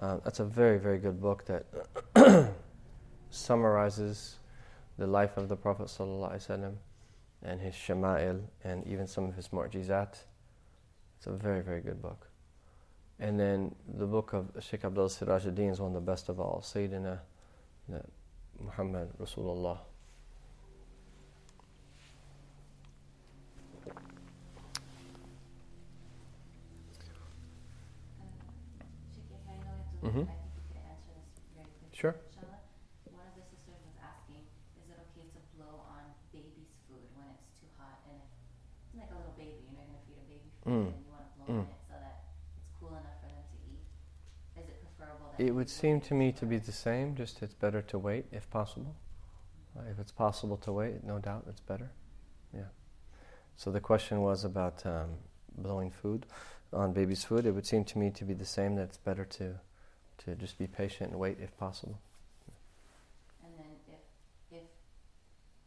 uh, 0.00 0.18
that's 0.24 0.40
a 0.40 0.44
very, 0.44 0.78
very 0.78 0.98
good 0.98 1.20
book 1.20 1.44
that 1.46 1.66
summarizes 3.30 4.36
the 4.98 5.06
life 5.06 5.36
of 5.36 5.48
the 5.48 5.56
Prophet 5.56 5.86
ﷺ 5.86 6.74
and 7.42 7.60
his 7.60 7.74
shama'il 7.74 8.40
and 8.64 8.86
even 8.86 9.06
some 9.06 9.24
of 9.24 9.34
his 9.34 9.48
mu'jizat. 9.48 10.16
It's 11.18 11.26
a 11.26 11.32
very, 11.32 11.62
very 11.62 11.80
good 11.80 12.00
book. 12.00 12.28
And 13.20 13.38
then 13.38 13.74
the 13.96 14.06
book 14.06 14.32
of 14.32 14.50
Sheikh 14.60 14.84
Abdul 14.84 15.08
Siraj 15.08 15.46
ad-Din 15.46 15.70
is 15.70 15.80
one 15.80 15.94
of 15.94 15.94
the 15.94 16.12
best 16.12 16.28
of 16.28 16.40
all, 16.40 16.60
Sayyidina 16.64 17.18
uh, 17.92 17.98
Muhammad 18.60 19.10
Rasulullah. 19.20 19.78
Mhm. 30.14 30.30
I 30.30 30.34
think 30.38 30.54
you 30.54 30.62
could 30.70 30.86
answer 30.86 31.12
this 31.18 31.26
very 31.54 31.66
quickly. 31.66 31.98
Sure. 31.98 32.14
Inshallah. 32.14 32.60
One 33.10 33.26
of 33.26 33.34
the 33.34 33.42
sisters 33.50 33.78
was 33.82 33.96
asking, 33.98 34.42
is 34.78 34.86
it 34.90 34.98
okay 35.10 35.26
to 35.34 35.40
blow 35.58 35.82
on 35.90 36.04
baby's 36.30 36.70
food 36.86 37.02
when 37.18 37.26
it's 37.34 37.50
too 37.58 37.66
hot? 37.78 37.98
And 38.06 38.22
if 38.22 38.30
it's 38.30 38.94
like 39.02 39.10
a 39.10 39.16
little 39.18 39.34
baby, 39.34 39.58
you're 39.66 39.74
not 39.74 39.86
going 39.90 39.98
to 39.98 40.06
feed 40.06 40.18
a 40.22 40.26
baby 40.30 40.48
Mm. 40.64 40.94
and 40.94 41.02
you 41.02 41.10
want 41.10 41.26
to 41.26 41.32
blow 41.34 41.46
Mm. 41.50 41.66
on 41.66 41.66
it 41.66 41.82
so 41.90 41.94
that 41.98 42.16
it's 42.56 42.70
cool 42.78 42.94
enough 42.94 43.18
for 43.20 43.26
them 43.28 43.42
to 43.42 43.56
eat. 43.66 43.82
Is 44.62 44.68
it 44.70 44.78
preferable 44.86 45.34
that 45.34 45.40
It 45.42 45.50
would 45.52 45.68
seem 45.70 46.00
to 46.02 46.14
me 46.14 46.30
to 46.32 46.46
be 46.46 46.58
the 46.58 46.72
same, 46.72 47.14
just 47.16 47.42
it's 47.42 47.54
better 47.54 47.82
to 47.82 47.98
wait 47.98 48.26
if 48.30 48.48
possible. 48.50 48.94
Uh, 49.76 49.82
if 49.90 49.98
it's 49.98 50.12
possible 50.12 50.56
to 50.58 50.72
wait, 50.72 51.02
no 51.02 51.18
doubt 51.18 51.46
it's 51.48 51.60
better. 51.60 51.90
Yeah. 52.52 52.68
So 53.56 53.70
the 53.72 53.80
question 53.80 54.22
was 54.22 54.44
about 54.44 54.86
um, 54.86 55.18
blowing 55.58 55.90
food 55.90 56.26
on 56.72 56.92
baby's 56.92 57.24
food. 57.24 57.46
It 57.46 57.52
would 57.52 57.66
seem 57.66 57.84
to 57.86 57.98
me 57.98 58.10
to 58.12 58.24
be 58.24 58.34
the 58.34 58.44
same. 58.44 58.76
That 58.76 58.84
it's 58.84 58.98
better 58.98 59.24
to 59.24 59.60
to 60.18 60.34
just 60.34 60.58
be 60.58 60.66
patient 60.66 61.10
and 61.10 61.18
wait 61.20 61.38
if 61.40 61.56
possible. 61.58 61.98
And 63.44 63.52
then 63.58 63.72
if 63.88 64.00
if 64.50 64.68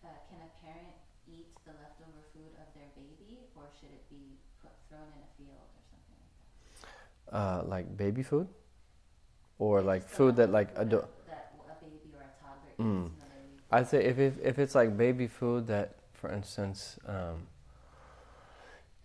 uh, 0.03 0.07
can 0.29 0.39
a 0.41 0.51
parent 0.65 0.95
eat 1.27 1.47
the 1.65 1.71
leftover 1.73 2.21
food 2.33 2.51
of 2.61 2.67
their 2.75 2.89
baby, 2.95 3.39
or 3.55 3.63
should 3.79 3.89
it 3.91 4.09
be 4.09 4.37
put 4.61 4.71
thrown 4.89 5.07
in 5.15 5.21
a 5.23 5.29
field 5.37 5.57
or 5.75 5.81
something 5.91 6.17
like 6.17 6.33
that? 7.31 7.37
Uh, 7.37 7.63
like 7.67 7.97
baby 7.97 8.23
food, 8.23 8.47
or 9.59 9.81
Like 9.81 9.85
like 10.01 10.07
food 10.09 10.35
that 10.37 10.51
like 10.51 10.67
leftover 10.75 10.81
ado- 10.85 11.07
that 11.27 11.53
a 11.69 11.83
baby 11.83 12.13
or 12.15 12.21
a 12.21 12.31
toddler 12.41 12.71
eats, 12.71 12.79
Mm. 12.79 13.05
and 13.09 13.19
then 13.19 13.29
they 13.29 13.41
leave 13.51 13.61
I'd 13.71 13.87
say 13.87 14.03
if, 14.05 14.17
if 14.19 14.39
if 14.43 14.59
it's 14.59 14.75
like 14.75 14.97
baby 14.97 15.27
food 15.27 15.67
that, 15.67 15.95
for 16.13 16.31
instance, 16.31 16.97
um, 17.05 17.47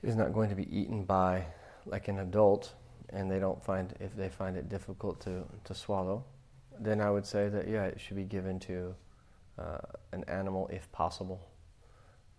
is 0.03 0.17
not 0.17 0.33
going 0.33 0.49
to 0.51 0.55
be 0.57 0.67
eaten 0.77 1.05
by 1.05 1.45
like 1.87 2.09
an 2.09 2.19
adult, 2.19 2.73
and 3.13 3.31
they 3.31 3.39
don't 3.39 3.63
find 3.65 3.95
if 4.01 4.17
they 4.17 4.29
find 4.29 4.57
it 4.57 4.69
difficult 4.69 5.21
to 5.23 5.45
to 5.65 5.75
swallow, 5.75 6.25
then 6.79 7.01
I 7.01 7.11
would 7.11 7.27
say 7.27 7.49
that 7.49 7.69
yeah, 7.69 7.85
it 7.85 8.01
should 8.01 8.17
be 8.17 8.25
given 8.25 8.59
to 8.61 8.95
uh, 9.59 9.79
an 10.13 10.25
animal 10.29 10.69
if 10.73 10.91
possible, 10.93 11.41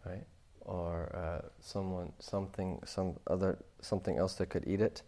right? 0.06 0.26
Or 0.62 1.12
uh, 1.16 1.48
someone 1.60 2.14
something 2.20 2.82
some 2.86 3.16
other 3.28 3.58
something 3.82 4.18
else 4.18 4.36
that 4.36 4.48
could 4.48 4.68
eat 4.68 4.82
it, 4.82 5.02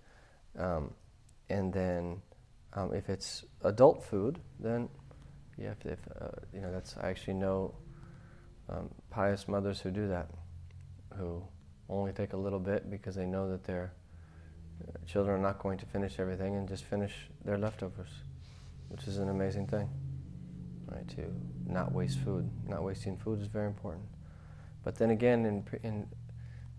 um, 0.58 0.94
and 1.50 1.74
then 1.74 2.22
um, 2.74 2.94
if 2.94 3.10
it's 3.10 3.46
adult 3.64 4.04
food, 4.04 4.40
then 4.60 4.90
yeah, 5.58 5.72
if, 5.72 5.86
if 5.86 6.00
uh, 6.22 6.28
you 6.54 6.62
know, 6.62 6.72
that's 6.72 6.96
I 6.98 7.10
actually 7.10 7.36
know 7.36 7.74
um, 8.70 8.90
pious 9.10 9.48
mothers 9.48 9.80
who 9.80 9.92
do 9.92 10.08
that, 10.10 10.30
who 11.18 11.42
only 11.90 12.12
take 12.12 12.34
a 12.34 12.38
little 12.38 12.60
bit 12.60 12.90
because 12.90 13.16
they 13.16 13.26
know 13.26 13.50
that 13.50 13.64
their 13.64 13.84
uh, 13.86 14.05
children 15.06 15.38
are 15.38 15.42
not 15.42 15.60
going 15.60 15.78
to 15.78 15.86
finish 15.86 16.20
everything 16.20 16.56
and 16.56 16.68
just 16.68 16.84
finish 16.84 17.14
their 17.44 17.58
leftovers, 17.58 18.10
which 18.90 19.08
is 19.08 19.18
an 19.18 19.30
amazing 19.30 19.68
thing, 19.68 19.90
right? 20.88 21.08
To 21.10 21.34
not 21.68 21.92
waste 21.92 22.20
food, 22.20 22.50
not 22.68 22.84
wasting 22.84 23.18
food 23.18 23.42
is 23.42 23.48
very 23.48 23.68
important. 23.68 24.06
But 24.84 24.96
then 24.96 25.12
again, 25.12 25.46
in 25.46 25.64
in 25.84 26.08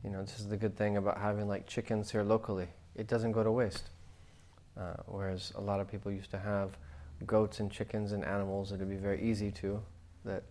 you 0.05 0.11
know, 0.11 0.23
this 0.23 0.39
is 0.39 0.49
the 0.49 0.57
good 0.57 0.77
thing 0.77 0.97
about 0.97 1.19
having 1.19 1.49
like 1.49 1.67
chickens 1.67 2.13
here 2.13 2.23
locally. 2.23 2.69
It 2.95 3.09
doesn't 3.09 3.33
go 3.33 3.43
to 3.43 3.51
waste. 3.51 3.91
Uh, 4.79 4.95
whereas 5.07 5.53
a 5.57 5.61
lot 5.61 5.81
of 5.81 5.91
people 5.91 6.13
used 6.13 6.31
to 6.31 6.39
have 6.39 6.77
goats 7.27 7.61
and 7.61 7.71
chickens 7.71 8.13
and 8.13 8.25
animals, 8.25 8.71
that 8.71 8.79
would 8.79 8.91
be 8.91 8.97
very 8.97 9.23
easy 9.23 9.51
to 9.51 9.83
that 10.25 10.43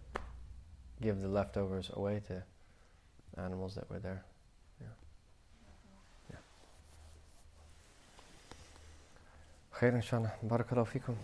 give 1.02 1.22
the 1.22 1.28
leftovers 1.28 1.92
away 1.94 2.22
to 2.28 2.44
animals 3.38 3.76
that 3.76 3.90
were 3.90 4.00
there. 4.00 4.26
خير 9.80 9.96
إن 9.96 10.02
شاء 10.02 10.20
الله. 10.20 10.32
بارك 10.44 10.72
الله 10.72 10.84
فيكم. 10.84 11.16